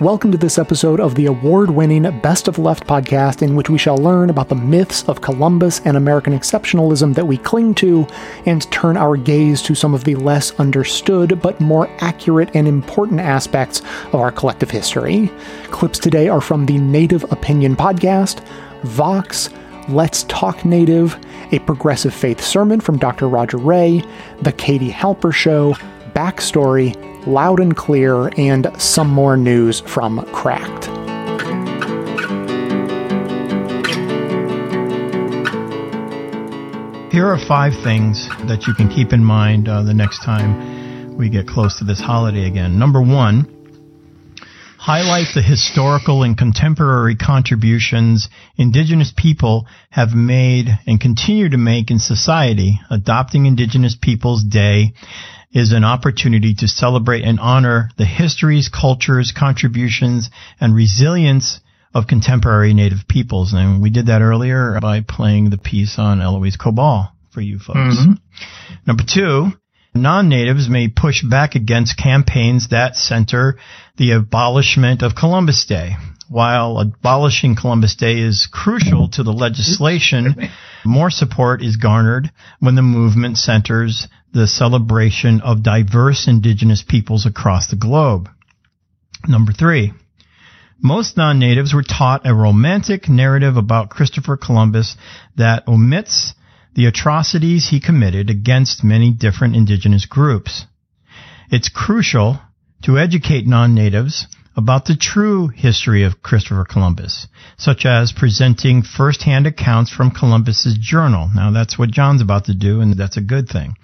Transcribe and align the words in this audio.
Welcome 0.00 0.30
to 0.32 0.36
this 0.36 0.58
episode 0.58 1.00
of 1.00 1.14
the 1.14 1.24
award 1.24 1.70
winning 1.70 2.02
Best 2.20 2.48
of 2.48 2.58
Left 2.58 2.86
podcast, 2.86 3.40
in 3.40 3.56
which 3.56 3.70
we 3.70 3.78
shall 3.78 3.96
learn 3.96 4.28
about 4.28 4.50
the 4.50 4.54
myths 4.54 5.02
of 5.04 5.22
Columbus 5.22 5.80
and 5.86 5.96
American 5.96 6.38
exceptionalism 6.38 7.14
that 7.14 7.26
we 7.26 7.38
cling 7.38 7.74
to 7.76 8.06
and 8.44 8.70
turn 8.70 8.98
our 8.98 9.16
gaze 9.16 9.62
to 9.62 9.74
some 9.74 9.94
of 9.94 10.04
the 10.04 10.14
less 10.14 10.52
understood 10.60 11.40
but 11.40 11.58
more 11.62 11.88
accurate 12.00 12.50
and 12.54 12.68
important 12.68 13.20
aspects 13.20 13.80
of 14.08 14.16
our 14.16 14.30
collective 14.30 14.70
history. 14.70 15.30
Clips 15.70 15.98
today 15.98 16.28
are 16.28 16.42
from 16.42 16.66
the 16.66 16.76
Native 16.76 17.24
Opinion 17.32 17.74
podcast, 17.74 18.44
Vox, 18.82 19.48
Let's 19.88 20.24
Talk 20.24 20.62
Native, 20.66 21.18
a 21.52 21.58
progressive 21.60 22.12
faith 22.12 22.42
sermon 22.42 22.80
from 22.80 22.98
Dr. 22.98 23.30
Roger 23.30 23.56
Ray, 23.56 24.04
The 24.42 24.52
Katie 24.52 24.92
Halper 24.92 25.32
Show, 25.32 25.74
Backstory, 26.16 26.96
Loud 27.26 27.60
and 27.60 27.76
Clear, 27.76 28.28
and 28.38 28.72
some 28.78 29.10
more 29.10 29.36
news 29.36 29.80
from 29.80 30.24
Cracked. 30.32 30.86
Here 37.12 37.26
are 37.26 37.38
five 37.46 37.74
things 37.84 38.26
that 38.48 38.64
you 38.66 38.72
can 38.72 38.88
keep 38.88 39.12
in 39.12 39.22
mind 39.22 39.68
uh, 39.68 39.82
the 39.82 39.92
next 39.92 40.24
time 40.24 41.18
we 41.18 41.28
get 41.28 41.46
close 41.46 41.78
to 41.80 41.84
this 41.84 42.00
holiday 42.00 42.46
again. 42.46 42.78
Number 42.78 43.02
one, 43.02 43.52
highlight 44.78 45.34
the 45.34 45.42
historical 45.42 46.22
and 46.22 46.38
contemporary 46.38 47.16
contributions 47.16 48.30
indigenous 48.56 49.12
people 49.14 49.66
have 49.90 50.14
made 50.14 50.68
and 50.86 50.98
continue 50.98 51.50
to 51.50 51.58
make 51.58 51.90
in 51.90 51.98
society. 51.98 52.80
Adopting 52.88 53.44
Indigenous 53.44 53.98
Peoples 54.00 54.42
Day 54.42 54.94
is 55.56 55.72
an 55.72 55.84
opportunity 55.84 56.52
to 56.52 56.68
celebrate 56.68 57.24
and 57.24 57.40
honor 57.40 57.88
the 57.96 58.04
histories, 58.04 58.68
cultures, 58.68 59.32
contributions, 59.34 60.28
and 60.60 60.74
resilience 60.74 61.60
of 61.94 62.06
contemporary 62.06 62.74
Native 62.74 63.08
peoples. 63.08 63.54
And 63.54 63.80
we 63.80 63.88
did 63.88 64.08
that 64.08 64.20
earlier 64.20 64.78
by 64.82 65.00
playing 65.00 65.48
the 65.48 65.56
piece 65.56 65.98
on 65.98 66.20
Elouise 66.20 66.58
Cobell 66.58 67.10
for 67.32 67.40
you 67.40 67.58
folks. 67.58 67.78
Mm-hmm. 67.78 68.12
Number 68.86 69.02
two, 69.08 69.46
non-natives 69.94 70.68
may 70.68 70.88
push 70.88 71.24
back 71.24 71.54
against 71.54 71.96
campaigns 71.96 72.68
that 72.68 72.94
center 72.94 73.56
the 73.96 74.12
abolishment 74.12 75.02
of 75.02 75.14
Columbus 75.14 75.64
Day. 75.64 75.92
While 76.28 76.80
abolishing 76.80 77.56
Columbus 77.56 77.96
Day 77.96 78.18
is 78.18 78.46
crucial 78.52 79.08
to 79.12 79.22
the 79.22 79.32
legislation, 79.32 80.50
more 80.84 81.08
support 81.08 81.62
is 81.62 81.76
garnered 81.76 82.30
when 82.58 82.74
the 82.74 82.82
movement 82.82 83.38
centers 83.38 84.06
the 84.36 84.46
celebration 84.46 85.40
of 85.40 85.62
diverse 85.62 86.28
indigenous 86.28 86.84
peoples 86.86 87.24
across 87.24 87.68
the 87.68 87.76
globe. 87.76 88.28
Number 89.26 89.52
three, 89.52 89.94
most 90.78 91.16
non-natives 91.16 91.72
were 91.72 91.82
taught 91.82 92.26
a 92.26 92.34
romantic 92.34 93.08
narrative 93.08 93.56
about 93.56 93.88
Christopher 93.88 94.36
Columbus 94.36 94.96
that 95.36 95.66
omits 95.66 96.34
the 96.74 96.84
atrocities 96.84 97.68
he 97.70 97.80
committed 97.80 98.28
against 98.28 98.84
many 98.84 99.10
different 99.10 99.56
indigenous 99.56 100.04
groups. 100.04 100.66
It's 101.50 101.70
crucial 101.70 102.38
to 102.82 102.98
educate 102.98 103.46
non-natives 103.46 104.26
about 104.54 104.84
the 104.84 104.96
true 104.96 105.48
history 105.48 106.04
of 106.04 106.22
Christopher 106.22 106.66
Columbus, 106.68 107.26
such 107.56 107.86
as 107.86 108.12
presenting 108.12 108.82
first-hand 108.82 109.46
accounts 109.46 109.90
from 109.90 110.10
Columbus's 110.10 110.76
journal. 110.78 111.30
Now 111.34 111.52
that's 111.52 111.78
what 111.78 111.90
John's 111.90 112.20
about 112.20 112.46
to 112.46 112.54
do, 112.54 112.82
and 112.82 112.94
that's 112.98 113.16
a 113.16 113.22
good 113.22 113.48
thing. 113.48 113.76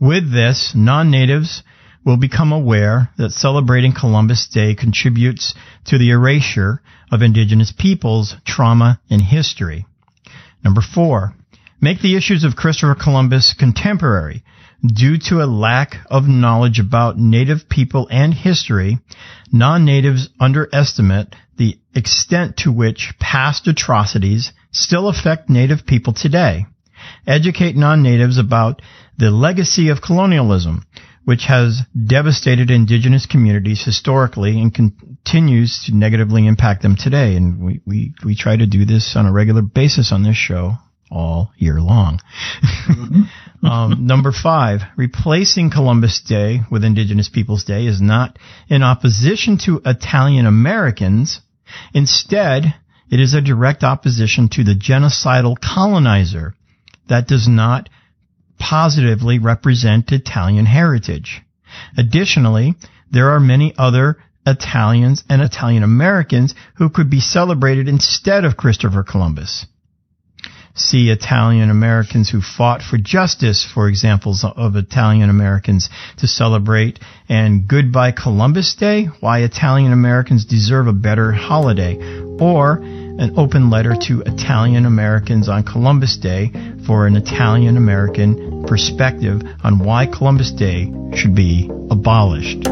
With 0.00 0.30
this, 0.30 0.72
non-natives 0.74 1.62
will 2.04 2.18
become 2.18 2.52
aware 2.52 3.10
that 3.16 3.32
celebrating 3.32 3.94
Columbus 3.98 4.46
Day 4.46 4.74
contributes 4.74 5.54
to 5.86 5.98
the 5.98 6.10
erasure 6.10 6.82
of 7.10 7.22
indigenous 7.22 7.72
peoples, 7.72 8.36
trauma, 8.44 9.00
and 9.08 9.22
history. 9.22 9.86
Number 10.62 10.82
four, 10.82 11.34
make 11.80 12.00
the 12.00 12.16
issues 12.16 12.44
of 12.44 12.56
Christopher 12.56 12.94
Columbus 12.94 13.54
contemporary. 13.58 14.44
Due 14.86 15.16
to 15.28 15.42
a 15.42 15.46
lack 15.46 15.96
of 16.10 16.28
knowledge 16.28 16.78
about 16.78 17.18
native 17.18 17.68
people 17.68 18.06
and 18.10 18.34
history, 18.34 18.98
non-natives 19.50 20.28
underestimate 20.38 21.34
the 21.56 21.78
extent 21.94 22.58
to 22.58 22.70
which 22.70 23.14
past 23.18 23.66
atrocities 23.66 24.52
still 24.70 25.08
affect 25.08 25.48
native 25.48 25.86
people 25.86 26.12
today. 26.12 26.66
Educate 27.26 27.76
non-natives 27.76 28.38
about 28.38 28.82
the 29.18 29.30
legacy 29.30 29.88
of 29.88 30.02
colonialism, 30.02 30.84
which 31.24 31.44
has 31.44 31.80
devastated 32.06 32.70
indigenous 32.70 33.26
communities 33.26 33.84
historically 33.84 34.60
and 34.60 34.72
continues 34.72 35.84
to 35.86 35.94
negatively 35.94 36.46
impact 36.46 36.82
them 36.82 36.96
today. 36.96 37.34
And 37.34 37.64
we, 37.64 37.80
we, 37.84 38.14
we 38.24 38.36
try 38.36 38.56
to 38.56 38.66
do 38.66 38.84
this 38.84 39.14
on 39.16 39.26
a 39.26 39.32
regular 39.32 39.62
basis 39.62 40.12
on 40.12 40.22
this 40.22 40.36
show 40.36 40.74
all 41.10 41.52
year 41.56 41.80
long. 41.80 42.20
Mm-hmm. 42.88 43.66
um, 43.66 44.06
number 44.06 44.32
five, 44.32 44.80
replacing 44.96 45.70
Columbus 45.70 46.22
Day 46.22 46.60
with 46.70 46.84
Indigenous 46.84 47.28
Peoples 47.28 47.64
Day 47.64 47.86
is 47.86 48.00
not 48.00 48.38
in 48.68 48.82
opposition 48.82 49.58
to 49.64 49.80
Italian 49.84 50.46
Americans. 50.46 51.40
Instead, 51.94 52.74
it 53.10 53.20
is 53.20 53.34
a 53.34 53.40
direct 53.40 53.84
opposition 53.84 54.48
to 54.50 54.64
the 54.64 54.74
genocidal 54.74 55.56
colonizer 55.60 56.54
that 57.08 57.26
does 57.26 57.48
not 57.48 57.88
positively 58.58 59.38
represent 59.38 60.12
Italian 60.12 60.66
heritage. 60.66 61.42
Additionally, 61.96 62.74
there 63.10 63.30
are 63.30 63.40
many 63.40 63.74
other 63.76 64.16
Italians 64.46 65.24
and 65.28 65.42
Italian 65.42 65.82
Americans 65.82 66.54
who 66.76 66.88
could 66.88 67.10
be 67.10 67.20
celebrated 67.20 67.88
instead 67.88 68.44
of 68.44 68.56
Christopher 68.56 69.02
Columbus. 69.02 69.66
See 70.74 71.08
Italian 71.08 71.70
Americans 71.70 72.28
who 72.28 72.42
fought 72.42 72.82
for 72.82 72.98
justice 72.98 73.64
for 73.64 73.88
examples 73.88 74.44
of 74.44 74.76
Italian 74.76 75.30
Americans 75.30 75.88
to 76.18 76.26
celebrate 76.26 77.00
and 77.30 77.66
Goodbye 77.66 78.12
Columbus 78.12 78.74
Day, 78.74 79.06
why 79.20 79.40
Italian 79.40 79.92
Americans 79.92 80.44
deserve 80.44 80.86
a 80.86 80.92
better 80.92 81.32
holiday, 81.32 81.96
or 82.38 82.82
an 83.18 83.38
open 83.38 83.70
letter 83.70 83.94
to 83.94 84.22
Italian 84.22 84.84
Americans 84.86 85.48
on 85.48 85.62
Columbus 85.64 86.16
Day 86.16 86.50
for 86.86 87.06
an 87.06 87.16
Italian 87.16 87.76
American 87.76 88.64
perspective 88.66 89.42
on 89.64 89.78
why 89.78 90.06
Columbus 90.06 90.52
Day 90.52 90.92
should 91.14 91.34
be 91.34 91.70
abolished. 91.90 92.64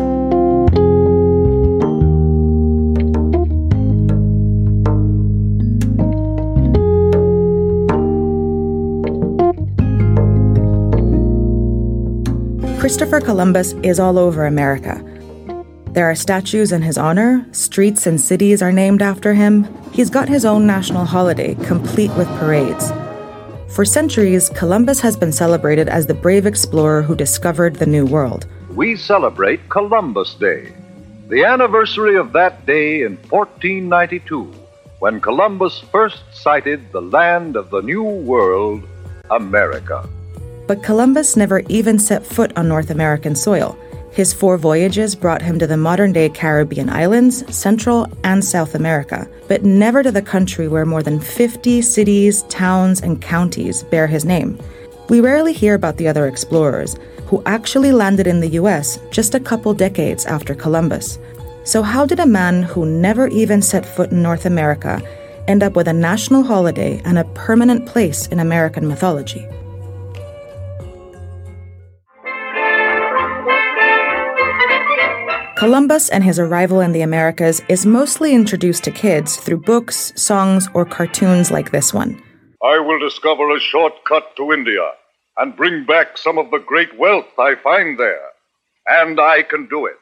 Christopher 12.80 13.20
Columbus 13.20 13.72
is 13.82 13.98
all 13.98 14.18
over 14.18 14.44
America. 14.44 15.13
There 15.94 16.10
are 16.10 16.16
statues 16.16 16.72
in 16.72 16.82
his 16.82 16.98
honor, 16.98 17.46
streets 17.52 18.04
and 18.08 18.20
cities 18.20 18.62
are 18.62 18.72
named 18.72 19.00
after 19.00 19.32
him. 19.32 19.62
He's 19.92 20.10
got 20.10 20.28
his 20.28 20.44
own 20.44 20.66
national 20.66 21.04
holiday, 21.04 21.54
complete 21.66 22.10
with 22.16 22.26
parades. 22.40 22.90
For 23.68 23.84
centuries, 23.84 24.48
Columbus 24.48 24.98
has 25.02 25.16
been 25.16 25.30
celebrated 25.30 25.88
as 25.88 26.04
the 26.04 26.12
brave 26.12 26.46
explorer 26.46 27.02
who 27.02 27.14
discovered 27.14 27.76
the 27.76 27.86
New 27.86 28.06
World. 28.06 28.48
We 28.70 28.96
celebrate 28.96 29.68
Columbus 29.68 30.34
Day, 30.34 30.74
the 31.28 31.44
anniversary 31.44 32.16
of 32.16 32.32
that 32.32 32.66
day 32.66 33.02
in 33.02 33.16
1492, 33.30 34.52
when 34.98 35.20
Columbus 35.20 35.78
first 35.92 36.24
sighted 36.32 36.90
the 36.90 37.02
land 37.02 37.54
of 37.54 37.70
the 37.70 37.82
New 37.82 38.02
World, 38.02 38.82
America. 39.30 40.08
But 40.66 40.82
Columbus 40.82 41.36
never 41.36 41.60
even 41.68 42.00
set 42.00 42.26
foot 42.26 42.52
on 42.56 42.66
North 42.66 42.90
American 42.90 43.36
soil. 43.36 43.78
His 44.14 44.32
four 44.32 44.56
voyages 44.56 45.16
brought 45.16 45.42
him 45.42 45.58
to 45.58 45.66
the 45.66 45.76
modern 45.76 46.12
day 46.12 46.28
Caribbean 46.28 46.88
islands, 46.88 47.42
Central 47.52 48.06
and 48.22 48.44
South 48.44 48.76
America, 48.76 49.28
but 49.48 49.64
never 49.64 50.04
to 50.04 50.12
the 50.12 50.22
country 50.22 50.68
where 50.68 50.86
more 50.86 51.02
than 51.02 51.18
50 51.18 51.82
cities, 51.82 52.42
towns, 52.42 53.02
and 53.02 53.20
counties 53.20 53.82
bear 53.82 54.06
his 54.06 54.24
name. 54.24 54.56
We 55.08 55.20
rarely 55.20 55.52
hear 55.52 55.74
about 55.74 55.96
the 55.96 56.06
other 56.06 56.28
explorers, 56.28 56.94
who 57.26 57.42
actually 57.44 57.90
landed 57.90 58.28
in 58.28 58.38
the 58.38 58.50
US 58.50 59.00
just 59.10 59.34
a 59.34 59.40
couple 59.40 59.74
decades 59.74 60.26
after 60.26 60.54
Columbus. 60.54 61.18
So, 61.64 61.82
how 61.82 62.06
did 62.06 62.20
a 62.20 62.26
man 62.26 62.62
who 62.62 62.86
never 62.86 63.26
even 63.28 63.62
set 63.62 63.84
foot 63.84 64.12
in 64.12 64.22
North 64.22 64.46
America 64.46 65.02
end 65.48 65.64
up 65.64 65.74
with 65.74 65.88
a 65.88 65.92
national 65.92 66.44
holiday 66.44 67.02
and 67.04 67.18
a 67.18 67.24
permanent 67.34 67.86
place 67.86 68.28
in 68.28 68.38
American 68.38 68.86
mythology? 68.86 69.44
Columbus 75.64 76.10
and 76.10 76.22
his 76.22 76.38
arrival 76.38 76.80
in 76.82 76.92
the 76.92 77.00
Americas 77.00 77.62
is 77.70 77.86
mostly 77.86 78.34
introduced 78.34 78.84
to 78.84 78.90
kids 78.90 79.38
through 79.38 79.62
books, 79.62 80.12
songs, 80.14 80.68
or 80.74 80.84
cartoons 80.84 81.50
like 81.50 81.70
this 81.70 81.94
one. 81.94 82.22
I 82.62 82.78
will 82.80 82.98
discover 82.98 83.50
a 83.50 83.58
shortcut 83.58 84.36
to 84.36 84.52
India 84.52 84.90
and 85.38 85.56
bring 85.56 85.86
back 85.86 86.18
some 86.18 86.36
of 86.36 86.50
the 86.50 86.58
great 86.58 86.98
wealth 86.98 87.38
I 87.38 87.54
find 87.54 87.98
there. 87.98 88.26
And 88.86 89.18
I 89.18 89.42
can 89.42 89.66
do 89.66 89.86
it, 89.86 89.96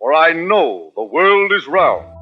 for 0.00 0.12
I 0.12 0.32
know 0.32 0.90
the 0.96 1.04
world 1.04 1.52
is 1.52 1.68
round. 1.68 2.12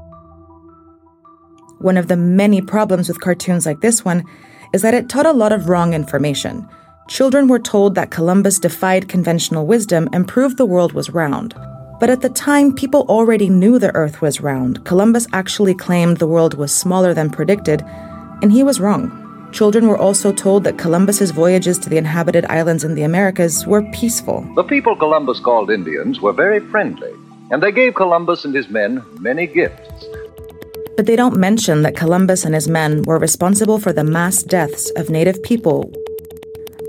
One 1.78 1.96
of 1.96 2.08
the 2.08 2.18
many 2.18 2.60
problems 2.60 3.08
with 3.08 3.22
cartoons 3.22 3.64
like 3.64 3.80
this 3.80 4.04
one 4.04 4.22
is 4.74 4.82
that 4.82 4.92
it 4.92 5.08
taught 5.08 5.24
a 5.24 5.32
lot 5.32 5.52
of 5.52 5.70
wrong 5.70 5.94
information. 5.94 6.68
Children 7.08 7.48
were 7.48 7.58
told 7.58 7.94
that 7.94 8.10
Columbus 8.10 8.58
defied 8.58 9.08
conventional 9.08 9.66
wisdom 9.66 10.10
and 10.12 10.28
proved 10.28 10.58
the 10.58 10.66
world 10.66 10.92
was 10.92 11.08
round. 11.08 11.54
But 12.02 12.10
at 12.10 12.20
the 12.20 12.30
time, 12.30 12.74
people 12.74 13.06
already 13.08 13.48
knew 13.48 13.78
the 13.78 13.94
Earth 13.94 14.20
was 14.20 14.40
round. 14.40 14.84
Columbus 14.84 15.28
actually 15.32 15.72
claimed 15.72 16.16
the 16.16 16.26
world 16.26 16.54
was 16.54 16.74
smaller 16.74 17.14
than 17.14 17.30
predicted, 17.30 17.80
and 18.42 18.50
he 18.50 18.64
was 18.64 18.80
wrong. 18.80 19.48
Children 19.52 19.86
were 19.86 19.96
also 19.96 20.32
told 20.32 20.64
that 20.64 20.78
Columbus's 20.78 21.30
voyages 21.30 21.78
to 21.78 21.88
the 21.88 21.98
inhabited 21.98 22.44
islands 22.46 22.82
in 22.82 22.96
the 22.96 23.04
Americas 23.04 23.68
were 23.68 23.88
peaceful. 23.92 24.44
The 24.56 24.64
people 24.64 24.96
Columbus 24.96 25.38
called 25.38 25.70
Indians 25.70 26.20
were 26.20 26.32
very 26.32 26.58
friendly, 26.58 27.12
and 27.52 27.62
they 27.62 27.70
gave 27.70 27.94
Columbus 27.94 28.44
and 28.44 28.52
his 28.52 28.68
men 28.68 29.00
many 29.20 29.46
gifts. 29.46 30.04
But 30.96 31.06
they 31.06 31.14
don't 31.14 31.36
mention 31.36 31.82
that 31.82 31.94
Columbus 31.94 32.44
and 32.44 32.52
his 32.52 32.66
men 32.66 33.04
were 33.04 33.20
responsible 33.20 33.78
for 33.78 33.92
the 33.92 34.02
mass 34.02 34.42
deaths 34.42 34.90
of 34.96 35.08
native 35.08 35.40
people. 35.44 35.92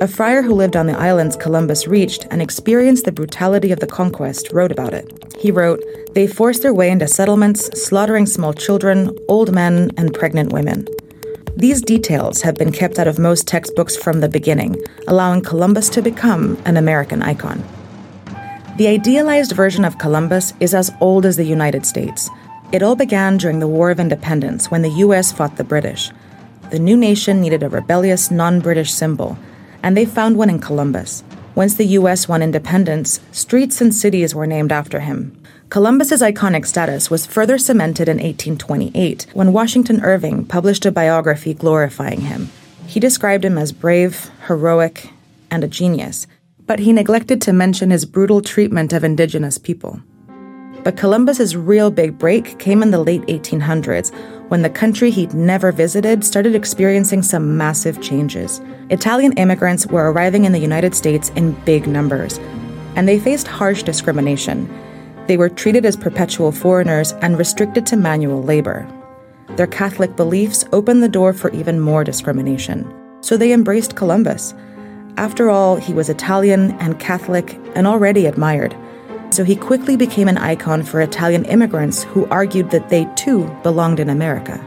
A 0.01 0.07
friar 0.07 0.41
who 0.41 0.55
lived 0.55 0.75
on 0.75 0.87
the 0.87 0.97
islands 0.97 1.35
Columbus 1.35 1.87
reached 1.87 2.27
and 2.31 2.41
experienced 2.41 3.05
the 3.05 3.11
brutality 3.11 3.71
of 3.71 3.79
the 3.79 3.87
conquest 3.87 4.49
wrote 4.51 4.71
about 4.71 4.93
it. 4.93 5.07
He 5.39 5.51
wrote, 5.51 5.81
They 6.13 6.27
forced 6.27 6.61
their 6.61 6.73
way 6.73 6.89
into 6.89 7.07
settlements, 7.07 7.65
slaughtering 7.81 8.25
small 8.25 8.53
children, 8.53 9.15
old 9.27 9.53
men, 9.53 9.91
and 9.95 10.13
pregnant 10.13 10.51
women. 10.51 10.87
These 11.55 11.81
details 11.83 12.41
have 12.41 12.55
been 12.55 12.71
kept 12.71 12.97
out 12.97 13.07
of 13.07 13.19
most 13.19 13.47
textbooks 13.47 13.95
from 13.95 14.19
the 14.19 14.27
beginning, 14.27 14.81
allowing 15.07 15.41
Columbus 15.41 15.89
to 15.89 16.01
become 16.01 16.57
an 16.65 16.75
American 16.75 17.21
icon. 17.21 17.63
The 18.77 18.87
idealized 18.87 19.51
version 19.51 19.85
of 19.85 19.99
Columbus 19.99 20.53
is 20.59 20.73
as 20.73 20.91
old 20.99 21.25
as 21.25 21.37
the 21.37 21.45
United 21.45 21.85
States. 21.85 22.29
It 22.71 22.81
all 22.81 22.95
began 22.95 23.37
during 23.37 23.59
the 23.59 23.67
War 23.67 23.91
of 23.91 23.99
Independence 23.99 24.71
when 24.71 24.81
the 24.81 25.03
US 25.05 25.31
fought 25.31 25.57
the 25.57 25.63
British. 25.63 26.11
The 26.71 26.79
new 26.79 26.97
nation 26.97 27.39
needed 27.39 27.61
a 27.61 27.69
rebellious, 27.69 28.31
non 28.31 28.59
British 28.59 28.91
symbol, 28.91 29.37
and 29.83 29.95
they 29.95 30.05
found 30.05 30.37
one 30.37 30.49
in 30.49 30.59
Columbus. 30.59 31.23
Once 31.53 31.75
the 31.75 31.85
US 31.99 32.27
won 32.27 32.41
independence, 32.41 33.19
streets 33.31 33.79
and 33.79 33.93
cities 33.93 34.33
were 34.33 34.47
named 34.47 34.71
after 34.71 35.01
him. 35.01 35.39
Columbus's 35.69 36.21
iconic 36.21 36.65
status 36.65 37.11
was 37.11 37.25
further 37.25 37.57
cemented 37.57 38.07
in 38.07 38.17
1828 38.17 39.27
when 39.33 39.53
Washington 39.53 40.01
Irving 40.01 40.45
published 40.45 40.85
a 40.85 40.91
biography 40.91 41.53
glorifying 41.53 42.21
him. 42.21 42.49
He 42.87 42.99
described 42.99 43.45
him 43.45 43.57
as 43.57 43.71
brave, 43.71 44.31
heroic, 44.47 45.09
and 45.51 45.63
a 45.63 45.67
genius, 45.67 46.27
but 46.65 46.79
he 46.79 46.93
neglected 46.93 47.41
to 47.41 47.53
mention 47.53 47.91
his 47.91 48.05
brutal 48.05 48.41
treatment 48.41 48.93
of 48.93 49.03
indigenous 49.03 49.57
people. 49.57 49.99
But 50.83 50.97
Columbus's 50.97 51.55
real 51.55 51.91
big 51.91 52.17
break 52.17 52.59
came 52.59 52.83
in 52.83 52.91
the 52.91 53.03
late 53.03 53.21
1800s 53.23 54.11
when 54.53 54.61
the 54.61 54.69
country 54.69 55.09
he'd 55.09 55.33
never 55.33 55.71
visited 55.71 56.23
started 56.23 56.53
experiencing 56.53 57.23
some 57.23 57.57
massive 57.57 57.99
changes. 58.03 58.61
Italian 58.91 59.33
immigrants 59.33 59.87
were 59.87 60.11
arriving 60.11 60.45
in 60.45 60.51
the 60.51 60.59
United 60.59 60.93
States 60.93 61.29
in 61.29 61.53
big 61.65 61.87
numbers, 61.87 62.37
and 62.95 63.09
they 63.09 63.17
faced 63.17 63.47
harsh 63.47 63.81
discrimination. 63.81 64.71
They 65.25 65.37
were 65.37 65.49
treated 65.49 65.87
as 65.87 65.97
perpetual 65.97 66.51
foreigners 66.51 67.13
and 67.13 67.35
restricted 67.35 67.87
to 67.87 67.97
manual 67.97 68.43
labor. 68.43 68.87
Their 69.55 69.65
Catholic 69.65 70.15
beliefs 70.15 70.65
opened 70.71 71.01
the 71.01 71.09
door 71.09 71.33
for 71.33 71.49
even 71.49 71.79
more 71.79 72.03
discrimination, 72.03 72.85
so 73.21 73.35
they 73.37 73.53
embraced 73.53 73.95
Columbus. 73.95 74.53
After 75.17 75.49
all, 75.49 75.77
he 75.77 75.93
was 75.93 76.09
Italian 76.09 76.73
and 76.73 76.99
Catholic 76.99 77.59
and 77.73 77.87
already 77.87 78.27
admired, 78.27 78.75
so 79.33 79.43
he 79.43 79.55
quickly 79.55 79.97
became 79.97 80.27
an 80.27 80.37
icon 80.37 80.83
for 80.83 81.01
Italian 81.01 81.43
immigrants 81.45 82.03
who 82.03 82.27
argued 82.27 82.69
that 82.69 82.89
they 82.89 83.05
too 83.15 83.45
belonged 83.63 83.99
in 83.99 84.09
America. 84.09 84.63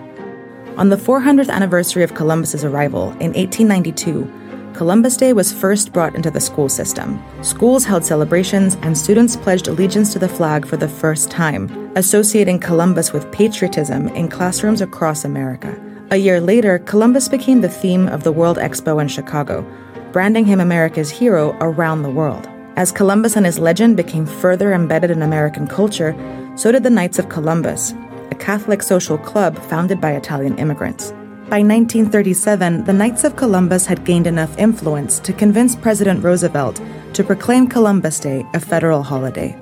On 0.76 0.88
the 0.88 0.96
400th 0.96 1.48
anniversary 1.48 2.02
of 2.02 2.14
Columbus's 2.14 2.64
arrival 2.64 3.10
in 3.12 3.32
1892, 3.32 4.30
Columbus 4.74 5.16
Day 5.16 5.32
was 5.32 5.52
first 5.52 5.92
brought 5.92 6.14
into 6.14 6.30
the 6.30 6.40
school 6.40 6.68
system. 6.68 7.22
Schools 7.42 7.84
held 7.84 8.04
celebrations, 8.04 8.76
and 8.82 8.98
students 8.98 9.36
pledged 9.36 9.68
allegiance 9.68 10.12
to 10.12 10.18
the 10.18 10.28
flag 10.28 10.66
for 10.66 10.76
the 10.76 10.88
first 10.88 11.30
time, 11.30 11.90
associating 11.96 12.58
Columbus 12.58 13.12
with 13.12 13.30
patriotism 13.32 14.08
in 14.08 14.28
classrooms 14.28 14.82
across 14.82 15.24
America. 15.24 15.80
A 16.10 16.16
year 16.16 16.40
later, 16.42 16.78
Columbus 16.80 17.28
became 17.28 17.62
the 17.62 17.70
theme 17.70 18.06
of 18.08 18.22
the 18.22 18.32
World 18.32 18.58
Expo 18.58 19.00
in 19.00 19.08
Chicago, 19.08 19.64
branding 20.12 20.44
him 20.44 20.60
America's 20.60 21.08
hero 21.08 21.56
around 21.60 22.02
the 22.02 22.10
world. 22.10 22.46
As 22.76 22.92
Columbus 22.92 23.36
and 23.36 23.46
his 23.46 23.58
legend 23.58 23.96
became 23.96 24.26
further 24.26 24.74
embedded 24.74 25.10
in 25.10 25.22
American 25.22 25.66
culture, 25.66 26.14
so 26.56 26.70
did 26.70 26.82
the 26.82 26.90
Knights 26.90 27.18
of 27.18 27.30
Columbus, 27.30 27.94
a 28.30 28.34
Catholic 28.34 28.82
social 28.82 29.16
club 29.16 29.58
founded 29.58 29.98
by 29.98 30.12
Italian 30.12 30.58
immigrants. 30.58 31.12
By 31.48 31.62
1937, 31.62 32.84
the 32.84 32.92
Knights 32.92 33.24
of 33.24 33.36
Columbus 33.36 33.86
had 33.86 34.04
gained 34.04 34.26
enough 34.26 34.58
influence 34.58 35.18
to 35.20 35.32
convince 35.32 35.74
President 35.74 36.22
Roosevelt 36.22 36.82
to 37.14 37.24
proclaim 37.24 37.66
Columbus 37.66 38.20
Day 38.20 38.44
a 38.52 38.60
federal 38.60 39.02
holiday. 39.02 39.58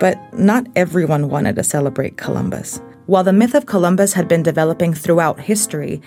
But 0.00 0.18
not 0.36 0.66
everyone 0.74 1.28
wanted 1.28 1.54
to 1.54 1.62
celebrate 1.62 2.16
Columbus. 2.16 2.80
While 3.06 3.22
the 3.22 3.32
myth 3.32 3.54
of 3.54 3.66
Columbus 3.66 4.14
had 4.14 4.26
been 4.26 4.42
developing 4.42 4.92
throughout 4.92 5.38
history, 5.38 6.02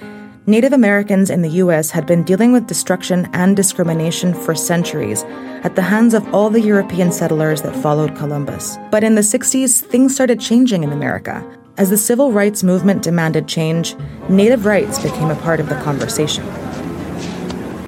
Native 0.46 0.74
Americans 0.74 1.30
in 1.30 1.42
the 1.42 1.50
U.S. 1.52 1.90
had 1.92 2.06
been 2.06 2.22
dealing 2.24 2.52
with 2.52 2.68
destruction 2.68 3.30
and 3.32 3.56
discrimination 3.56 4.34
for 4.34 4.54
centuries 4.54 5.24
at 5.64 5.78
the 5.78 5.82
hands 5.82 6.14
of 6.14 6.34
all 6.34 6.50
the 6.50 6.60
European 6.60 7.14
settlers 7.14 7.62
that 7.62 7.74
followed 7.78 8.14
Columbus. 8.18 8.78
But 8.92 9.06
in 9.06 9.16
the 9.16 9.22
60s, 9.22 9.80
things 9.80 10.14
started 10.14 10.42
changing 10.42 10.84
in 10.84 10.92
America. 10.92 11.42
As 11.78 11.90
the 11.90 11.98
civil 11.98 12.34
rights 12.34 12.62
movement 12.62 13.04
demanded 13.04 13.48
change, 13.48 13.96
Native 14.28 14.66
rights 14.66 15.02
became 15.02 15.30
a 15.30 15.36
part 15.38 15.62
of 15.62 15.70
the 15.70 15.76
conversation. 15.76 16.46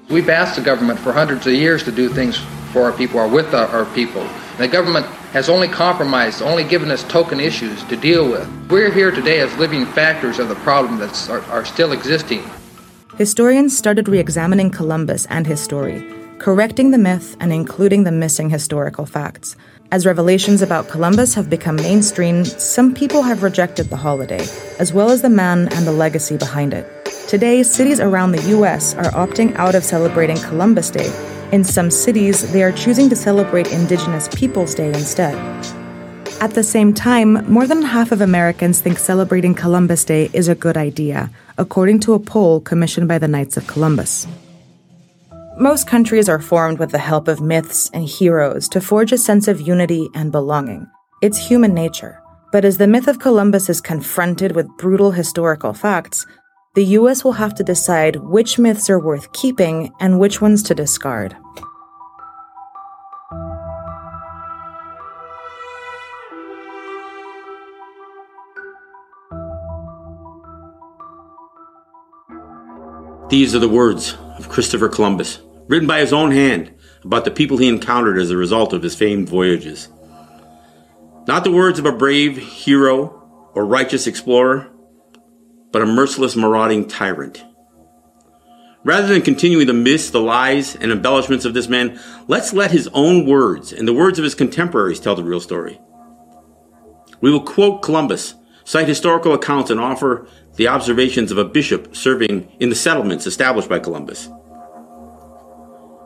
We've 0.07 0.29
asked 0.29 0.55
the 0.55 0.61
government 0.61 0.99
for 0.99 1.11
hundreds 1.11 1.45
of 1.47 1.53
years 1.53 1.83
to 1.83 1.91
do 1.91 2.07
things 2.07 2.37
for 2.71 2.83
our 2.83 2.93
people 2.93 3.19
or 3.19 3.27
with 3.27 3.53
our, 3.53 3.85
people. 3.93 4.25
The 4.57 4.69
government 4.69 5.05
has 5.33 5.49
only 5.49 5.67
compromised, 5.67 6.41
only 6.41 6.63
given 6.63 6.89
us 6.89 7.03
token 7.03 7.41
issues 7.41 7.83
to 7.85 7.97
deal 7.97 8.31
with. 8.31 8.47
We're 8.69 8.89
here 8.89 9.11
today 9.11 9.39
as 9.41 9.53
living 9.57 9.85
factors 9.85 10.39
of 10.39 10.47
the 10.47 10.55
problem 10.55 10.97
that 10.99 11.29
are, 11.29 11.41
are 11.51 11.65
still 11.65 11.91
existing. 11.91 12.41
Historians 13.17 13.77
started 13.77 14.07
re 14.07 14.17
examining 14.17 14.71
Columbus 14.71 15.25
and 15.25 15.45
his 15.45 15.59
story, 15.59 16.09
correcting 16.37 16.91
the 16.91 16.97
myth 16.97 17.35
and 17.41 17.51
including 17.51 18.05
the 18.05 18.13
missing 18.13 18.49
historical 18.49 19.05
facts. 19.05 19.57
As 19.91 20.05
revelations 20.05 20.61
about 20.61 20.87
Columbus 20.87 21.33
have 21.33 21.49
become 21.49 21.75
mainstream, 21.75 22.45
some 22.45 22.93
people 22.93 23.23
have 23.23 23.43
rejected 23.43 23.89
the 23.89 23.97
holiday, 23.97 24.47
as 24.79 24.93
well 24.93 25.09
as 25.09 25.21
the 25.21 25.29
man 25.29 25.67
and 25.73 25.85
the 25.85 25.91
legacy 25.91 26.37
behind 26.37 26.73
it. 26.73 26.87
Today, 27.27 27.61
cities 27.61 27.99
around 27.99 28.31
the 28.31 28.57
US 28.57 28.95
are 28.95 29.11
opting 29.11 29.53
out 29.57 29.75
of 29.75 29.83
celebrating 29.83 30.37
Columbus 30.37 30.89
Day. 30.91 31.11
In 31.55 31.63
some 31.63 31.89
cities, 31.89 32.51
they 32.51 32.63
are 32.63 32.71
choosing 32.73 33.07
to 33.07 33.15
celebrate 33.15 33.71
Indigenous 33.71 34.27
Peoples 34.27 34.75
Day 34.75 34.89
instead. 34.89 35.35
At 36.41 36.53
the 36.53 36.63
same 36.63 36.93
time, 36.93 37.49
more 37.49 37.65
than 37.65 37.81
half 37.81 38.11
of 38.11 38.19
Americans 38.19 38.81
think 38.81 38.99
celebrating 38.99 39.55
Columbus 39.55 40.03
Day 40.03 40.29
is 40.33 40.49
a 40.49 40.53
good 40.53 40.75
idea, 40.75 41.31
according 41.57 42.01
to 42.01 42.13
a 42.13 42.19
poll 42.19 42.59
commissioned 42.59 43.07
by 43.07 43.19
the 43.19 43.29
Knights 43.29 43.55
of 43.55 43.67
Columbus. 43.67 44.27
Most 45.57 45.87
countries 45.87 46.27
are 46.27 46.41
formed 46.41 46.77
with 46.77 46.91
the 46.91 46.97
help 46.97 47.29
of 47.29 47.39
myths 47.39 47.89
and 47.93 48.03
heroes 48.03 48.67
to 48.67 48.81
forge 48.81 49.13
a 49.13 49.17
sense 49.17 49.47
of 49.47 49.61
unity 49.61 50.09
and 50.13 50.33
belonging. 50.33 50.85
It's 51.21 51.47
human 51.47 51.73
nature. 51.73 52.21
But 52.51 52.65
as 52.65 52.79
the 52.79 52.87
myth 52.87 53.07
of 53.07 53.19
Columbus 53.19 53.69
is 53.69 53.79
confronted 53.79 54.57
with 54.57 54.67
brutal 54.77 55.11
historical 55.11 55.73
facts, 55.73 56.27
the 56.73 56.97
US 56.99 57.23
will 57.23 57.39
have 57.39 57.55
to 57.55 57.63
decide 57.63 58.17
which 58.17 58.59
myths 58.59 58.89
are 58.89 58.99
worth 58.99 59.31
keeping 59.31 59.93
and 60.01 60.19
which 60.19 60.41
ones 60.41 60.61
to 60.63 60.75
discard. 60.75 61.37
These 73.27 73.55
are 73.55 73.59
the 73.59 73.67
words 73.67 74.15
of 74.37 74.49
Christopher 74.49 74.87
Columbus, 74.87 75.39
written 75.67 75.87
by 75.87 75.99
his 75.99 76.13
own 76.13 76.31
hand 76.31 76.71
about 77.03 77.25
the 77.25 77.31
people 77.31 77.57
he 77.57 77.67
encountered 77.67 78.19
as 78.19 78.29
a 78.29 78.37
result 78.37 78.71
of 78.71 78.83
his 78.83 78.93
famed 78.93 79.27
voyages. 79.27 79.89
Not 81.27 81.43
the 81.43 81.51
words 81.51 81.79
of 81.79 81.87
a 81.87 81.91
brave 81.91 82.37
hero 82.37 83.49
or 83.55 83.65
righteous 83.65 84.05
explorer, 84.05 84.69
but 85.71 85.81
a 85.81 85.87
merciless 85.87 86.35
marauding 86.35 86.87
tyrant. 86.87 87.43
Rather 88.83 89.07
than 89.07 89.23
continuing 89.23 89.65
the 89.65 89.73
myths, 89.73 90.11
the 90.11 90.21
lies, 90.21 90.75
and 90.75 90.91
embellishments 90.91 91.45
of 91.45 91.55
this 91.55 91.67
man, 91.67 91.99
let's 92.27 92.53
let 92.53 92.69
his 92.69 92.87
own 92.93 93.25
words 93.25 93.73
and 93.73 93.87
the 93.87 93.93
words 93.93 94.19
of 94.19 94.23
his 94.23 94.35
contemporaries 94.35 94.99
tell 94.99 95.15
the 95.15 95.23
real 95.23 95.39
story. 95.39 95.81
We 97.21 97.31
will 97.31 97.41
quote 97.41 97.81
Columbus, 97.81 98.35
cite 98.65 98.89
historical 98.89 99.33
accounts, 99.33 99.71
and 99.71 99.79
offer 99.79 100.27
the 100.55 100.67
observations 100.67 101.31
of 101.31 101.37
a 101.37 101.45
bishop 101.45 101.95
serving 101.95 102.51
in 102.59 102.69
the 102.69 102.75
settlements 102.75 103.25
established 103.25 103.69
by 103.69 103.79
Columbus. 103.79 104.27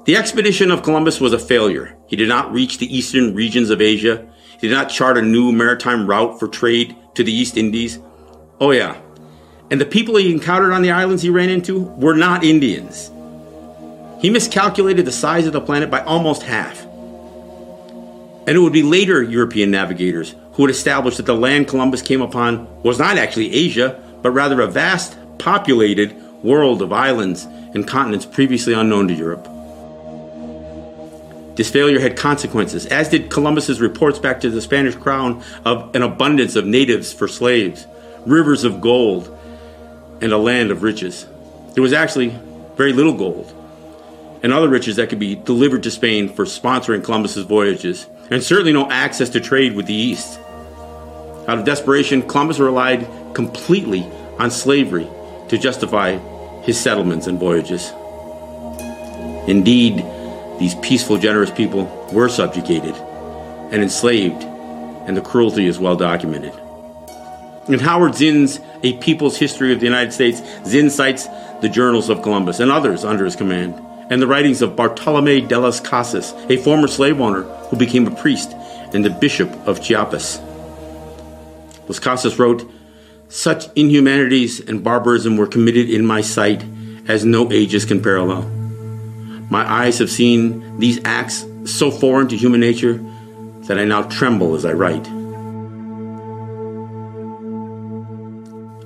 The 0.05 0.15
expedition 0.15 0.71
of 0.71 0.83
Columbus 0.83 1.19
was 1.19 1.33
a 1.33 1.39
failure. 1.39 1.97
He 2.07 2.15
did 2.15 2.29
not 2.29 2.51
reach 2.51 2.77
the 2.77 2.95
eastern 2.95 3.33
regions 3.33 3.69
of 3.69 3.81
Asia. 3.81 4.27
He 4.59 4.67
did 4.67 4.73
not 4.73 4.89
chart 4.89 5.17
a 5.17 5.21
new 5.21 5.51
maritime 5.51 6.07
route 6.07 6.39
for 6.39 6.47
trade 6.47 6.95
to 7.15 7.23
the 7.23 7.33
East 7.33 7.57
Indies. 7.57 7.99
Oh, 8.59 8.71
yeah. 8.71 8.99
And 9.69 9.79
the 9.79 9.85
people 9.85 10.15
he 10.15 10.31
encountered 10.31 10.73
on 10.73 10.81
the 10.81 10.91
islands 10.91 11.21
he 11.21 11.29
ran 11.29 11.49
into 11.49 11.79
were 11.79 12.15
not 12.15 12.43
Indians. 12.43 13.11
He 14.19 14.29
miscalculated 14.29 15.05
the 15.05 15.11
size 15.11 15.45
of 15.45 15.53
the 15.53 15.61
planet 15.61 15.91
by 15.91 16.01
almost 16.03 16.41
half. 16.41 16.85
And 18.47 18.57
it 18.57 18.59
would 18.59 18.73
be 18.73 18.83
later 18.83 19.21
European 19.21 19.71
navigators 19.71 20.35
who 20.53 20.63
would 20.63 20.71
establish 20.71 21.17
that 21.17 21.25
the 21.25 21.35
land 21.35 21.67
Columbus 21.67 22.01
came 22.01 22.21
upon 22.21 22.67
was 22.83 22.99
not 22.99 23.17
actually 23.17 23.53
Asia, 23.53 24.01
but 24.21 24.31
rather 24.31 24.61
a 24.61 24.67
vast, 24.67 25.17
populated 25.37 26.15
world 26.43 26.81
of 26.81 26.91
islands 26.91 27.45
and 27.73 27.87
continents 27.87 28.25
previously 28.25 28.73
unknown 28.73 29.07
to 29.07 29.13
Europe. 29.13 29.47
This 31.55 31.69
failure 31.69 31.99
had 31.99 32.15
consequences, 32.15 32.85
as 32.85 33.09
did 33.09 33.29
Columbus's 33.29 33.81
reports 33.81 34.17
back 34.17 34.39
to 34.41 34.49
the 34.49 34.61
Spanish 34.61 34.95
crown 34.95 35.43
of 35.65 35.93
an 35.93 36.03
abundance 36.03 36.55
of 36.55 36.65
natives 36.65 37.11
for 37.11 37.27
slaves, 37.27 37.85
rivers 38.25 38.63
of 38.63 38.79
gold, 38.79 39.37
and 40.21 40.31
a 40.31 40.37
land 40.37 40.71
of 40.71 40.83
riches. 40.83 41.25
There 41.73 41.83
was 41.83 41.93
actually 41.93 42.33
very 42.75 42.93
little 42.93 43.13
gold 43.13 43.53
and 44.41 44.53
other 44.53 44.69
riches 44.69 44.95
that 44.95 45.09
could 45.09 45.19
be 45.19 45.35
delivered 45.35 45.83
to 45.83 45.91
Spain 45.91 46.29
for 46.33 46.45
sponsoring 46.45 47.03
Columbus's 47.03 47.45
voyages, 47.45 48.07
and 48.29 48.43
certainly 48.43 48.73
no 48.73 48.89
access 48.89 49.29
to 49.29 49.39
trade 49.39 49.75
with 49.75 49.85
the 49.85 49.93
East. 49.93 50.39
Out 51.47 51.59
of 51.59 51.65
desperation, 51.65 52.21
Columbus 52.21 52.59
relied 52.59 53.07
completely 53.33 54.03
on 54.37 54.51
slavery 54.51 55.07
to 55.47 55.57
justify 55.57 56.17
his 56.61 56.79
settlements 56.79 57.27
and 57.27 57.39
voyages. 57.39 57.91
Indeed, 59.47 60.05
these 60.59 60.75
peaceful, 60.75 61.17
generous 61.17 61.49
people 61.49 61.85
were 62.13 62.29
subjugated 62.29 62.93
and 63.71 63.81
enslaved, 63.81 64.43
and 64.43 65.17
the 65.17 65.21
cruelty 65.21 65.65
is 65.65 65.79
well 65.79 65.95
documented. 65.95 66.53
In 67.67 67.79
Howard 67.79 68.15
Zinn's 68.15 68.59
A 68.83 68.93
People's 68.97 69.37
History 69.37 69.73
of 69.73 69.79
the 69.79 69.85
United 69.85 70.11
States, 70.11 70.41
Zinn 70.65 70.89
cites 70.89 71.27
the 71.61 71.69
journals 71.69 72.09
of 72.09 72.21
Columbus 72.21 72.59
and 72.59 72.71
others 72.71 73.05
under 73.05 73.25
his 73.25 73.35
command, 73.35 73.75
and 74.09 74.21
the 74.21 74.27
writings 74.27 74.61
of 74.61 74.75
Bartolome 74.75 75.41
de 75.41 75.57
las 75.59 75.79
Casas, 75.79 76.33
a 76.49 76.57
former 76.57 76.87
slave 76.87 77.21
owner 77.21 77.43
who 77.43 77.77
became 77.77 78.07
a 78.07 78.15
priest 78.15 78.51
and 78.93 79.05
the 79.05 79.09
bishop 79.09 79.49
of 79.67 79.81
Chiapas. 79.81 80.39
Las 81.87 81.99
Casas 81.99 82.39
wrote, 82.39 82.69
Such 83.27 83.65
inhumanities 83.75 84.59
and 84.59 84.83
barbarism 84.83 85.37
were 85.37 85.47
committed 85.47 85.89
in 85.89 86.05
my 86.05 86.21
sight 86.21 86.63
as 87.07 87.23
no 87.23 87.51
ages 87.51 87.85
can 87.85 88.01
parallel. 88.01 88.43
My 89.49 89.69
eyes 89.69 89.99
have 89.99 90.09
seen 90.09 90.79
these 90.79 90.99
acts 91.05 91.45
so 91.65 91.91
foreign 91.91 92.27
to 92.29 92.37
human 92.37 92.59
nature 92.59 93.03
that 93.61 93.79
I 93.79 93.85
now 93.85 94.03
tremble 94.03 94.55
as 94.55 94.65
I 94.65 94.73
write. 94.73 95.03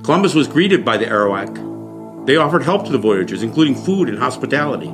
Columbus 0.03 0.35
was 0.35 0.49
greeted 0.49 0.83
by 0.83 0.97
the 0.97 1.05
Arawak. 1.05 2.25
They 2.25 2.35
offered 2.35 2.63
help 2.63 2.85
to 2.85 2.91
the 2.91 2.97
voyagers, 2.97 3.41
including 3.41 3.75
food 3.75 4.09
and 4.09 4.17
hospitality. 4.17 4.93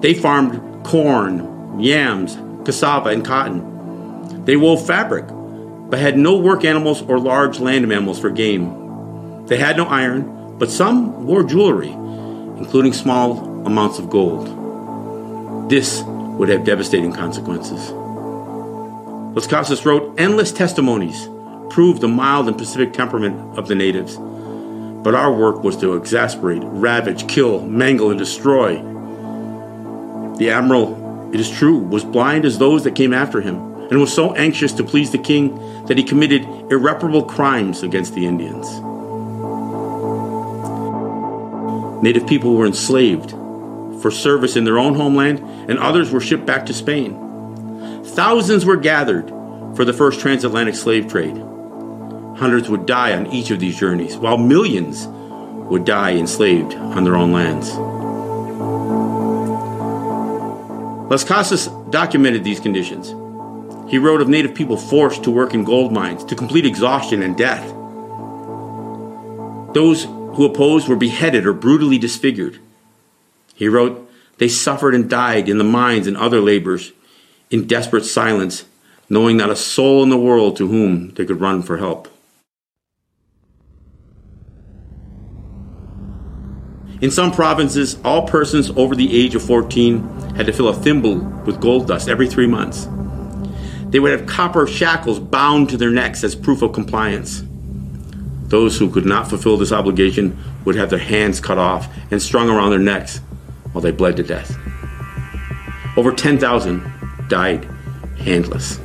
They 0.00 0.14
farmed 0.14 0.84
corn, 0.84 1.80
yams, 1.80 2.36
cassava, 2.64 3.10
and 3.10 3.24
cotton. 3.24 4.44
They 4.44 4.56
wove 4.56 4.86
fabric, 4.86 5.26
but 5.28 5.98
had 5.98 6.18
no 6.18 6.36
work 6.36 6.64
animals 6.64 7.02
or 7.02 7.18
large 7.18 7.60
land 7.60 7.86
mammals 7.88 8.18
for 8.18 8.30
game. 8.30 9.46
They 9.46 9.56
had 9.56 9.76
no 9.76 9.86
iron, 9.86 10.58
but 10.58 10.70
some 10.70 11.26
wore 11.26 11.42
jewelry, 11.42 11.90
including 11.90 12.92
small 12.92 13.66
amounts 13.66 13.98
of 13.98 14.10
gold. 14.10 15.70
This 15.70 16.02
would 16.02 16.48
have 16.48 16.64
devastating 16.64 17.12
consequences. 17.12 17.90
Las 17.90 19.46
Casas 19.46 19.84
wrote 19.84 20.18
endless 20.18 20.52
testimonies 20.52 21.28
proved 21.70 22.00
the 22.00 22.08
mild 22.08 22.48
and 22.48 22.56
pacific 22.56 22.92
temperament 22.92 23.58
of 23.58 23.68
the 23.68 23.74
natives. 23.74 24.16
But 24.16 25.14
our 25.14 25.32
work 25.32 25.62
was 25.62 25.76
to 25.78 25.94
exasperate, 25.94 26.62
ravage, 26.64 27.28
kill, 27.28 27.60
mangle, 27.60 28.10
and 28.10 28.18
destroy. 28.18 28.78
The 30.38 30.50
admiral, 30.50 31.30
it 31.32 31.40
is 31.40 31.50
true, 31.50 31.78
was 31.78 32.04
blind 32.04 32.44
as 32.44 32.58
those 32.58 32.84
that 32.84 32.94
came 32.94 33.12
after 33.14 33.40
him, 33.40 33.56
and 33.90 34.00
was 34.00 34.12
so 34.12 34.34
anxious 34.34 34.72
to 34.74 34.84
please 34.84 35.10
the 35.10 35.18
king 35.18 35.86
that 35.86 35.96
he 35.96 36.04
committed 36.04 36.42
irreparable 36.70 37.22
crimes 37.22 37.82
against 37.82 38.14
the 38.14 38.26
Indians. 38.26 38.66
Native 42.02 42.26
people 42.26 42.54
were 42.54 42.66
enslaved 42.66 43.30
for 44.02 44.10
service 44.10 44.56
in 44.56 44.64
their 44.64 44.78
own 44.78 44.94
homeland, 44.94 45.38
and 45.70 45.78
others 45.78 46.10
were 46.10 46.20
shipped 46.20 46.44
back 46.44 46.66
to 46.66 46.74
Spain. 46.74 48.04
Thousands 48.04 48.66
were 48.66 48.76
gathered 48.76 49.28
for 49.74 49.84
the 49.84 49.92
first 49.92 50.20
transatlantic 50.20 50.74
slave 50.74 51.08
trade. 51.08 51.36
Hundreds 52.36 52.68
would 52.68 52.84
die 52.84 53.16
on 53.16 53.26
each 53.28 53.50
of 53.50 53.58
these 53.60 53.78
journeys, 53.78 54.16
while 54.18 54.36
millions 54.36 55.06
would 55.70 55.86
die 55.86 56.12
enslaved 56.12 56.74
on 56.74 57.04
their 57.04 57.16
own 57.16 57.32
lands. 57.32 57.70
Las 61.08 61.22
Casas 61.22 61.68
documented 61.90 62.42
these 62.42 62.58
conditions. 62.58 63.14
He 63.88 63.98
wrote 63.98 64.20
of 64.20 64.28
native 64.28 64.54
people 64.54 64.76
forced 64.76 65.22
to 65.22 65.30
work 65.30 65.54
in 65.54 65.62
gold 65.62 65.92
mines 65.92 66.24
to 66.24 66.34
complete 66.34 66.66
exhaustion 66.66 67.22
and 67.22 67.36
death. 67.36 67.64
Those 69.72 70.04
who 70.04 70.44
opposed 70.44 70.88
were 70.88 70.96
beheaded 70.96 71.46
or 71.46 71.52
brutally 71.52 71.98
disfigured. 71.98 72.58
He 73.54 73.68
wrote, 73.68 74.10
They 74.38 74.48
suffered 74.48 74.96
and 74.96 75.08
died 75.08 75.48
in 75.48 75.58
the 75.58 75.64
mines 75.64 76.08
and 76.08 76.16
other 76.16 76.40
labors 76.40 76.92
in 77.50 77.68
desperate 77.68 78.04
silence, 78.04 78.64
knowing 79.08 79.36
not 79.36 79.50
a 79.50 79.56
soul 79.56 80.02
in 80.02 80.08
the 80.08 80.16
world 80.16 80.56
to 80.56 80.66
whom 80.66 81.14
they 81.14 81.24
could 81.24 81.40
run 81.40 81.62
for 81.62 81.76
help. 81.76 82.08
In 87.02 87.10
some 87.10 87.30
provinces, 87.30 87.98
all 88.04 88.26
persons 88.26 88.70
over 88.70 88.94
the 88.94 89.14
age 89.14 89.34
of 89.34 89.42
14 89.42 90.34
had 90.36 90.46
to 90.46 90.52
fill 90.52 90.68
a 90.68 90.74
thimble 90.74 91.18
with 91.44 91.60
gold 91.60 91.88
dust 91.88 92.08
every 92.08 92.26
three 92.26 92.46
months. 92.46 92.88
They 93.90 94.00
would 94.00 94.12
have 94.12 94.26
copper 94.26 94.66
shackles 94.66 95.20
bound 95.20 95.68
to 95.70 95.76
their 95.76 95.90
necks 95.90 96.24
as 96.24 96.34
proof 96.34 96.62
of 96.62 96.72
compliance. 96.72 97.44
Those 98.44 98.78
who 98.78 98.90
could 98.90 99.04
not 99.04 99.28
fulfill 99.28 99.56
this 99.56 99.72
obligation 99.72 100.38
would 100.64 100.76
have 100.76 100.88
their 100.88 100.98
hands 100.98 101.38
cut 101.38 101.58
off 101.58 101.88
and 102.10 102.22
strung 102.22 102.48
around 102.48 102.70
their 102.70 102.78
necks 102.78 103.18
while 103.72 103.82
they 103.82 103.90
bled 103.90 104.16
to 104.16 104.22
death. 104.22 104.56
Over 105.96 106.12
10,000 106.12 107.28
died 107.28 107.68
handless. 108.18 108.80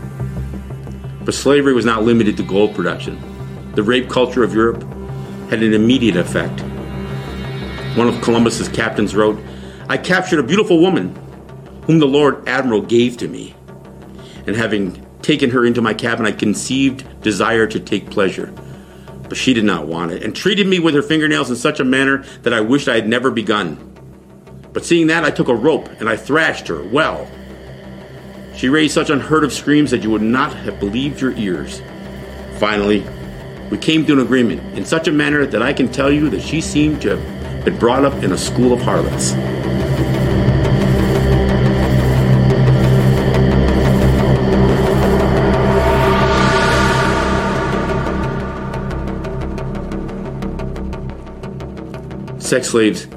But 1.23 1.33
slavery 1.33 1.73
was 1.73 1.85
not 1.85 2.03
limited 2.03 2.35
to 2.37 2.43
gold 2.43 2.75
production. 2.75 3.19
The 3.75 3.83
rape 3.83 4.09
culture 4.09 4.43
of 4.43 4.53
Europe 4.53 4.81
had 5.49 5.63
an 5.63 5.73
immediate 5.73 6.17
effect. 6.17 6.63
One 7.95 8.07
of 8.07 8.21
Columbus's 8.21 8.69
captains 8.69 9.13
wrote, 9.13 9.37
I 9.89 9.97
captured 9.97 10.39
a 10.39 10.43
beautiful 10.43 10.79
woman 10.79 11.13
whom 11.85 11.99
the 11.99 12.07
Lord 12.07 12.47
Admiral 12.47 12.81
gave 12.81 13.17
to 13.17 13.27
me. 13.27 13.53
And 14.47 14.55
having 14.55 15.05
taken 15.21 15.49
her 15.49 15.65
into 15.65 15.81
my 15.81 15.93
cabin, 15.93 16.25
I 16.25 16.31
conceived 16.31 17.21
desire 17.21 17.67
to 17.67 17.79
take 17.81 18.09
pleasure. 18.09 18.53
But 19.27 19.37
she 19.37 19.53
did 19.53 19.65
not 19.65 19.87
want 19.87 20.11
it, 20.11 20.23
and 20.23 20.33
treated 20.33 20.67
me 20.67 20.79
with 20.79 20.95
her 20.95 21.01
fingernails 21.01 21.49
in 21.49 21.57
such 21.57 21.81
a 21.81 21.83
manner 21.83 22.23
that 22.43 22.53
I 22.53 22.61
wished 22.61 22.87
I 22.87 22.95
had 22.95 23.09
never 23.09 23.29
begun. 23.29 23.75
But 24.71 24.85
seeing 24.85 25.07
that, 25.07 25.25
I 25.25 25.31
took 25.31 25.49
a 25.49 25.55
rope 25.55 25.89
and 25.99 26.07
I 26.07 26.15
thrashed 26.15 26.69
her 26.69 26.81
well. 26.83 27.29
She 28.55 28.69
raised 28.69 28.93
such 28.93 29.09
unheard 29.09 29.43
of 29.43 29.51
screams 29.51 29.91
that 29.91 30.01
you 30.01 30.11
would 30.11 30.21
not 30.21 30.53
have 30.53 30.79
believed 30.79 31.19
your 31.19 31.33
ears. 31.33 31.81
Finally, 32.57 33.05
we 33.69 33.77
came 33.77 34.05
to 34.05 34.13
an 34.13 34.19
agreement 34.19 34.61
in 34.77 34.85
such 34.85 35.09
a 35.09 35.11
manner 35.11 35.45
that 35.45 35.61
I 35.61 35.73
can 35.73 35.91
tell 35.91 36.09
you 36.09 36.29
that 36.29 36.41
she 36.41 36.61
seemed 36.61 37.01
to 37.01 37.17
have 37.17 37.40
been 37.63 37.77
brought 37.77 38.03
up 38.03 38.23
in 38.23 38.31
a 38.31 38.37
school 38.37 38.73
of 38.73 38.81
harlots. 38.81 39.35
Sex 52.43 52.69
slaves 52.69 53.07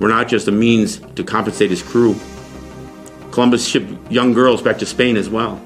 were 0.00 0.08
not 0.08 0.28
just 0.28 0.48
a 0.48 0.50
means 0.50 0.98
to 1.14 1.22
compensate 1.22 1.70
his 1.70 1.82
crew. 1.82 2.16
Columbus 3.30 3.68
shipped 3.68 4.10
young 4.10 4.32
girls 4.32 4.62
back 4.62 4.78
to 4.78 4.86
Spain 4.86 5.16
as 5.16 5.28
well. 5.28 5.60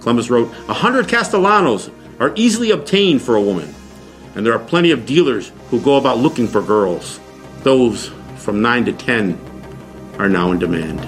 Columbus 0.00 0.30
wrote, 0.30 0.52
A 0.68 0.74
hundred 0.74 1.08
Castellanos 1.08 1.90
are 2.18 2.32
easily 2.36 2.70
obtained 2.70 3.22
for 3.22 3.36
a 3.36 3.40
woman, 3.40 3.72
and 4.34 4.44
there 4.44 4.52
are 4.52 4.58
plenty 4.58 4.90
of 4.90 5.06
dealers 5.06 5.52
who 5.68 5.80
go 5.80 5.96
about 5.96 6.18
looking 6.18 6.48
for 6.48 6.60
girls. 6.62 7.20
Those 7.64 8.12
from 8.36 8.62
9 8.62 8.84
to 8.84 8.92
10 8.92 10.16
are 10.20 10.28
now 10.28 10.52
in 10.52 10.60
demand. 10.60 11.00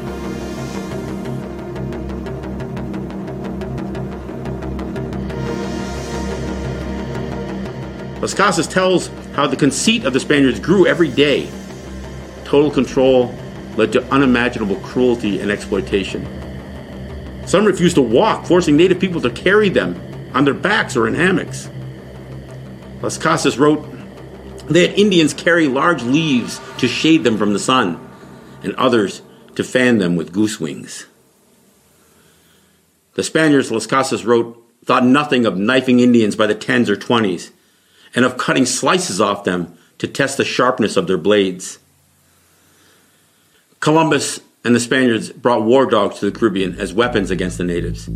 Las 8.20 8.34
Casas 8.34 8.66
tells 8.66 9.06
how 9.36 9.46
the 9.46 9.56
conceit 9.56 10.04
of 10.04 10.12
the 10.12 10.18
Spaniards 10.18 10.58
grew 10.58 10.86
every 10.86 11.08
day 11.08 11.48
Total 12.46 12.70
control 12.70 13.34
led 13.76 13.92
to 13.92 14.04
unimaginable 14.14 14.76
cruelty 14.76 15.40
and 15.40 15.50
exploitation. 15.50 16.24
Some 17.44 17.64
refused 17.64 17.96
to 17.96 18.02
walk, 18.02 18.46
forcing 18.46 18.76
native 18.76 19.00
people 19.00 19.20
to 19.22 19.30
carry 19.30 19.68
them 19.68 20.00
on 20.32 20.44
their 20.44 20.54
backs 20.54 20.96
or 20.96 21.08
in 21.08 21.14
hammocks. 21.14 21.68
Las 23.02 23.18
Casas 23.18 23.58
wrote, 23.58 23.84
They 24.68 24.88
had 24.88 24.98
Indians 24.98 25.32
carry 25.32 25.68
large 25.68 26.02
leaves 26.02 26.60
to 26.78 26.88
shade 26.88 27.24
them 27.24 27.38
from 27.38 27.52
the 27.52 27.58
sun, 27.58 28.00
and 28.62 28.74
others 28.74 29.22
to 29.54 29.64
fan 29.64 29.98
them 29.98 30.16
with 30.16 30.32
goose 30.32 30.60
wings. 30.60 31.06
The 33.14 33.22
Spaniards, 33.22 33.70
Las 33.70 33.86
Casas 33.86 34.24
wrote, 34.24 34.62
thought 34.84 35.04
nothing 35.04 35.46
of 35.46 35.56
knifing 35.56 36.00
Indians 36.00 36.36
by 36.36 36.46
the 36.46 36.54
tens 36.54 36.90
or 36.90 36.96
twenties, 36.96 37.50
and 38.14 38.24
of 38.24 38.36
cutting 38.36 38.66
slices 38.66 39.20
off 39.20 39.44
them 39.44 39.76
to 39.98 40.06
test 40.06 40.36
the 40.36 40.44
sharpness 40.44 40.96
of 40.96 41.06
their 41.06 41.16
blades. 41.16 41.78
Columbus 43.80 44.40
and 44.64 44.74
the 44.74 44.80
Spaniards 44.80 45.30
brought 45.30 45.62
war 45.62 45.86
dogs 45.86 46.18
to 46.18 46.30
the 46.30 46.36
Caribbean 46.36 46.78
as 46.78 46.92
weapons 46.92 47.30
against 47.30 47.56
the 47.58 47.64
natives. 47.64 48.08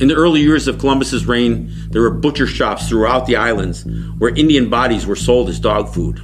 In 0.00 0.08
the 0.08 0.14
early 0.14 0.40
years 0.40 0.66
of 0.66 0.78
Columbus's 0.78 1.24
reign, 1.26 1.70
there 1.90 2.02
were 2.02 2.10
butcher 2.10 2.48
shops 2.48 2.88
throughout 2.88 3.26
the 3.26 3.36
islands 3.36 3.84
where 4.18 4.34
Indian 4.34 4.68
bodies 4.68 5.06
were 5.06 5.14
sold 5.14 5.48
as 5.48 5.60
dog 5.60 5.94
food. 5.94 6.20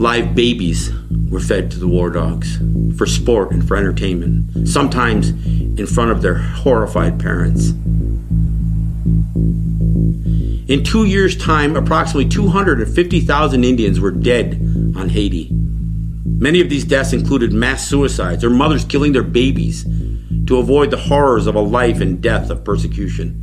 Live 0.00 0.34
babies 0.34 0.90
were 1.28 1.40
fed 1.40 1.70
to 1.72 1.78
the 1.78 1.88
war 1.88 2.08
dogs 2.08 2.58
for 2.96 3.04
sport 3.04 3.50
and 3.50 3.68
for 3.68 3.76
entertainment, 3.76 4.66
sometimes 4.66 5.28
in 5.28 5.86
front 5.86 6.10
of 6.10 6.22
their 6.22 6.36
horrified 6.36 7.20
parents. 7.20 7.70
In 10.66 10.82
two 10.84 11.04
years' 11.04 11.36
time, 11.36 11.76
approximately 11.76 12.30
250,000 12.30 13.62
Indians 13.62 14.00
were 14.00 14.10
dead 14.10 14.54
on 14.96 15.10
Haiti. 15.10 15.50
Many 16.24 16.62
of 16.62 16.70
these 16.70 16.84
deaths 16.84 17.12
included 17.12 17.52
mass 17.52 17.86
suicides 17.86 18.42
or 18.42 18.48
mothers 18.48 18.86
killing 18.86 19.12
their 19.12 19.22
babies 19.22 19.84
to 20.46 20.58
avoid 20.58 20.90
the 20.90 20.96
horrors 20.96 21.46
of 21.46 21.54
a 21.54 21.60
life 21.60 22.00
and 22.00 22.22
death 22.22 22.50
of 22.50 22.64
persecution. 22.64 23.40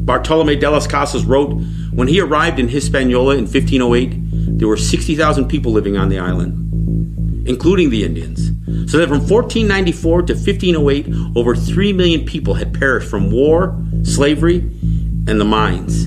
Bartolome 0.00 0.56
de 0.56 0.70
las 0.70 0.86
Casas 0.86 1.24
wrote 1.24 1.60
When 1.92 2.08
he 2.08 2.20
arrived 2.20 2.58
in 2.58 2.68
Hispaniola 2.68 3.34
in 3.34 3.44
1508, 3.44 4.58
there 4.58 4.68
were 4.68 4.76
60,000 4.76 5.48
people 5.48 5.72
living 5.72 5.96
on 5.96 6.08
the 6.08 6.18
island, 6.18 7.48
including 7.48 7.90
the 7.90 8.04
Indians. 8.04 8.46
So 8.90 8.98
that 8.98 9.08
from 9.08 9.18
1494 9.18 10.22
to 10.22 10.34
1508, 10.34 11.36
over 11.36 11.56
3 11.56 11.92
million 11.92 12.24
people 12.24 12.54
had 12.54 12.72
perished 12.72 13.08
from 13.08 13.32
war, 13.32 13.76
slavery, 14.04 14.58
and 14.58 15.40
the 15.40 15.44
mines. 15.44 16.06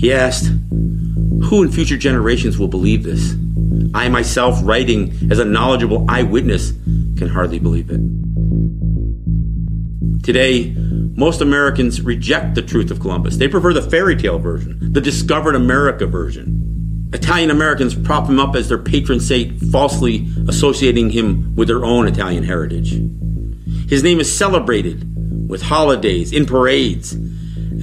He 0.00 0.12
asked, 0.12 0.46
Who 0.46 1.62
in 1.62 1.70
future 1.70 1.96
generations 1.96 2.58
will 2.58 2.68
believe 2.68 3.04
this? 3.04 3.34
I 3.94 4.08
myself, 4.08 4.58
writing 4.62 5.28
as 5.30 5.38
a 5.38 5.44
knowledgeable 5.44 6.04
eyewitness, 6.08 6.72
can 7.20 7.28
hardly 7.28 7.58
believe 7.58 7.90
it. 7.90 8.00
Today, 10.24 10.74
most 11.16 11.42
Americans 11.42 12.00
reject 12.00 12.54
the 12.54 12.62
truth 12.62 12.90
of 12.90 12.98
Columbus. 13.00 13.36
They 13.36 13.46
prefer 13.46 13.74
the 13.74 13.82
fairy 13.82 14.16
tale 14.16 14.38
version, 14.38 14.92
the 14.92 15.02
discovered 15.02 15.54
America 15.54 16.06
version. 16.06 17.10
Italian 17.12 17.50
Americans 17.50 17.94
prop 17.94 18.26
him 18.26 18.38
up 18.38 18.56
as 18.56 18.70
their 18.70 18.78
patron 18.78 19.20
saint, 19.20 19.60
falsely 19.70 20.28
associating 20.48 21.10
him 21.10 21.54
with 21.56 21.68
their 21.68 21.84
own 21.84 22.08
Italian 22.08 22.42
heritage. 22.42 22.92
His 23.90 24.02
name 24.02 24.18
is 24.18 24.34
celebrated 24.34 25.48
with 25.48 25.60
holidays, 25.60 26.32
in 26.32 26.46
parades, 26.46 27.12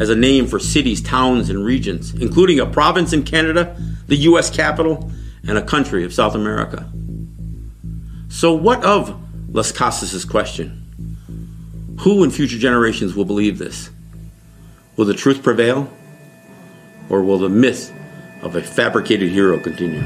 as 0.02 0.10
a 0.10 0.16
name 0.16 0.48
for 0.48 0.58
cities, 0.58 1.02
towns, 1.02 1.50
and 1.50 1.64
regions, 1.64 2.12
including 2.16 2.60
a 2.60 2.66
province 2.66 3.14
in 3.14 3.22
Canada, 3.22 3.80
the 4.08 4.16
U.S. 4.16 4.50
capital, 4.50 5.12
and 5.48 5.60
a 5.60 5.62
country 5.62 6.04
of 6.04 6.12
South 6.14 6.34
America. 6.34 6.90
So, 8.30 8.54
what 8.54 8.84
of 8.84 9.20
Las 9.52 9.72
Casas' 9.72 10.26
question? 10.26 10.84
Who 12.02 12.24
in 12.24 12.32
future 12.32 12.58
generations 12.58 13.16
will 13.16 13.26
believe 13.26 13.58
this? 13.58 13.90
Will 14.98 15.06
the 15.06 15.14
truth 15.14 15.42
prevail? 15.42 15.92
Or 17.10 17.24
will 17.24 17.40
the 17.40 17.50
myth 17.50 17.94
of 18.42 18.56
a 18.56 18.62
fabricated 18.62 19.32
hero 19.32 19.60
continue? 19.60 20.04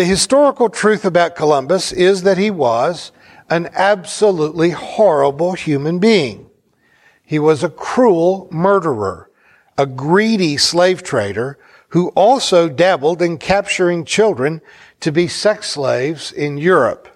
The 0.00 0.06
historical 0.06 0.70
truth 0.70 1.04
about 1.04 1.36
Columbus 1.36 1.92
is 1.92 2.22
that 2.22 2.38
he 2.38 2.50
was 2.50 3.12
an 3.50 3.68
absolutely 3.74 4.70
horrible 4.70 5.52
human 5.52 5.98
being. 5.98 6.48
He 7.22 7.38
was 7.38 7.62
a 7.62 7.68
cruel 7.68 8.48
murderer, 8.50 9.30
a 9.76 9.84
greedy 9.84 10.56
slave 10.56 11.02
trader 11.02 11.58
who 11.88 12.08
also 12.16 12.66
dabbled 12.66 13.20
in 13.20 13.36
capturing 13.36 14.06
children 14.06 14.62
to 15.00 15.12
be 15.12 15.28
sex 15.28 15.68
slaves 15.68 16.32
in 16.32 16.56
Europe, 16.56 17.06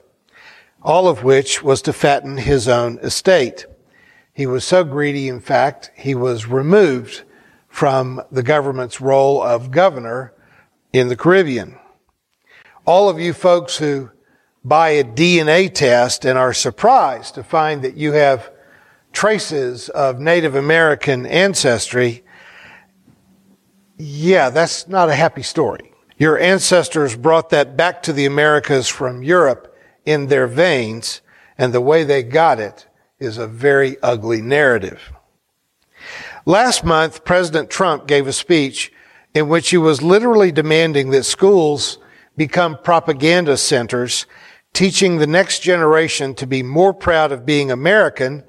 all 0.82 1.08
of 1.08 1.24
which 1.24 1.62
was 1.62 1.80
to 1.80 1.92
fatten 1.94 2.36
his 2.36 2.68
own 2.68 2.98
estate. 2.98 3.64
He 4.34 4.44
was 4.44 4.62
so 4.62 4.84
greedy, 4.84 5.30
in 5.30 5.40
fact, 5.40 5.90
he 5.96 6.14
was 6.14 6.48
removed 6.48 7.22
from 7.66 8.20
the 8.30 8.42
government's 8.42 9.00
role 9.00 9.42
of 9.42 9.70
governor 9.70 10.34
in 10.92 11.08
the 11.08 11.16
Caribbean 11.16 11.78
all 12.86 13.08
of 13.08 13.18
you 13.18 13.32
folks 13.32 13.76
who 13.76 14.10
buy 14.64 14.90
a 14.90 15.04
DNA 15.04 15.72
test 15.72 16.24
and 16.24 16.38
are 16.38 16.52
surprised 16.52 17.34
to 17.34 17.42
find 17.42 17.82
that 17.82 17.96
you 17.96 18.12
have 18.12 18.50
traces 19.12 19.88
of 19.90 20.18
Native 20.18 20.54
American 20.54 21.26
ancestry, 21.26 22.24
yeah, 23.96 24.50
that's 24.50 24.88
not 24.88 25.08
a 25.08 25.14
happy 25.14 25.42
story. 25.42 25.92
Your 26.16 26.38
ancestors 26.38 27.16
brought 27.16 27.50
that 27.50 27.76
back 27.76 28.02
to 28.04 28.12
the 28.12 28.26
Americas 28.26 28.88
from 28.88 29.22
Europe 29.22 29.74
in 30.04 30.26
their 30.26 30.46
veins, 30.46 31.20
and 31.56 31.72
the 31.72 31.80
way 31.80 32.04
they 32.04 32.22
got 32.22 32.60
it 32.60 32.86
is 33.18 33.38
a 33.38 33.46
very 33.46 33.96
ugly 34.02 34.42
narrative. 34.42 35.12
Last 36.44 36.84
month, 36.84 37.24
President 37.24 37.70
Trump 37.70 38.06
gave 38.06 38.26
a 38.26 38.32
speech 38.32 38.92
in 39.32 39.48
which 39.48 39.70
he 39.70 39.76
was 39.76 40.02
literally 40.02 40.52
demanding 40.52 41.10
that 41.10 41.24
schools 41.24 41.98
become 42.36 42.78
propaganda 42.82 43.56
centers, 43.56 44.26
teaching 44.72 45.18
the 45.18 45.26
next 45.26 45.60
generation 45.60 46.34
to 46.34 46.46
be 46.46 46.62
more 46.62 46.92
proud 46.92 47.32
of 47.32 47.46
being 47.46 47.70
American 47.70 48.44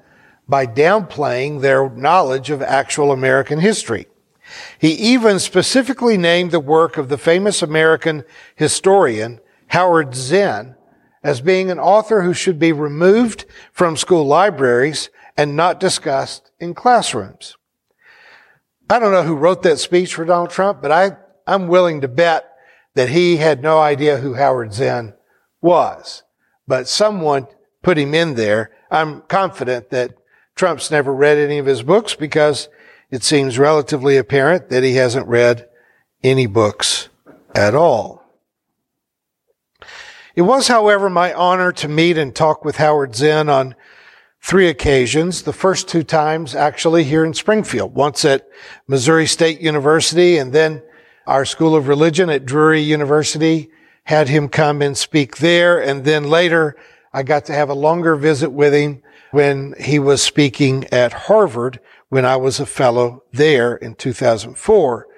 by 0.48 0.66
downplaying 0.66 1.60
their 1.60 1.88
knowledge 1.90 2.50
of 2.50 2.62
actual 2.62 3.12
American 3.12 3.60
history. 3.60 4.06
He 4.78 4.92
even 4.92 5.38
specifically 5.38 6.16
named 6.16 6.50
the 6.50 6.60
work 6.60 6.96
of 6.96 7.08
the 7.08 7.18
famous 7.18 7.62
American 7.62 8.24
historian 8.54 9.40
Howard 9.68 10.14
Zinn 10.14 10.76
as 11.22 11.40
being 11.40 11.70
an 11.70 11.80
author 11.80 12.22
who 12.22 12.32
should 12.32 12.58
be 12.58 12.72
removed 12.72 13.44
from 13.72 13.96
school 13.96 14.24
libraries 14.24 15.10
and 15.36 15.56
not 15.56 15.80
discussed 15.80 16.52
in 16.60 16.74
classrooms. 16.74 17.56
I 18.88 19.00
don't 19.00 19.10
know 19.10 19.24
who 19.24 19.34
wrote 19.34 19.62
that 19.64 19.78
speech 19.78 20.14
for 20.14 20.24
Donald 20.24 20.50
Trump, 20.50 20.80
but 20.80 20.92
I, 20.92 21.16
I'm 21.46 21.66
willing 21.66 22.02
to 22.02 22.08
bet 22.08 22.55
that 22.96 23.10
he 23.10 23.36
had 23.36 23.62
no 23.62 23.78
idea 23.78 24.16
who 24.16 24.34
Howard 24.34 24.72
Zinn 24.72 25.12
was, 25.60 26.22
but 26.66 26.88
someone 26.88 27.46
put 27.82 27.98
him 27.98 28.14
in 28.14 28.34
there. 28.34 28.72
I'm 28.90 29.20
confident 29.22 29.90
that 29.90 30.16
Trump's 30.54 30.90
never 30.90 31.14
read 31.14 31.36
any 31.36 31.58
of 31.58 31.66
his 31.66 31.82
books 31.82 32.14
because 32.14 32.70
it 33.10 33.22
seems 33.22 33.58
relatively 33.58 34.16
apparent 34.16 34.70
that 34.70 34.82
he 34.82 34.94
hasn't 34.94 35.28
read 35.28 35.68
any 36.24 36.46
books 36.46 37.10
at 37.54 37.74
all. 37.74 38.24
It 40.34 40.42
was, 40.42 40.68
however, 40.68 41.10
my 41.10 41.34
honor 41.34 41.72
to 41.72 41.88
meet 41.88 42.16
and 42.16 42.34
talk 42.34 42.64
with 42.64 42.76
Howard 42.76 43.14
Zinn 43.14 43.50
on 43.50 43.74
three 44.40 44.68
occasions. 44.68 45.42
The 45.42 45.52
first 45.52 45.86
two 45.86 46.02
times 46.02 46.54
actually 46.54 47.04
here 47.04 47.26
in 47.26 47.34
Springfield, 47.34 47.94
once 47.94 48.24
at 48.24 48.48
Missouri 48.88 49.26
State 49.26 49.60
University 49.60 50.38
and 50.38 50.54
then 50.54 50.82
our 51.26 51.44
School 51.44 51.74
of 51.74 51.88
Religion 51.88 52.30
at 52.30 52.46
Drury 52.46 52.80
University 52.80 53.70
had 54.04 54.28
him 54.28 54.48
come 54.48 54.80
and 54.82 54.96
speak 54.96 55.38
there. 55.38 55.82
And 55.82 56.04
then 56.04 56.24
later, 56.24 56.76
I 57.12 57.22
got 57.22 57.44
to 57.46 57.52
have 57.52 57.68
a 57.68 57.74
longer 57.74 58.14
visit 58.16 58.50
with 58.50 58.72
him 58.72 59.02
when 59.32 59.74
he 59.80 59.98
was 59.98 60.22
speaking 60.22 60.86
at 60.92 61.12
Harvard 61.12 61.80
when 62.08 62.24
I 62.24 62.36
was 62.36 62.60
a 62.60 62.66
fellow 62.66 63.24
there 63.32 63.74
in 63.74 63.96
2004. 63.96 65.08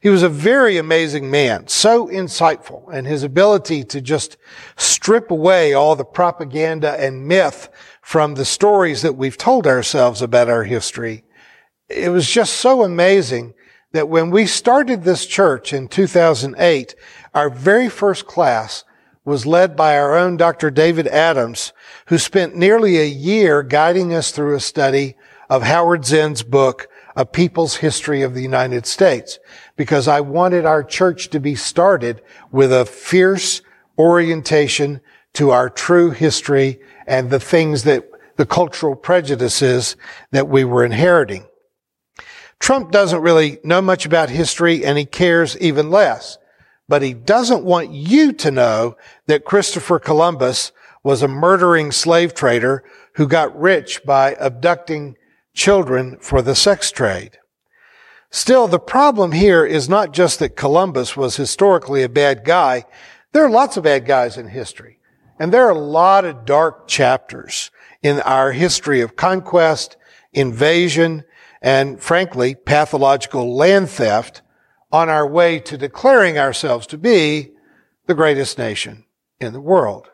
He 0.00 0.08
was 0.08 0.22
a 0.22 0.28
very 0.28 0.78
amazing 0.78 1.30
man, 1.30 1.68
so 1.68 2.06
insightful, 2.06 2.90
and 2.92 3.06
his 3.06 3.22
ability 3.22 3.84
to 3.84 4.00
just 4.00 4.38
strip 4.76 5.30
away 5.30 5.74
all 5.74 5.96
the 5.96 6.04
propaganda 6.04 6.98
and 6.98 7.26
myth 7.26 7.68
from 8.00 8.34
the 8.34 8.44
stories 8.44 9.02
that 9.02 9.16
we've 9.16 9.36
told 9.36 9.66
ourselves 9.66 10.22
about 10.22 10.48
our 10.48 10.64
history. 10.64 11.24
It 11.88 12.10
was 12.10 12.30
just 12.30 12.54
so 12.54 12.82
amazing 12.82 13.52
that 13.92 14.08
when 14.08 14.30
we 14.30 14.46
started 14.46 15.02
this 15.02 15.26
church 15.26 15.72
in 15.72 15.88
2008, 15.88 16.94
our 17.34 17.50
very 17.50 17.88
first 17.88 18.26
class 18.26 18.84
was 19.24 19.46
led 19.46 19.76
by 19.76 19.96
our 19.96 20.16
own 20.16 20.36
Dr. 20.36 20.70
David 20.70 21.06
Adams, 21.06 21.72
who 22.06 22.18
spent 22.18 22.56
nearly 22.56 22.98
a 22.98 23.04
year 23.04 23.62
guiding 23.62 24.14
us 24.14 24.30
through 24.30 24.54
a 24.54 24.60
study 24.60 25.16
of 25.50 25.62
Howard 25.62 26.04
Zinn's 26.04 26.42
book, 26.42 26.88
a 27.16 27.26
people's 27.26 27.76
history 27.76 28.22
of 28.22 28.34
the 28.34 28.42
United 28.42 28.86
States 28.86 29.38
because 29.76 30.06
I 30.06 30.20
wanted 30.20 30.64
our 30.64 30.84
church 30.84 31.30
to 31.30 31.40
be 31.40 31.54
started 31.54 32.22
with 32.52 32.72
a 32.72 32.84
fierce 32.84 33.60
orientation 33.98 35.00
to 35.34 35.50
our 35.50 35.68
true 35.68 36.10
history 36.10 36.80
and 37.06 37.28
the 37.28 37.40
things 37.40 37.84
that 37.84 38.08
the 38.36 38.46
cultural 38.46 38.94
prejudices 38.94 39.96
that 40.30 40.48
we 40.48 40.64
were 40.64 40.84
inheriting. 40.84 41.44
Trump 42.58 42.90
doesn't 42.90 43.22
really 43.22 43.58
know 43.62 43.80
much 43.80 44.04
about 44.04 44.30
history 44.30 44.84
and 44.84 44.98
he 44.98 45.04
cares 45.04 45.56
even 45.58 45.90
less, 45.90 46.38
but 46.88 47.02
he 47.02 47.14
doesn't 47.14 47.64
want 47.64 47.90
you 47.90 48.32
to 48.32 48.50
know 48.50 48.96
that 49.26 49.44
Christopher 49.44 49.98
Columbus 49.98 50.72
was 51.02 51.22
a 51.22 51.28
murdering 51.28 51.92
slave 51.92 52.34
trader 52.34 52.84
who 53.14 53.26
got 53.26 53.58
rich 53.58 54.04
by 54.04 54.34
abducting 54.34 55.16
children 55.54 56.18
for 56.20 56.42
the 56.42 56.54
sex 56.54 56.90
trade. 56.90 57.38
Still, 58.30 58.68
the 58.68 58.78
problem 58.78 59.32
here 59.32 59.64
is 59.64 59.88
not 59.88 60.12
just 60.12 60.38
that 60.38 60.56
Columbus 60.56 61.16
was 61.16 61.36
historically 61.36 62.02
a 62.02 62.08
bad 62.08 62.44
guy. 62.44 62.84
There 63.32 63.44
are 63.44 63.50
lots 63.50 63.76
of 63.76 63.84
bad 63.84 64.04
guys 64.04 64.36
in 64.36 64.48
history. 64.48 64.98
And 65.38 65.52
there 65.52 65.66
are 65.66 65.70
a 65.70 65.78
lot 65.78 66.24
of 66.24 66.44
dark 66.44 66.88
chapters 66.88 67.70
in 68.02 68.20
our 68.20 68.52
history 68.52 69.00
of 69.00 69.16
conquest, 69.16 69.96
invasion, 70.32 71.24
and 71.60 72.00
frankly, 72.00 72.54
pathological 72.54 73.54
land 73.54 73.90
theft 73.90 74.42
on 74.90 75.08
our 75.08 75.26
way 75.26 75.58
to 75.60 75.76
declaring 75.76 76.38
ourselves 76.38 76.86
to 76.86 76.98
be 76.98 77.50
the 78.06 78.14
greatest 78.14 78.58
nation 78.58 79.04
in 79.40 79.52
the 79.52 79.60
world. 79.60 80.08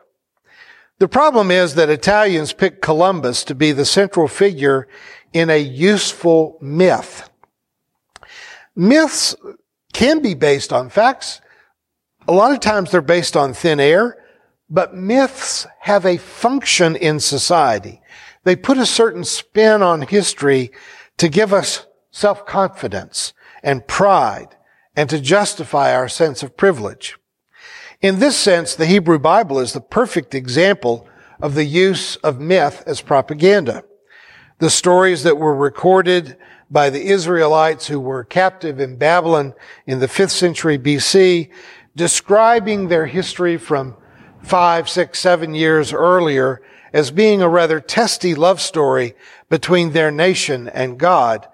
The 0.99 1.07
problem 1.07 1.51
is 1.51 1.75
that 1.75 1.89
Italians 1.89 2.53
picked 2.53 2.81
Columbus 2.81 3.43
to 3.45 3.55
be 3.55 3.71
the 3.71 3.85
central 3.85 4.27
figure 4.27 4.87
in 5.33 5.49
a 5.49 5.61
useful 5.61 6.57
myth. 6.61 7.29
Myths 8.75 9.35
can 9.93 10.21
be 10.21 10.33
based 10.33 10.71
on 10.73 10.89
facts. 10.89 11.41
A 12.27 12.31
lot 12.31 12.51
of 12.51 12.59
times 12.59 12.91
they're 12.91 13.01
based 13.01 13.37
on 13.37 13.53
thin 13.53 13.79
air, 13.79 14.17
but 14.69 14.95
myths 14.95 15.67
have 15.79 16.05
a 16.05 16.17
function 16.17 16.95
in 16.95 17.19
society. 17.19 18.01
They 18.43 18.55
put 18.55 18.77
a 18.77 18.85
certain 18.85 19.23
spin 19.23 19.81
on 19.81 20.01
history 20.01 20.71
to 21.17 21.29
give 21.29 21.53
us 21.53 21.85
self-confidence 22.11 23.33
and 23.63 23.87
pride 23.87 24.55
and 24.95 25.09
to 25.09 25.19
justify 25.19 25.93
our 25.93 26.07
sense 26.07 26.43
of 26.43 26.57
privilege. 26.57 27.17
In 28.01 28.19
this 28.19 28.37
sense, 28.37 28.75
the 28.75 28.85
Hebrew 28.85 29.19
Bible 29.19 29.59
is 29.59 29.73
the 29.73 29.81
perfect 29.81 30.35
example 30.35 31.07
of 31.41 31.55
the 31.55 31.65
use 31.65 32.15
of 32.17 32.39
myth 32.39 32.83
as 32.85 33.01
propaganda. 33.01 33.83
The 34.59 34.69
stories 34.69 35.23
that 35.23 35.37
were 35.37 35.55
recorded 35.55 36.37
by 36.69 36.89
the 36.89 37.07
Israelites 37.07 37.87
who 37.87 37.99
were 37.99 38.23
captive 38.23 38.79
in 38.79 38.97
Babylon 38.97 39.53
in 39.85 39.99
the 39.99 40.07
5th 40.07 40.31
century 40.31 40.77
BC, 40.77 41.49
describing 41.95 42.87
their 42.87 43.05
history 43.05 43.57
from 43.57 43.95
five, 44.41 44.89
six, 44.89 45.19
seven 45.19 45.53
years 45.53 45.91
earlier 45.91 46.61
as 46.95 47.11
being 47.11 47.41
a 47.41 47.49
rather 47.49 47.81
testy 47.81 48.33
love 48.33 48.61
story 48.61 49.13
between 49.49 49.91
their 49.91 50.09
nation 50.09 50.69
and 50.69 50.97
God. 50.97 51.45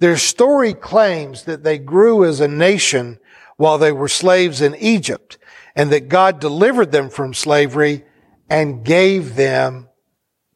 Their 0.00 0.18
story 0.18 0.74
claims 0.74 1.44
that 1.44 1.64
they 1.64 1.78
grew 1.78 2.26
as 2.26 2.40
a 2.40 2.46
nation 2.46 3.18
while 3.56 3.78
they 3.78 3.90
were 3.90 4.06
slaves 4.06 4.60
in 4.60 4.74
Egypt 4.74 5.38
and 5.74 5.90
that 5.90 6.10
God 6.10 6.40
delivered 6.40 6.92
them 6.92 7.08
from 7.08 7.32
slavery 7.32 8.04
and 8.50 8.84
gave 8.84 9.34
them 9.34 9.88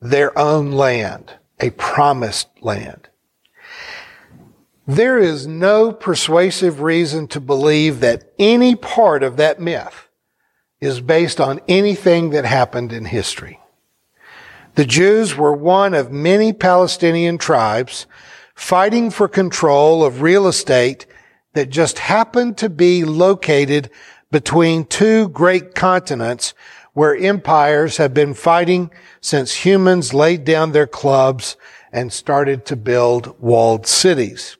their 0.02 0.38
own 0.38 0.70
land, 0.72 1.32
a 1.58 1.70
promised 1.70 2.48
land. 2.60 3.08
There 4.86 5.18
is 5.18 5.46
no 5.46 5.92
persuasive 5.92 6.82
reason 6.82 7.26
to 7.28 7.40
believe 7.40 8.00
that 8.00 8.34
any 8.38 8.76
part 8.76 9.22
of 9.22 9.38
that 9.38 9.60
myth 9.60 10.10
is 10.78 11.00
based 11.00 11.40
on 11.40 11.62
anything 11.68 12.30
that 12.30 12.44
happened 12.44 12.92
in 12.92 13.06
history. 13.06 13.60
The 14.76 14.84
Jews 14.84 15.34
were 15.34 15.54
one 15.54 15.94
of 15.94 16.12
many 16.12 16.52
Palestinian 16.52 17.38
tribes 17.38 18.06
fighting 18.54 19.10
for 19.10 19.26
control 19.26 20.04
of 20.04 20.20
real 20.20 20.46
estate 20.46 21.06
that 21.54 21.70
just 21.70 21.98
happened 21.98 22.58
to 22.58 22.68
be 22.68 23.02
located 23.02 23.88
between 24.30 24.84
two 24.84 25.30
great 25.30 25.74
continents 25.74 26.52
where 26.92 27.16
empires 27.16 27.96
have 27.96 28.12
been 28.12 28.34
fighting 28.34 28.90
since 29.22 29.64
humans 29.64 30.12
laid 30.12 30.44
down 30.44 30.72
their 30.72 30.86
clubs 30.86 31.56
and 31.90 32.12
started 32.12 32.66
to 32.66 32.76
build 32.76 33.34
walled 33.40 33.86
cities. 33.86 34.58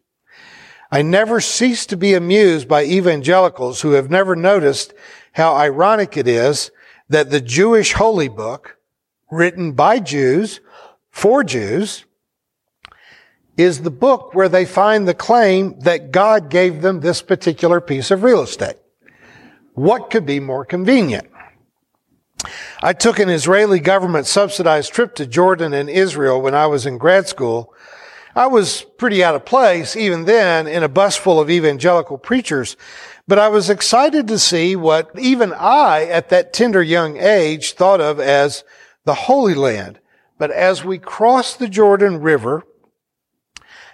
I 0.90 1.02
never 1.02 1.42
cease 1.42 1.84
to 1.86 1.96
be 1.96 2.14
amused 2.14 2.66
by 2.66 2.84
evangelicals 2.84 3.82
who 3.82 3.92
have 3.92 4.10
never 4.10 4.34
noticed 4.34 4.94
how 5.32 5.54
ironic 5.54 6.16
it 6.16 6.26
is 6.26 6.70
that 7.10 7.28
the 7.28 7.40
Jewish 7.42 7.92
holy 7.92 8.28
book, 8.28 8.75
written 9.30 9.72
by 9.72 9.98
Jews 9.98 10.60
for 11.10 11.42
Jews 11.42 12.04
is 13.56 13.82
the 13.82 13.90
book 13.90 14.34
where 14.34 14.48
they 14.48 14.64
find 14.64 15.08
the 15.08 15.14
claim 15.14 15.78
that 15.80 16.12
God 16.12 16.50
gave 16.50 16.82
them 16.82 17.00
this 17.00 17.22
particular 17.22 17.80
piece 17.80 18.10
of 18.10 18.22
real 18.22 18.42
estate. 18.42 18.76
What 19.72 20.10
could 20.10 20.26
be 20.26 20.40
more 20.40 20.64
convenient? 20.64 21.28
I 22.82 22.92
took 22.92 23.18
an 23.18 23.30
Israeli 23.30 23.80
government 23.80 24.26
subsidized 24.26 24.92
trip 24.92 25.14
to 25.16 25.26
Jordan 25.26 25.72
and 25.72 25.88
Israel 25.88 26.40
when 26.40 26.54
I 26.54 26.66
was 26.66 26.86
in 26.86 26.98
grad 26.98 27.26
school. 27.26 27.72
I 28.34 28.46
was 28.46 28.82
pretty 28.98 29.24
out 29.24 29.34
of 29.34 29.46
place 29.46 29.96
even 29.96 30.26
then 30.26 30.66
in 30.66 30.82
a 30.82 30.88
bus 30.88 31.16
full 31.16 31.40
of 31.40 31.48
evangelical 31.48 32.18
preachers, 32.18 32.76
but 33.26 33.38
I 33.38 33.48
was 33.48 33.70
excited 33.70 34.28
to 34.28 34.38
see 34.38 34.76
what 34.76 35.10
even 35.18 35.54
I 35.54 36.04
at 36.04 36.28
that 36.28 36.52
tender 36.52 36.82
young 36.82 37.16
age 37.16 37.72
thought 37.72 38.02
of 38.02 38.20
as 38.20 38.62
the 39.06 39.14
Holy 39.14 39.54
Land. 39.54 40.00
But 40.36 40.50
as 40.50 40.84
we 40.84 40.98
crossed 40.98 41.58
the 41.58 41.68
Jordan 41.68 42.20
River 42.20 42.64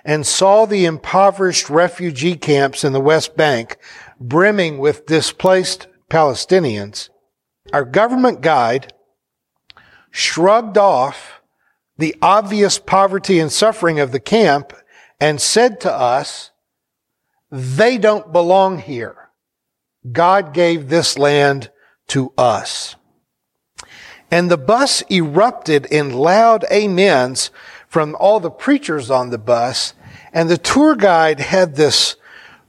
and 0.04 0.26
saw 0.26 0.66
the 0.66 0.84
impoverished 0.84 1.70
refugee 1.70 2.34
camps 2.34 2.82
in 2.82 2.92
the 2.92 3.00
West 3.00 3.36
Bank 3.36 3.76
brimming 4.20 4.78
with 4.78 5.06
displaced 5.06 5.86
Palestinians, 6.10 7.10
our 7.72 7.84
government 7.84 8.40
guide 8.40 8.92
shrugged 10.10 10.76
off 10.76 11.40
the 11.96 12.16
obvious 12.20 12.78
poverty 12.78 13.38
and 13.38 13.52
suffering 13.52 14.00
of 14.00 14.10
the 14.10 14.20
camp 14.20 14.72
and 15.20 15.40
said 15.40 15.80
to 15.80 15.92
us, 15.92 16.50
they 17.50 17.98
don't 17.98 18.32
belong 18.32 18.78
here. 18.78 19.28
God 20.10 20.52
gave 20.52 20.88
this 20.88 21.16
land 21.16 21.70
to 22.08 22.32
us. 22.36 22.96
And 24.32 24.50
the 24.50 24.56
bus 24.56 25.02
erupted 25.10 25.84
in 25.84 26.14
loud 26.14 26.64
amens 26.72 27.50
from 27.86 28.16
all 28.18 28.40
the 28.40 28.50
preachers 28.50 29.10
on 29.10 29.28
the 29.28 29.36
bus. 29.36 29.92
And 30.32 30.48
the 30.48 30.56
tour 30.56 30.96
guide 30.96 31.38
had 31.38 31.76
this 31.76 32.16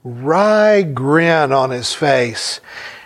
wry 0.04 0.82
grin 0.82 1.54
on 1.54 1.70
his 1.70 1.94
face 1.94 2.60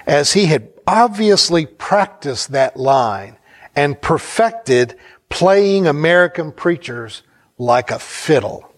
as 0.07 0.33
he 0.33 0.47
had 0.47 0.69
obviously 0.87 1.67
practiced 1.67 2.51
that 2.51 2.75
line 2.75 3.37
and 3.75 4.01
perfected 4.01 4.97
playing 5.29 5.85
American 5.85 6.51
preachers 6.51 7.21
like 7.59 7.91
a 7.91 7.99
fiddle. 7.99 8.73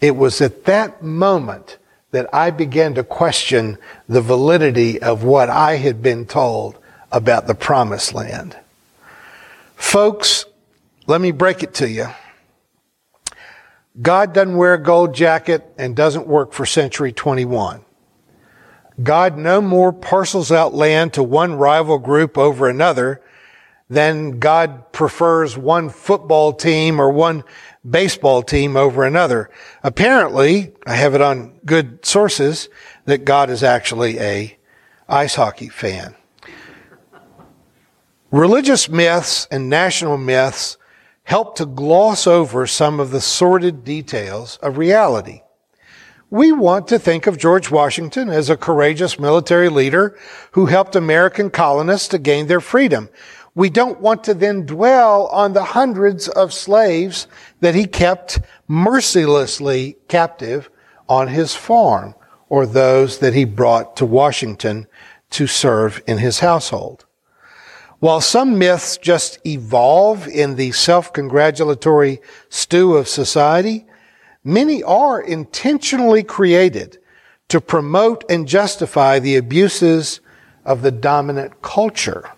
It 0.00 0.16
was 0.16 0.40
at 0.40 0.64
that 0.64 1.02
moment 1.02 1.76
that 2.12 2.34
I 2.34 2.50
began 2.50 2.94
to 2.94 3.04
question 3.04 3.76
the 4.08 4.22
validity 4.22 5.02
of 5.02 5.22
what 5.22 5.50
I 5.50 5.76
had 5.76 6.02
been 6.02 6.24
told 6.24 6.78
about 7.10 7.46
the 7.46 7.54
promised 7.54 8.14
land. 8.14 8.56
Folks, 9.82 10.46
let 11.06 11.20
me 11.20 11.32
break 11.32 11.62
it 11.62 11.74
to 11.74 11.90
you. 11.90 12.06
God 14.00 14.32
doesn't 14.32 14.56
wear 14.56 14.72
a 14.72 14.82
gold 14.82 15.14
jacket 15.14 15.70
and 15.76 15.94
doesn't 15.94 16.26
work 16.26 16.54
for 16.54 16.64
Century 16.64 17.12
21. 17.12 17.84
God 19.02 19.36
no 19.36 19.60
more 19.60 19.92
parcels 19.92 20.50
out 20.50 20.72
land 20.72 21.12
to 21.12 21.22
one 21.22 21.56
rival 21.56 21.98
group 21.98 22.38
over 22.38 22.70
another 22.70 23.20
than 23.90 24.38
God 24.38 24.92
prefers 24.92 25.58
one 25.58 25.90
football 25.90 26.54
team 26.54 26.98
or 26.98 27.10
one 27.10 27.44
baseball 27.86 28.42
team 28.42 28.78
over 28.78 29.04
another. 29.04 29.50
Apparently, 29.82 30.72
I 30.86 30.94
have 30.94 31.14
it 31.14 31.20
on 31.20 31.60
good 31.66 32.06
sources 32.06 32.70
that 33.04 33.26
God 33.26 33.50
is 33.50 33.62
actually 33.62 34.18
a 34.20 34.56
ice 35.06 35.34
hockey 35.34 35.68
fan. 35.68 36.14
Religious 38.32 38.88
myths 38.88 39.46
and 39.50 39.68
national 39.68 40.16
myths 40.16 40.78
help 41.24 41.54
to 41.54 41.66
gloss 41.66 42.26
over 42.26 42.66
some 42.66 42.98
of 42.98 43.10
the 43.10 43.20
sordid 43.20 43.84
details 43.84 44.56
of 44.62 44.78
reality. 44.78 45.42
We 46.30 46.50
want 46.50 46.88
to 46.88 46.98
think 46.98 47.26
of 47.26 47.36
George 47.36 47.70
Washington 47.70 48.30
as 48.30 48.48
a 48.48 48.56
courageous 48.56 49.18
military 49.18 49.68
leader 49.68 50.16
who 50.52 50.64
helped 50.64 50.96
American 50.96 51.50
colonists 51.50 52.08
to 52.08 52.18
gain 52.18 52.46
their 52.46 52.62
freedom. 52.62 53.10
we 53.54 53.68
don't 53.68 54.00
want 54.00 54.24
to 54.24 54.32
then 54.32 54.64
dwell 54.64 55.26
on 55.26 55.52
the 55.52 55.64
hundreds 55.64 56.26
of 56.26 56.54
slaves 56.54 57.26
that 57.60 57.74
he 57.74 57.84
kept 57.84 58.40
mercilessly 58.66 59.98
captive 60.08 60.70
on 61.06 61.28
his 61.28 61.54
farm 61.54 62.14
or 62.48 62.64
those 62.64 63.18
that 63.18 63.34
he 63.34 63.44
brought 63.44 63.94
to 63.94 64.06
Washington 64.06 64.86
to 65.28 65.46
serve 65.46 66.02
in 66.06 66.16
his 66.16 66.40
household. 66.40 67.04
While 68.02 68.20
some 68.20 68.58
myths 68.58 68.96
just 68.96 69.38
evolve 69.46 70.26
in 70.26 70.56
the 70.56 70.72
self-congratulatory 70.72 72.20
stew 72.48 72.96
of 72.96 73.06
society, 73.06 73.86
many 74.42 74.82
are 74.82 75.20
intentionally 75.20 76.24
created 76.24 76.98
to 77.46 77.60
promote 77.60 78.24
and 78.28 78.48
justify 78.48 79.20
the 79.20 79.36
abuses 79.36 80.20
of 80.64 80.82
the 80.82 80.90
dominant 80.90 81.62
culture. 81.62 82.28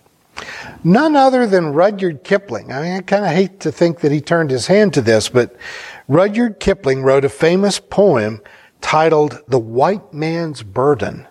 None 0.85 1.17
other 1.17 1.47
than 1.47 1.73
Rudyard 1.73 2.25
Kipling. 2.25 2.71
I 2.71 2.83
mean, 2.83 2.97
I 2.99 3.01
kind 3.01 3.25
of 3.25 3.31
hate 3.31 3.61
to 3.61 3.73
think 3.73 4.01
that 4.01 4.13
he 4.13 4.21
turned 4.21 4.51
his 4.51 4.67
hand 4.67 4.93
to 4.93 5.01
this, 5.01 5.31
but 5.31 5.57
Rudyard 6.09 6.61
Kipling 6.61 7.03
wrote 7.03 7.25
a 7.25 7.31
famous 7.31 7.81
poem 7.81 8.43
titled 8.83 9.41
The 9.49 9.59
White 9.59 10.13
Man's 10.13 10.63
Burden. 10.63 11.27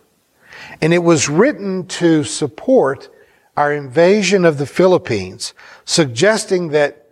And 0.82 0.92
it 0.92 1.04
was 1.04 1.30
written 1.30 1.86
to 1.86 2.24
support 2.24 3.13
our 3.56 3.72
invasion 3.72 4.46
of 4.46 4.58
the 4.58 4.66
Philippines, 4.66 5.54
suggesting 5.86 6.70
that 6.70 7.08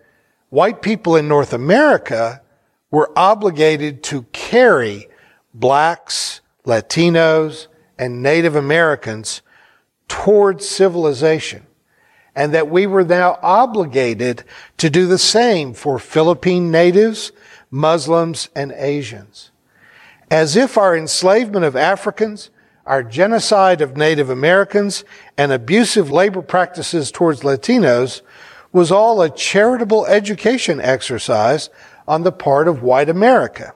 white 0.49 0.81
people 0.81 1.15
in 1.15 1.27
North 1.27 1.53
America 1.53 2.41
were 2.89 3.11
obligated 3.15 4.03
to 4.03 4.23
carry 4.31 5.07
blacks, 5.53 6.41
Latinos, 6.65 7.67
and 7.97 8.23
Native 8.23 8.55
Americans 8.55 9.41
towards 10.07 10.67
civilization. 10.67 11.65
And 12.35 12.53
that 12.53 12.69
we 12.69 12.87
were 12.87 13.03
now 13.03 13.37
obligated 13.41 14.45
to 14.77 14.89
do 14.89 15.05
the 15.05 15.17
same 15.17 15.73
for 15.73 15.99
Philippine 15.99 16.71
natives, 16.71 17.31
Muslims, 17.69 18.49
and 18.55 18.71
Asians. 18.71 19.51
As 20.29 20.55
if 20.55 20.77
our 20.77 20.95
enslavement 20.95 21.65
of 21.65 21.75
Africans, 21.75 22.49
our 22.85 23.03
genocide 23.03 23.81
of 23.81 23.95
Native 23.95 24.29
Americans, 24.29 25.03
and 25.37 25.51
abusive 25.51 26.11
labor 26.11 26.41
practices 26.41 27.11
towards 27.11 27.41
Latinos 27.41 28.21
was 28.71 28.91
all 28.91 29.21
a 29.21 29.29
charitable 29.29 30.05
education 30.05 30.79
exercise 30.81 31.69
on 32.07 32.23
the 32.23 32.31
part 32.31 32.67
of 32.67 32.81
white 32.81 33.09
America. 33.09 33.73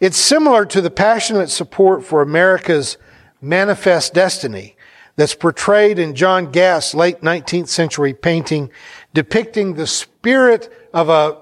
It's 0.00 0.18
similar 0.18 0.66
to 0.66 0.80
the 0.80 0.90
passionate 0.90 1.48
support 1.48 2.04
for 2.04 2.22
America's 2.22 2.98
manifest 3.40 4.14
destiny 4.14 4.76
that's 5.16 5.34
portrayed 5.34 5.98
in 5.98 6.14
John 6.14 6.50
Gast's 6.50 6.94
late 6.94 7.20
19th 7.20 7.68
century 7.68 8.14
painting 8.14 8.70
depicting 9.14 9.74
the 9.74 9.86
spirit 9.86 10.72
of 10.92 11.08
a 11.08 11.38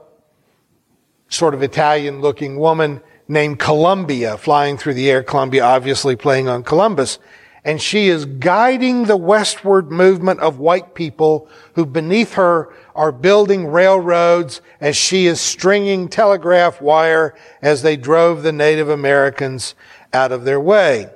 sort 1.28 1.54
of 1.54 1.62
Italian 1.62 2.20
looking 2.20 2.58
woman 2.58 3.00
named 3.30 3.60
Columbia 3.60 4.36
flying 4.36 4.76
through 4.76 4.94
the 4.94 5.08
air. 5.08 5.22
Columbia 5.22 5.64
obviously 5.64 6.16
playing 6.16 6.48
on 6.48 6.64
Columbus. 6.64 7.20
And 7.64 7.80
she 7.80 8.08
is 8.08 8.24
guiding 8.24 9.04
the 9.04 9.16
westward 9.16 9.92
movement 9.92 10.40
of 10.40 10.58
white 10.58 10.94
people 10.94 11.48
who 11.74 11.86
beneath 11.86 12.34
her 12.34 12.74
are 12.94 13.12
building 13.12 13.68
railroads 13.68 14.60
as 14.80 14.96
she 14.96 15.26
is 15.26 15.40
stringing 15.40 16.08
telegraph 16.08 16.80
wire 16.80 17.36
as 17.62 17.82
they 17.82 17.96
drove 17.96 18.42
the 18.42 18.52
Native 18.52 18.88
Americans 18.88 19.74
out 20.12 20.32
of 20.32 20.44
their 20.44 20.60
way. 20.60 21.08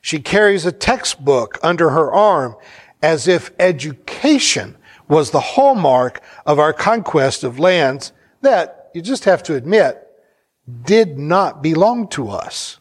She 0.00 0.20
carries 0.20 0.64
a 0.64 0.72
textbook 0.72 1.58
under 1.62 1.90
her 1.90 2.10
arm 2.10 2.56
as 3.02 3.28
if 3.28 3.50
education 3.58 4.76
was 5.08 5.30
the 5.30 5.40
hallmark 5.40 6.22
of 6.46 6.58
our 6.58 6.72
conquest 6.72 7.44
of 7.44 7.58
lands 7.58 8.12
that, 8.40 8.90
you 8.94 9.02
just 9.02 9.24
have 9.24 9.42
to 9.42 9.56
admit, 9.56 10.03
did 10.84 11.18
not 11.18 11.62
belong 11.62 12.08
to 12.08 12.28
us. 12.30 12.78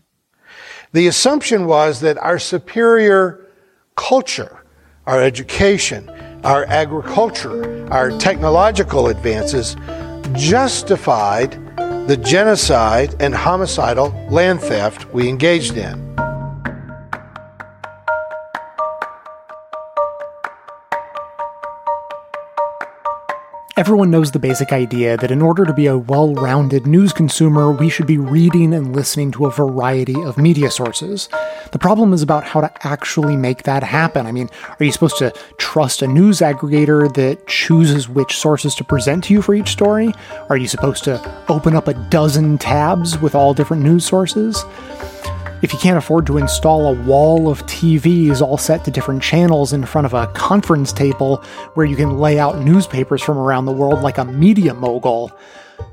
The 0.93 1.08
assumption 1.08 1.65
was 1.65 2.02
that 2.02 2.17
our 2.17 2.39
superior 2.39 3.48
culture, 3.96 4.63
our 5.06 5.22
education, 5.22 6.10
our 6.43 6.65
agriculture, 6.65 7.88
our 7.91 8.12
technological 8.19 9.08
advances 9.08 9.76
justified 10.34 11.52
the 12.08 12.17
genocide 12.17 13.15
and 13.19 13.34
homicidal 13.34 14.10
land 14.30 14.62
theft 14.62 15.12
we 15.13 15.30
engaged 15.30 15.78
in. 15.78 16.13
Everyone 23.84 24.12
knows 24.12 24.32
the 24.32 24.39
basic 24.39 24.72
idea 24.72 25.17
that 25.17 25.30
in 25.30 25.41
order 25.41 25.65
to 25.65 25.74
be 25.74 25.88
a 25.88 25.98
well 25.98 26.34
rounded 26.36 26.88
news 26.88 27.12
consumer, 27.12 27.69
we 27.69 27.89
should 27.89 28.08
be 28.08 28.17
reading 28.17 28.74
and 28.74 28.96
listening 28.96 29.30
to 29.34 29.46
a 29.46 29.52
variety 29.52 30.15
of 30.24 30.38
media 30.38 30.72
sources. 30.72 31.28
The 31.74 31.80
problem 31.80 32.13
is 32.13 32.22
about 32.22 32.46
how 32.46 32.62
to 32.62 32.72
actually 32.88 33.36
make 33.36 33.63
that 33.63 33.84
happen. 33.84 34.26
I 34.26 34.32
mean, 34.32 34.50
are 34.80 34.86
you 34.86 34.91
supposed 34.93 35.17
to 35.17 35.34
trust 35.58 36.02
a 36.02 36.08
news 36.08 36.39
aggregator 36.39 37.13
that 37.15 37.46
chooses 37.48 38.08
which 38.08 38.38
sources 38.38 38.74
to 38.76 38.86
present 38.86 39.26
to 39.26 39.34
you 39.34 39.41
for 39.41 39.54
each 39.54 39.72
story? 39.72 40.13
Are 40.48 40.56
you 40.56 40.69
supposed 40.69 41.04
to 41.04 41.43
open 41.50 41.76
up 41.76 41.89
a 41.89 41.93
dozen 42.10 42.58
tabs 42.60 43.19
with 43.19 43.36
all 43.36 43.54
different 43.54 43.84
news 43.84 44.06
sources? 44.06 44.63
If 45.63 45.71
you 45.71 45.80
can't 45.80 45.97
afford 45.97 46.28
to 46.28 46.39
install 46.39 46.88
a 46.88 47.04
wall 47.04 47.47
of 47.47 47.65
TVs 47.67 48.41
all 48.41 48.58
set 48.58 48.84
to 48.84 48.91
different 48.91 49.23
channels 49.23 49.71
in 49.71 49.86
front 49.86 50.06
of 50.06 50.13
a 50.13 50.28
conference 50.34 50.91
table 50.91 51.38
where 51.76 51.86
you 51.86 51.95
can 51.95 52.17
lay 52.17 52.38
out 52.38 52.60
newspapers 52.60 53.21
from 53.21 53.38
around 53.38 53.63
the 53.63 53.71
world 53.71 54.02
like 54.02 54.17
a 54.17 54.26
media 54.26 54.73
mogul, 54.73 55.32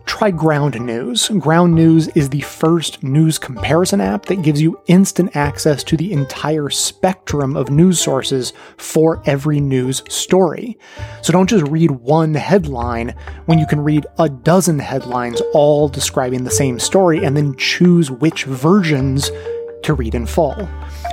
try 0.07 0.33
Ground 0.33 0.81
News. 0.81 1.29
Ground 1.39 1.73
News 1.73 2.09
is 2.09 2.29
the 2.29 2.41
first 2.41 3.05
news 3.05 3.39
comparison 3.39 4.01
app 4.01 4.27
that 4.27 4.43
gives 4.43 4.61
you 4.61 4.81
instant 4.89 5.37
access 5.37 5.85
to 5.85 5.97
the 5.97 6.13
entire 6.13 6.69
spectrum 6.69 7.57
of 7.57 7.71
news 7.71 8.01
sources 8.01 8.53
for 8.77 9.23
every 9.25 9.61
news 9.61 10.03
story. 10.09 10.77
So 11.23 11.33
don't 11.33 11.49
just 11.49 11.71
read 11.71 11.93
one 11.93 12.35
headline 12.35 13.15
when 13.47 13.61
you 13.61 13.69
can 13.69 13.81
read 13.81 14.05
a 14.19 14.29
dozen 14.29 14.81
headlines 14.81 15.41
all 15.55 15.89
describing 15.89 16.43
the 16.43 16.51
same 16.51 16.81
story 16.81 17.25
and 17.25 17.37
then 17.37 17.55
choose 17.55 18.11
which 18.11 18.47
versions 18.47 19.31
to 19.83 19.95
read 19.95 20.15
in 20.15 20.27
full. 20.27 20.69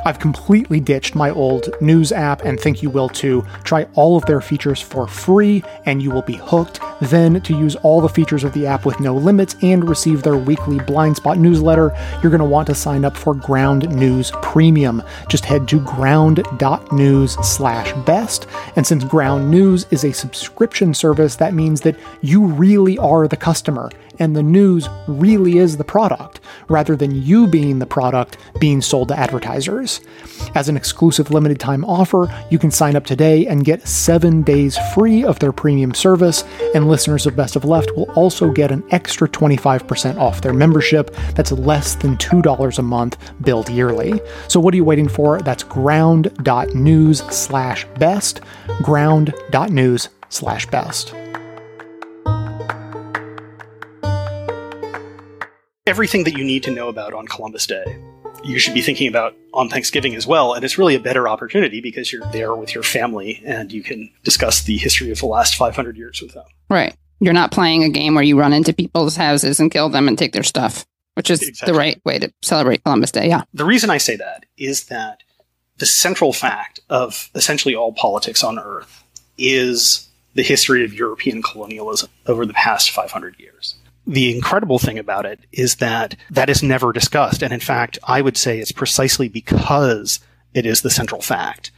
I've 0.05 0.19
completely 0.19 0.79
ditched 0.79 1.15
my 1.15 1.31
old 1.31 1.69
news 1.81 2.11
app 2.11 2.45
and 2.45 2.59
think 2.59 2.81
you 2.81 2.89
will 2.89 3.09
too. 3.09 3.45
Try 3.63 3.87
all 3.93 4.15
of 4.15 4.25
their 4.25 4.41
features 4.41 4.81
for 4.81 5.07
free 5.07 5.63
and 5.85 6.01
you 6.01 6.11
will 6.11 6.21
be 6.21 6.35
hooked. 6.35 6.79
Then, 7.01 7.41
to 7.41 7.57
use 7.57 7.75
all 7.77 8.01
the 8.01 8.09
features 8.09 8.43
of 8.43 8.53
the 8.53 8.65
app 8.65 8.85
with 8.85 8.99
no 8.99 9.15
limits 9.15 9.55
and 9.61 9.87
receive 9.87 10.23
their 10.23 10.37
weekly 10.37 10.79
blind 10.79 11.17
spot 11.17 11.37
newsletter, 11.37 11.93
you're 12.21 12.31
going 12.31 12.39
to 12.39 12.45
want 12.45 12.67
to 12.67 12.75
sign 12.75 13.05
up 13.05 13.17
for 13.17 13.33
Ground 13.33 13.89
News 13.95 14.31
Premium. 14.41 15.03
Just 15.29 15.45
head 15.45 15.67
to 15.67 15.79
ground.news/best. 15.81 18.47
And 18.75 18.87
since 18.87 19.03
Ground 19.03 19.51
News 19.51 19.85
is 19.91 20.03
a 20.03 20.11
subscription 20.11 20.93
service, 20.93 21.35
that 21.35 21.53
means 21.53 21.81
that 21.81 21.95
you 22.21 22.45
really 22.45 22.97
are 22.97 23.27
the 23.27 23.37
customer 23.37 23.91
and 24.19 24.35
the 24.35 24.43
news 24.43 24.87
really 25.07 25.57
is 25.57 25.77
the 25.77 25.83
product, 25.83 26.39
rather 26.67 26.95
than 26.95 27.21
you 27.23 27.47
being 27.47 27.79
the 27.79 27.85
product 27.85 28.37
being 28.59 28.81
sold 28.81 29.09
to 29.09 29.17
advertisers. 29.17 30.01
As 30.55 30.69
an 30.69 30.77
exclusive 30.77 31.31
limited 31.31 31.59
time 31.59 31.85
offer, 31.85 32.27
you 32.49 32.59
can 32.59 32.71
sign 32.71 32.95
up 32.95 33.05
today 33.05 33.45
and 33.47 33.65
get 33.65 33.87
seven 33.87 34.41
days 34.41 34.77
free 34.93 35.23
of 35.23 35.39
their 35.39 35.51
premium 35.51 35.93
service, 35.93 36.43
and 36.73 36.87
listeners 36.87 37.25
of 37.25 37.35
Best 37.35 37.55
of 37.55 37.65
Left 37.65 37.95
will 37.95 38.09
also 38.11 38.51
get 38.51 38.71
an 38.71 38.83
extra 38.91 39.27
25% 39.27 40.17
off 40.17 40.41
their 40.41 40.53
membership 40.53 41.13
that's 41.35 41.51
less 41.51 41.95
than 41.95 42.17
$2 42.17 42.79
a 42.79 42.81
month 42.81 43.17
billed 43.41 43.69
yearly. 43.69 44.19
So 44.47 44.59
what 44.59 44.73
are 44.73 44.77
you 44.77 44.85
waiting 44.85 45.07
for? 45.07 45.39
That's 45.41 45.63
ground.news 45.63 47.19
slash 47.33 47.85
best, 47.97 48.41
ground.news 48.83 50.09
slash 50.29 50.65
best. 50.67 51.13
Everything 55.87 56.25
that 56.25 56.37
you 56.37 56.43
need 56.43 56.63
to 56.63 56.71
know 56.71 56.89
about 56.89 57.13
on 57.13 57.25
Columbus 57.27 57.65
Day. 57.65 57.97
You 58.43 58.59
should 58.59 58.73
be 58.73 58.81
thinking 58.81 59.07
about 59.07 59.35
on 59.53 59.69
Thanksgiving 59.69 60.15
as 60.15 60.27
well, 60.27 60.53
and 60.53 60.63
it's 60.63 60.77
really 60.77 60.95
a 60.95 60.99
better 60.99 61.27
opportunity 61.27 61.81
because 61.81 62.11
you're 62.11 62.25
there 62.31 62.53
with 62.53 62.75
your 62.75 62.83
family 62.83 63.41
and 63.45 63.71
you 63.71 63.81
can 63.81 64.11
discuss 64.23 64.63
the 64.63 64.77
history 64.77 65.11
of 65.11 65.19
the 65.19 65.25
last 65.25 65.55
500 65.55 65.97
years 65.97 66.21
with 66.21 66.33
them. 66.33 66.45
Right. 66.69 66.95
You're 67.19 67.33
not 67.33 67.51
playing 67.51 67.83
a 67.83 67.89
game 67.89 68.13
where 68.13 68.23
you 68.23 68.37
run 68.39 68.53
into 68.53 68.73
people's 68.73 69.15
houses 69.15 69.59
and 69.59 69.71
kill 69.71 69.89
them 69.89 70.07
and 70.07 70.17
take 70.17 70.33
their 70.33 70.43
stuff, 70.43 70.85
which 71.15 71.31
is 71.31 71.41
exactly. 71.41 71.73
the 71.73 71.79
right 71.79 72.01
way 72.05 72.19
to 72.19 72.31
celebrate 72.43 72.83
Columbus 72.83 73.11
Day. 73.11 73.27
Yeah. 73.27 73.43
The 73.53 73.65
reason 73.65 73.89
I 73.89 73.97
say 73.97 74.17
that 74.17 74.45
is 74.57 74.85
that 74.85 75.23
the 75.77 75.85
central 75.85 76.33
fact 76.33 76.79
of 76.89 77.29
essentially 77.33 77.75
all 77.75 77.93
politics 77.93 78.43
on 78.43 78.59
Earth 78.59 79.03
is 79.37 80.07
the 80.35 80.43
history 80.43 80.83
of 80.83 80.93
European 80.93 81.41
colonialism 81.41 82.09
over 82.27 82.45
the 82.45 82.53
past 82.53 82.91
500 82.91 83.39
years 83.39 83.75
the 84.07 84.33
incredible 84.33 84.79
thing 84.79 84.97
about 84.97 85.25
it 85.25 85.41
is 85.51 85.75
that 85.75 86.15
that 86.31 86.49
is 86.49 86.63
never 86.63 86.93
discussed. 86.93 87.43
And 87.43 87.53
in 87.53 87.59
fact, 87.59 87.99
I 88.07 88.21
would 88.21 88.37
say 88.37 88.59
it's 88.59 88.71
precisely 88.71 89.27
because 89.27 90.21
it 90.53 90.65
is 90.65 90.81
the 90.81 90.89
central 90.89 91.21
fact 91.21 91.71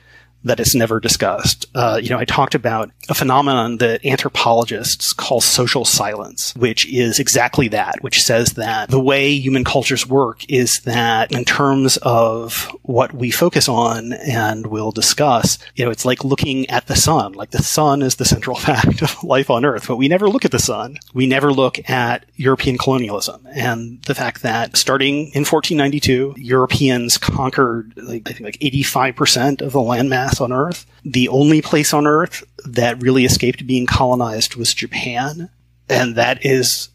that 0.44 0.60
is 0.60 0.76
never 0.76 1.00
discussed. 1.00 1.66
Uh, 1.76 2.00
you 2.02 2.10
know, 2.10 2.18
I 2.18 2.26
talked 2.26 2.56
about 2.56 2.92
a 3.10 3.14
phenomenon 3.14 3.78
that 3.78 4.06
anthropologists 4.06 5.14
call 5.14 5.42
social 5.42 5.86
silence, 5.86 6.56
which 6.56 6.88
is 6.88 7.20
exactly 7.20 7.68
that, 7.70 8.02
which 8.02 8.22
says 8.22 8.54
that 8.54 8.90
the 8.90 9.00
way 9.00 9.32
human 9.32 9.64
cultures 9.64 10.08
work 10.08 10.50
is 10.50 10.80
that 10.82 11.32
in 11.32 11.44
terms 11.46 11.98
of 11.98 12.72
what 12.84 13.14
we 13.14 13.32
focus 13.32 13.68
on 13.68 14.14
and 14.14 14.68
will 14.68 14.92
discuss, 14.92 15.58
you 15.76 15.84
know, 15.84 15.92
it's 15.92 16.06
like 16.06 16.24
looking 16.24 16.70
at 16.70 16.88
the 16.88 16.96
sun. 16.96 17.34
Like 17.34 17.52
the 17.52 17.64
sun 17.64 18.02
is 18.02 18.16
the 18.16 18.26
central 18.26 18.56
fact 18.60 19.02
of 19.02 19.24
life 19.24 19.50
on 19.50 19.66
Earth, 19.66 19.88
but 19.88 19.98
we 19.98 20.08
never 20.08 20.30
look 20.30 20.46
at 20.46 20.52
the 20.52 20.60
sun. 20.60 20.98
We 21.14 21.28
never 21.28 21.52
look 21.52 21.90
at 21.90 22.26
European 22.36 22.78
colonialism 22.78 23.48
and 23.52 24.02
the 24.04 24.16
fact 24.16 24.42
that 24.44 24.78
starting 24.78 25.32
in 25.34 25.46
1492, 25.46 26.36
Europeans 26.38 27.18
conquered, 27.18 27.94
like, 27.98 28.30
I 28.30 28.34
think, 28.34 28.42
like 28.42 28.60
85% 28.60 29.62
of 29.62 29.74
the 29.74 29.80
landmass 29.80 30.29
on 30.42 30.52
Earth. 30.52 30.86
The 31.04 31.28
only 31.30 31.62
place 31.62 31.94
on 31.94 32.08
Earth 32.08 32.44
that 32.66 33.02
really 33.02 33.26
escaped 33.26 33.66
being 33.66 33.86
colonized 33.86 34.56
was 34.56 34.74
Japan. 34.74 35.50
And 35.88 36.16
that 36.16 36.46
is 36.46 36.90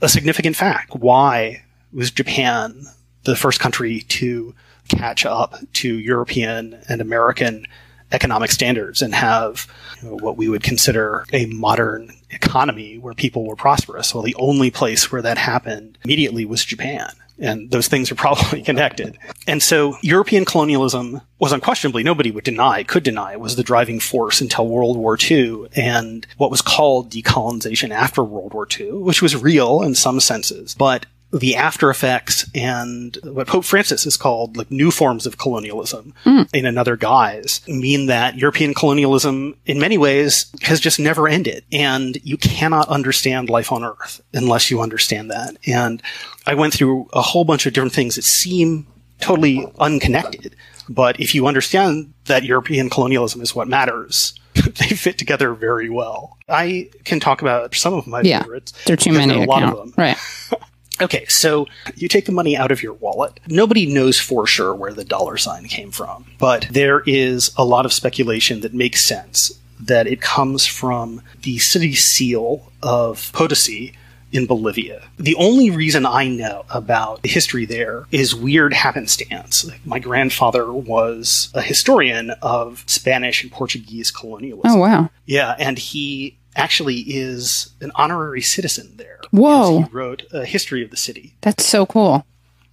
a 0.00 0.08
significant 0.08 0.56
fact. 0.56 0.94
Why 0.94 1.64
was 1.92 2.10
Japan 2.10 2.86
the 3.24 3.36
first 3.36 3.60
country 3.60 4.00
to 4.00 4.54
catch 4.88 5.24
up 5.24 5.56
to 5.74 5.98
European 5.98 6.78
and 6.88 7.00
American 7.00 7.66
economic 8.12 8.50
standards 8.52 9.02
and 9.02 9.14
have 9.14 9.66
you 10.00 10.08
know, 10.08 10.16
what 10.16 10.36
we 10.36 10.48
would 10.48 10.62
consider 10.62 11.24
a 11.32 11.46
modern 11.46 12.12
economy 12.30 12.98
where 12.98 13.14
people 13.14 13.46
were 13.46 13.56
prosperous. 13.56 14.14
Well, 14.14 14.22
the 14.22 14.34
only 14.36 14.70
place 14.70 15.10
where 15.10 15.22
that 15.22 15.38
happened 15.38 15.98
immediately 16.04 16.44
was 16.44 16.64
Japan 16.64 17.10
and 17.38 17.70
those 17.70 17.88
things 17.88 18.10
are 18.10 18.14
probably 18.24 18.62
connected. 18.62 19.18
And 19.46 19.62
so 19.62 19.96
European 20.02 20.44
colonialism 20.44 21.20
was 21.38 21.52
unquestionably, 21.52 22.02
nobody 22.02 22.30
would 22.30 22.44
deny, 22.44 22.82
could 22.82 23.02
deny, 23.02 23.36
was 23.36 23.56
the 23.56 23.62
driving 23.62 24.00
force 24.00 24.40
until 24.40 24.66
World 24.66 24.96
War 24.96 25.18
II 25.20 25.66
and 25.74 26.26
what 26.38 26.50
was 26.50 26.62
called 26.62 27.10
decolonization 27.10 27.90
after 27.90 28.22
World 28.22 28.54
War 28.54 28.66
II, 28.78 28.92
which 28.92 29.20
was 29.20 29.40
real 29.40 29.82
in 29.82 29.94
some 29.94 30.20
senses. 30.20 30.74
But 30.74 31.06
the 31.34 31.56
after 31.56 31.90
effects 31.90 32.48
and 32.54 33.18
what 33.24 33.48
Pope 33.48 33.64
Francis 33.64 34.04
has 34.04 34.16
called 34.16 34.56
like 34.56 34.70
new 34.70 34.92
forms 34.92 35.26
of 35.26 35.36
colonialism 35.36 36.14
mm. 36.24 36.48
in 36.54 36.64
another 36.64 36.96
guise 36.96 37.60
mean 37.66 38.06
that 38.06 38.38
European 38.38 38.72
colonialism 38.72 39.56
in 39.66 39.80
many 39.80 39.98
ways 39.98 40.46
has 40.62 40.78
just 40.78 41.00
never 41.00 41.26
ended. 41.26 41.64
And 41.72 42.18
you 42.24 42.36
cannot 42.36 42.88
understand 42.88 43.50
life 43.50 43.72
on 43.72 43.84
earth 43.84 44.22
unless 44.32 44.70
you 44.70 44.80
understand 44.80 45.32
that. 45.32 45.56
And 45.66 46.00
I 46.46 46.54
went 46.54 46.72
through 46.72 47.08
a 47.12 47.22
whole 47.22 47.44
bunch 47.44 47.66
of 47.66 47.72
different 47.72 47.94
things 47.94 48.14
that 48.14 48.22
seem 48.22 48.86
totally 49.18 49.66
unconnected. 49.80 50.54
But 50.88 51.18
if 51.18 51.34
you 51.34 51.48
understand 51.48 52.12
that 52.26 52.44
European 52.44 52.90
colonialism 52.90 53.40
is 53.40 53.54
what 53.56 53.66
matters, 53.66 54.38
they 54.54 54.94
fit 54.94 55.18
together 55.18 55.52
very 55.54 55.90
well. 55.90 56.38
I 56.48 56.90
can 57.04 57.18
talk 57.18 57.42
about 57.42 57.74
some 57.74 57.94
of 57.94 58.06
my 58.06 58.20
yeah, 58.20 58.42
favorites. 58.42 58.72
There 58.86 58.94
are 58.94 58.98
too 58.98 59.12
many. 59.12 59.42
A 59.42 59.46
lot 59.46 59.60
count. 59.60 59.72
of 59.72 59.78
them. 59.78 59.94
Right. 59.96 60.16
Okay, 61.00 61.24
so 61.28 61.66
you 61.96 62.08
take 62.08 62.26
the 62.26 62.32
money 62.32 62.56
out 62.56 62.70
of 62.70 62.82
your 62.82 62.92
wallet. 62.94 63.40
Nobody 63.48 63.86
knows 63.86 64.18
for 64.20 64.46
sure 64.46 64.74
where 64.74 64.92
the 64.92 65.04
dollar 65.04 65.36
sign 65.36 65.64
came 65.66 65.90
from, 65.90 66.24
but 66.38 66.68
there 66.70 67.02
is 67.06 67.52
a 67.56 67.64
lot 67.64 67.84
of 67.84 67.92
speculation 67.92 68.60
that 68.60 68.74
makes 68.74 69.06
sense 69.06 69.58
that 69.80 70.06
it 70.06 70.20
comes 70.20 70.66
from 70.66 71.20
the 71.42 71.58
city 71.58 71.94
seal 71.94 72.70
of 72.82 73.30
Potosi 73.32 73.94
in 74.32 74.46
Bolivia. 74.46 75.02
The 75.16 75.36
only 75.36 75.70
reason 75.70 76.04
I 76.04 76.26
know 76.26 76.64
about 76.68 77.22
the 77.22 77.28
history 77.28 77.64
there 77.64 78.06
is 78.10 78.34
weird 78.34 78.72
happenstance. 78.72 79.70
My 79.84 80.00
grandfather 80.00 80.72
was 80.72 81.50
a 81.54 81.62
historian 81.62 82.30
of 82.42 82.82
Spanish 82.86 83.42
and 83.42 83.52
Portuguese 83.52 84.10
colonialism. 84.10 84.72
Oh, 84.72 84.76
wow. 84.76 85.10
Yeah, 85.24 85.54
and 85.58 85.78
he 85.78 86.36
actually 86.56 87.00
is 87.00 87.72
an 87.80 87.92
honorary 87.94 88.40
citizen 88.40 88.92
there. 88.96 89.20
Whoa. 89.30 89.82
He 89.82 89.88
wrote 89.90 90.24
a 90.32 90.44
history 90.44 90.82
of 90.82 90.90
the 90.90 90.96
city. 90.96 91.34
That's 91.40 91.66
so 91.66 91.86
cool. 91.86 92.24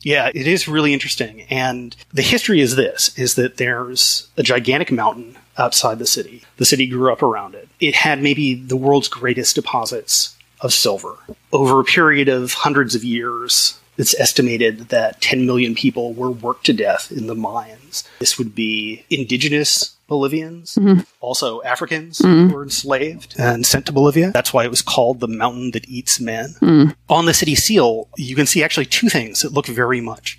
Yeah, 0.04 0.32
it 0.34 0.48
is 0.48 0.68
really 0.68 0.94
interesting. 0.94 1.42
And 1.50 1.96
the 2.14 2.22
history 2.22 2.60
is 2.60 2.76
this 2.76 3.18
is 3.18 3.36
that 3.36 3.58
there's 3.58 4.30
a 4.38 4.44
gigantic 4.44 4.92
mountain 4.92 5.38
outside 5.58 6.00
the 6.00 6.08
city. 6.08 6.44
The 6.58 6.66
city 6.66 6.88
grew 6.88 7.12
up 7.12 7.22
around 7.22 7.56
it. 7.56 7.70
It 7.80 7.96
had 7.96 8.22
maybe 8.22 8.56
the 8.56 8.78
world's 8.78 9.08
greatest 9.08 9.56
deposits 9.56 10.36
of 10.62 10.74
silver. 10.74 11.18
Over 11.52 11.80
a 11.80 11.86
period 11.86 12.30
of 12.30 12.54
hundreds 12.54 12.96
of 12.96 13.04
years, 13.04 13.80
it's 13.98 14.20
estimated 14.20 14.90
that 14.90 15.22
10 15.22 15.46
million 15.46 15.76
people 15.76 16.14
were 16.14 16.32
worked 16.32 16.66
to 16.68 16.74
death 16.74 17.12
in 17.12 17.28
the 17.28 17.36
mines. 17.36 18.04
This 18.20 18.38
would 18.38 18.56
be 18.56 19.06
indigenous 19.10 19.96
Bolivians, 20.12 20.76
mm-hmm. 20.76 21.00
also 21.22 21.62
Africans 21.64 22.20
mm-hmm. 22.20 22.50
who 22.50 22.56
were 22.56 22.64
enslaved 22.64 23.34
and 23.40 23.66
sent 23.66 23.86
to 23.86 23.94
Bolivia. 23.94 24.32
That's 24.32 24.54
why 24.54 24.66
it 24.66 24.70
was 24.70 24.82
called 24.82 25.22
the 25.22 25.28
mountain 25.30 25.72
that 25.72 25.88
eats 25.88 26.20
men. 26.20 26.56
Mm. 26.60 26.96
On 27.08 27.26
the 27.26 27.34
city 27.34 27.56
seal, 27.56 28.10
you 28.18 28.36
can 28.36 28.46
see 28.46 28.62
actually 28.62 28.88
two 28.88 29.08
things 29.08 29.40
that 29.40 29.54
look 29.54 29.68
very 29.68 30.02
much 30.02 30.38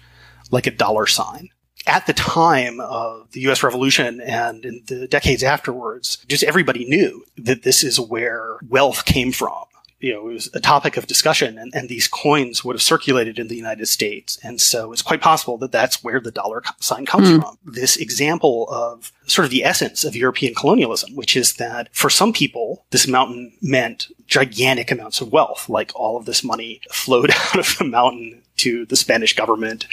like 0.51 0.67
a 0.67 0.71
dollar 0.71 1.07
sign. 1.07 1.49
At 1.87 2.07
the 2.07 2.13
time 2.13 2.81
of 2.81 3.33
the 3.33 3.41
US 3.49 3.63
Revolution 3.63 4.21
and 4.21 4.63
in 4.67 4.83
the 4.87 5.09
decades 5.09 5.43
afterwards, 5.43 6.19
just 6.29 6.45
everybody 6.45 6.85
knew 6.85 7.25
that 7.39 7.63
this 7.63 7.83
is 7.83 7.99
where 7.99 8.59
wealth 8.69 9.07
came 9.07 9.33
from 9.33 9.65
you 10.03 10.13
know, 10.13 10.29
it 10.29 10.33
was 10.33 10.51
a 10.53 10.61
topic 10.61 10.97
of 10.97 11.07
discussion 11.07 11.57
and, 11.57 11.73
and 11.75 11.89
these 11.89 12.09
coins 12.09 12.65
would 12.65 12.75
have 12.75 12.83
circulated 12.83 13.39
in 13.39 13.47
the 13.47 13.55
United 13.55 13.87
States. 13.87 14.37
And 14.43 14.61
so 14.61 14.93
it's 14.93 15.01
quite 15.01 15.21
possible 15.21 15.57
that 15.59 15.71
that's 15.71 16.03
where 16.03 16.19
the 16.19 16.33
dollar 16.33 16.63
sign 16.81 17.07
comes 17.07 17.29
mm. 17.29 17.41
from. 17.41 17.57
This 17.65 17.97
example 17.97 18.69
of 18.69 19.13
sort 19.29 19.45
of 19.45 19.53
the 19.53 19.65
essence 19.65 20.03
of 20.03 20.17
European 20.17 20.57
colonialism, 20.57 21.15
which 21.15 21.37
is 21.37 21.55
that 21.55 21.89
for 21.93 22.11
some 22.11 22.33
people, 22.33 22.85
this 22.91 23.07
mountain 23.07 23.53
meant 23.63 24.09
gigantic 24.27 24.91
amounts 24.91 25.21
of 25.21 25.31
wealth, 25.31 25.69
like 25.69 25.93
all 25.95 26.17
of 26.17 26.27
this 26.27 26.43
money 26.43 26.81
flowed 26.91 27.31
out 27.55 27.59
of 27.61 27.79
the 27.79 27.85
mountain 27.85 28.43
to 28.57 28.85
the 28.87 28.97
Spanish 28.97 29.37
government. 29.37 29.87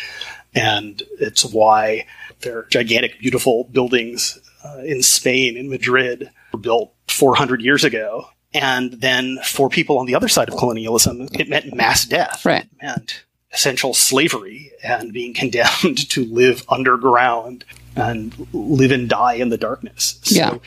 And 0.55 1.03
it's 1.19 1.45
why 1.45 2.07
their 2.39 2.63
gigantic, 2.63 3.19
beautiful 3.19 3.65
buildings 3.65 4.39
uh, 4.65 4.79
in 4.79 5.03
Spain, 5.03 5.55
in 5.55 5.69
Madrid, 5.69 6.31
were 6.51 6.59
built 6.59 6.95
400 7.07 7.61
years 7.61 7.83
ago 7.83 8.27
and 8.53 8.93
then 8.93 9.39
for 9.43 9.69
people 9.69 9.99
on 9.99 10.05
the 10.05 10.15
other 10.15 10.27
side 10.27 10.49
of 10.49 10.57
colonialism, 10.57 11.27
it 11.33 11.49
meant 11.49 11.73
mass 11.73 12.05
death. 12.05 12.45
Right. 12.45 12.63
It 12.63 12.81
meant 12.81 13.23
essential 13.51 13.93
slavery 13.93 14.71
and 14.83 15.13
being 15.13 15.33
condemned 15.35 16.09
to 16.09 16.25
live 16.25 16.63
underground 16.69 17.65
and 17.95 18.47
live 18.53 18.91
and 18.91 19.09
die 19.09 19.33
in 19.33 19.49
the 19.49 19.57
darkness. 19.57 20.19
So, 20.23 20.35
yeah. 20.35 20.57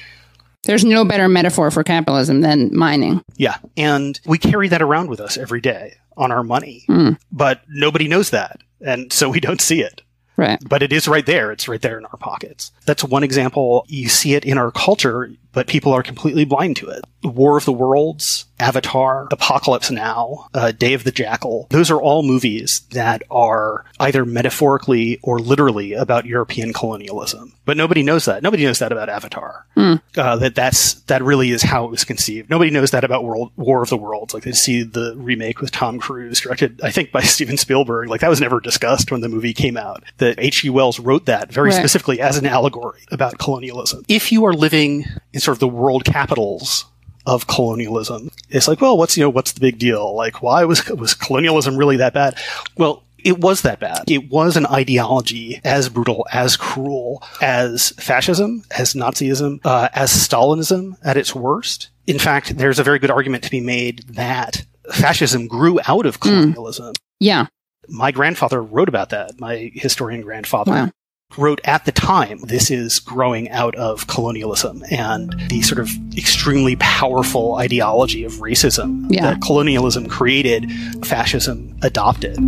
There's 0.65 0.85
no 0.85 1.05
better 1.05 1.29
metaphor 1.29 1.73
for 1.73 1.83
capitalism 1.83 2.41
than 2.41 2.77
mining. 2.77 3.25
Yeah. 3.37 3.57
And 3.77 4.21
we 4.27 4.39
carry 4.39 4.69
that 4.69 4.81
around 4.81 5.09
with 5.09 5.21
us 5.21 5.37
every 5.37 5.61
day 5.61 5.97
on 6.17 6.31
our 6.31 6.45
money. 6.45 6.85
Mm. 6.89 7.19
But 7.33 7.63
nobody 7.69 8.07
knows 8.07 8.31
that. 8.31 8.61
And 8.81 9.13
so 9.13 9.29
we 9.29 9.41
don't 9.41 9.61
see 9.61 9.81
it. 9.81 10.03
Right. 10.37 10.61
But 10.67 10.83
it 10.83 10.93
is 10.93 11.09
right 11.09 11.27
there. 11.27 11.53
It's 11.53 11.69
right 11.69 11.83
there 11.83 11.99
in 11.99 12.05
our 12.07 12.17
pockets. 12.17 12.71
That's 12.87 13.05
one 13.05 13.23
example. 13.23 13.85
You 13.89 14.09
see 14.09 14.35
it 14.35 14.45
in 14.45 14.57
our 14.57 14.71
culture, 14.71 15.31
but 15.53 15.67
people 15.67 15.93
are 15.93 16.03
completely 16.03 16.45
blind 16.45 16.77
to 16.77 16.89
it. 16.89 17.05
War 17.23 17.57
of 17.57 17.65
the 17.65 17.73
Worlds, 17.73 18.47
Avatar, 18.59 19.29
Apocalypse 19.31 19.91
Now, 19.91 20.49
uh, 20.55 20.73
Day 20.73 20.95
of 20.95 21.05
the 21.05 21.13
Jackal. 21.13 21.67
Those 21.71 21.91
are 21.91 22.01
all 22.01 22.23
movies 22.23 22.83
that 22.91 23.23
are 23.31 23.85
either 24.01 24.25
metaphorically 24.25 25.19
or 25.23 25.39
literally 25.39 25.93
about 25.93 26.27
European 26.27 26.73
colonialism. 26.73 27.55
But 27.65 27.77
nobody 27.77 28.03
knows 28.03 28.25
that. 28.25 28.43
Nobody 28.43 28.65
knows 28.65 28.81
that 28.81 28.93
about 28.93 29.09
Avatar. 29.09 29.67
Mm. 29.77 30.01
Uh, 30.17 30.37
that 30.37 30.55
that's 30.55 30.95
that 31.03 31.23
really 31.23 31.51
is 31.51 31.63
how 31.63 31.85
it 31.85 31.91
was 31.91 32.05
conceived. 32.05 32.51
Nobody 32.51 32.71
knows 32.71 32.91
that 32.91 33.05
about 33.05 33.25
World 33.25 33.53
War 33.57 33.83
of 33.83 33.89
the 33.89 33.97
Worlds. 33.97 34.35
Like 34.35 34.43
they 34.43 34.53
see 34.53 34.83
the 34.83 35.15
remake 35.17 35.61
with 35.61 35.71
Tom 35.71 36.01
Cruise, 36.01 36.41
directed 36.41 36.81
I 36.83 36.91
think 36.91 37.13
by 37.13 37.21
Steven 37.23 37.57
Spielberg. 37.57 38.09
Like 38.09 38.21
that 38.21 38.31
was 38.31 38.41
never 38.41 38.61
discussed 38.61 39.13
when 39.13 39.21
the 39.21 39.29
movie 39.29 39.55
came 39.55 39.77
out. 39.77 40.03
That 40.19 40.39
H.G. 40.39 40.71
Wells 40.71 40.99
wrote 40.99 41.27
that 41.27 41.53
very 41.53 41.71
right. 41.71 41.79
specifically 41.79 42.21
as 42.21 42.37
an 42.37 42.47
allegory 42.47 43.03
about 43.13 43.39
colonialism. 43.39 44.05
If 44.09 44.33
you 44.33 44.45
are 44.45 44.55
living 44.55 45.05
in 45.33 45.41
sort 45.41 45.57
of 45.57 45.61
the 45.61 45.69
world 45.69 46.05
capitals 46.05 46.87
of 47.27 47.47
colonialism. 47.47 48.31
It's 48.51 48.69
like, 48.69 48.81
well, 48.81 48.99
what's, 48.99 49.17
you 49.17 49.23
know, 49.23 49.31
what's 49.31 49.53
the 49.53 49.61
big 49.61 49.79
deal? 49.79 50.15
Like, 50.15 50.43
why 50.43 50.65
was, 50.65 50.89
was 50.91 51.15
colonialism 51.15 51.77
really 51.77 51.97
that 51.99 52.15
bad? 52.15 52.37
Well, 52.77 53.05
it 53.19 53.39
was 53.39 53.63
that 53.63 53.79
bad. 53.79 54.11
It 54.11 54.31
was 54.31 54.57
an 54.57 54.67
ideology 54.67 55.61
as 55.65 55.89
brutal, 55.89 56.27
as 56.33 56.57
cruel 56.57 57.23
as 57.41 57.91
fascism, 57.91 58.65
as 58.77 58.95
Nazism, 58.95 59.61
uh, 59.65 59.89
as 59.93 60.11
Stalinism 60.11 60.97
at 61.05 61.17
its 61.17 61.35
worst. 61.35 61.91
In 62.09 62.19
fact, 62.19 62.59
there's 62.59 62.81
a 62.81 62.85
very 62.85 62.99
good 62.99 63.13
argument 63.13 63.45
to 63.45 63.51
be 63.51 63.61
made 63.61 64.05
that 64.09 64.65
fascism 64.91 65.47
grew 65.47 65.79
out 65.87 66.05
of 66.05 66.17
hmm. 66.17 66.21
colonialism. 66.23 66.95
Mm. 66.95 67.01
Yeah. 67.21 67.47
My 67.89 68.11
grandfather 68.11 68.61
wrote 68.61 68.89
about 68.89 69.11
that, 69.11 69.39
my 69.39 69.71
historian 69.75 70.23
grandfather. 70.23 70.73
Wow 70.73 70.91
wrote 71.39 71.61
at 71.65 71.85
the 71.85 71.93
time, 71.93 72.39
this 72.41 72.71
is 72.71 72.99
growing 72.99 73.51
out 73.51 73.75
of 73.77 74.07
colonialism 74.07 74.83
and 74.91 75.35
the 75.49 75.63
sort 75.63 75.79
of 75.79 75.91
extremely 76.17 76.77
powerful 76.77 77.55
ideology 77.57 78.25
of 78.25 78.33
racism 78.35 79.07
yeah. 79.09 79.23
that 79.23 79.43
colonialism 79.43 80.07
created, 80.07 80.71
fascism 81.05 81.77
adopted. 81.83 82.39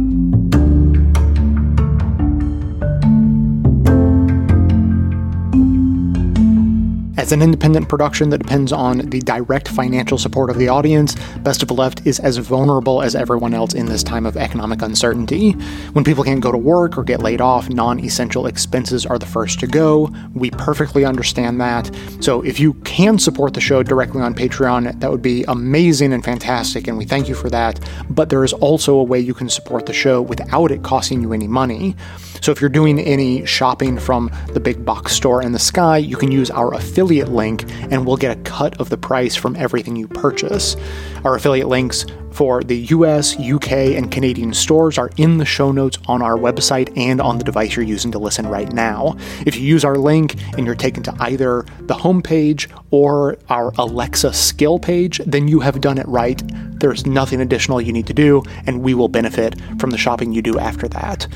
As 7.17 7.31
an 7.31 7.43
independent 7.43 7.89
production 7.89 8.31
that 8.31 8.39
depends 8.39 8.73
on 8.73 8.99
the 8.99 9.21
direct 9.21 9.69
financial 9.69 10.19
support 10.19 10.51
of 10.51 10.59
the 10.59 10.67
audience, 10.67 11.15
Best 11.39 11.63
of 11.63 11.69
the 11.69 11.75
Left 11.75 12.05
is 12.05 12.19
as 12.19 12.39
vulnerable 12.39 13.03
as 13.03 13.15
everyone 13.15 13.55
else 13.55 13.73
in 13.73 13.87
this 13.87 14.03
time 14.03 14.27
of 14.27 14.37
economic 14.37 14.83
uncertainty. 14.83 15.53
When 15.93 16.03
people 16.03 16.25
can't 16.25 16.41
go 16.41 16.51
to 16.51 16.59
work 16.59 16.99
or 16.99 17.05
get 17.05 17.23
laid 17.23 17.41
off, 17.41 17.71
non 17.71 18.01
essential 18.01 18.47
expenses 18.47 19.07
are 19.07 19.19
the 19.19 19.27
first 19.27 19.61
to 19.61 19.69
go. 19.69 20.13
We 20.35 20.51
perfectly 20.51 21.05
understand 21.05 21.61
that. 21.61 21.89
So 22.19 22.43
if 22.43 22.59
you 22.59 22.75
can 22.83 23.21
support 23.21 23.55
the 23.55 23.61
show 23.61 23.85
directly 23.85 24.21
on 24.21 24.35
Patreon, 24.35 24.99
that 24.99 25.09
would 25.09 25.23
be 25.23 25.45
amazing 25.45 26.13
and 26.13 26.25
fantastic, 26.25 26.89
and 26.89 26.99
we 26.99 27.05
thank 27.05 27.29
you 27.29 27.37
for 27.37 27.49
that. 27.49 27.79
But 28.11 28.29
there 28.29 28.43
is 28.43 28.53
also 28.55 28.97
a 28.97 29.05
way 29.05 29.21
you 29.21 29.35
can 29.35 29.49
support 29.49 29.87
the 29.87 29.93
show 29.93 30.21
without 30.21 30.73
it 30.73 30.83
costing 30.83 31.23
you 31.23 31.33
any 31.33 31.47
money. 31.47 31.95
So 32.41 32.53
if 32.53 32.61
you're 32.61 32.69
doing 32.69 32.99
any 32.99 33.47
shopping 33.47 33.99
from 33.99 34.31
the 34.53 34.61
big 34.61 34.85
box 34.85 35.13
store 35.13 35.41
in 35.41 35.53
the 35.53 35.59
sky, 35.59 35.97
you 35.97 36.17
can 36.17 36.31
use 36.31 36.51
our 36.51 36.75
affiliate 37.05 37.29
link 37.29 37.71
and 37.91 38.07
we'll 38.07 38.17
get 38.17 38.35
a 38.35 38.41
cut 38.43 38.81
of 38.81 38.89
the 38.89 38.97
price 38.97 39.37
from 39.37 39.55
everything 39.57 39.95
you 39.95 40.09
purchase. 40.09 40.75
Our 41.23 41.37
affiliate 41.37 41.69
links 41.69 42.07
for 42.33 42.65
the 42.65 42.79
US, 42.79 43.39
UK, 43.39 43.73
and 43.95 44.11
Canadian 44.11 44.55
stores 44.55 44.97
are 44.97 45.11
in 45.19 45.37
the 45.37 45.45
show 45.45 45.71
notes 45.71 45.99
on 46.07 46.23
our 46.23 46.39
website 46.39 46.97
and 46.97 47.21
on 47.21 47.37
the 47.37 47.45
device 47.45 47.77
you're 47.77 47.85
using 47.85 48.11
to 48.13 48.19
listen 48.19 48.47
right 48.47 48.73
now. 48.73 49.17
If 49.45 49.57
you 49.57 49.63
use 49.63 49.85
our 49.85 49.97
link 49.97 50.37
and 50.57 50.65
you're 50.65 50.75
taken 50.75 51.03
to 51.03 51.15
either 51.21 51.67
the 51.81 51.95
homepage 51.95 52.71
or 52.91 53.37
our 53.51 53.71
Alexa 53.77 54.33
skill 54.33 54.79
page, 54.79 55.21
then 55.27 55.47
you 55.47 55.61
have 55.61 55.83
done 55.83 55.99
it 55.99 56.09
right. 56.09 56.43
There's 56.81 57.05
nothing 57.05 57.43
additional 57.43 57.83
you 57.83 57.93
need 57.93 58.07
to 58.07 58.15
do, 58.15 58.43
and 58.67 58.81
we 58.81 58.95
will 58.95 59.09
benefit 59.09 59.61
from 59.79 59.91
the 59.91 59.99
shopping 59.99 60.33
you 60.33 60.41
do 60.41 60.59
after 60.59 60.89
that. 60.89 61.29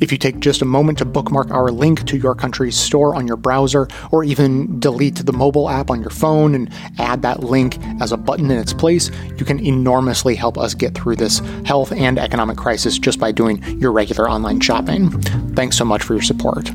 If 0.00 0.12
you 0.12 0.18
take 0.18 0.38
just 0.38 0.62
a 0.62 0.64
moment 0.64 0.98
to 0.98 1.04
bookmark 1.04 1.50
our 1.50 1.70
link 1.70 2.06
to 2.06 2.16
your 2.16 2.34
country's 2.34 2.76
store 2.76 3.14
on 3.14 3.26
your 3.26 3.36
browser, 3.36 3.88
or 4.12 4.22
even 4.24 4.78
delete 4.78 5.16
the 5.16 5.32
mobile 5.32 5.68
app 5.68 5.90
on 5.90 6.00
your 6.00 6.10
phone 6.10 6.54
and 6.54 6.70
add 6.98 7.22
that 7.22 7.42
link 7.42 7.78
as 8.00 8.12
a 8.12 8.16
button 8.16 8.50
in 8.50 8.58
its 8.58 8.72
place, 8.72 9.10
you 9.36 9.44
can 9.44 9.58
enormously 9.64 10.34
help 10.34 10.56
us 10.56 10.74
get 10.74 10.94
through 10.94 11.16
this 11.16 11.40
health 11.64 11.92
and 11.92 12.18
economic 12.18 12.56
crisis 12.56 12.98
just 12.98 13.18
by 13.18 13.32
doing 13.32 13.62
your 13.80 13.92
regular 13.92 14.28
online 14.30 14.60
shopping. 14.60 15.10
Thanks 15.54 15.76
so 15.76 15.84
much 15.84 16.02
for 16.02 16.14
your 16.14 16.22
support. 16.22 16.70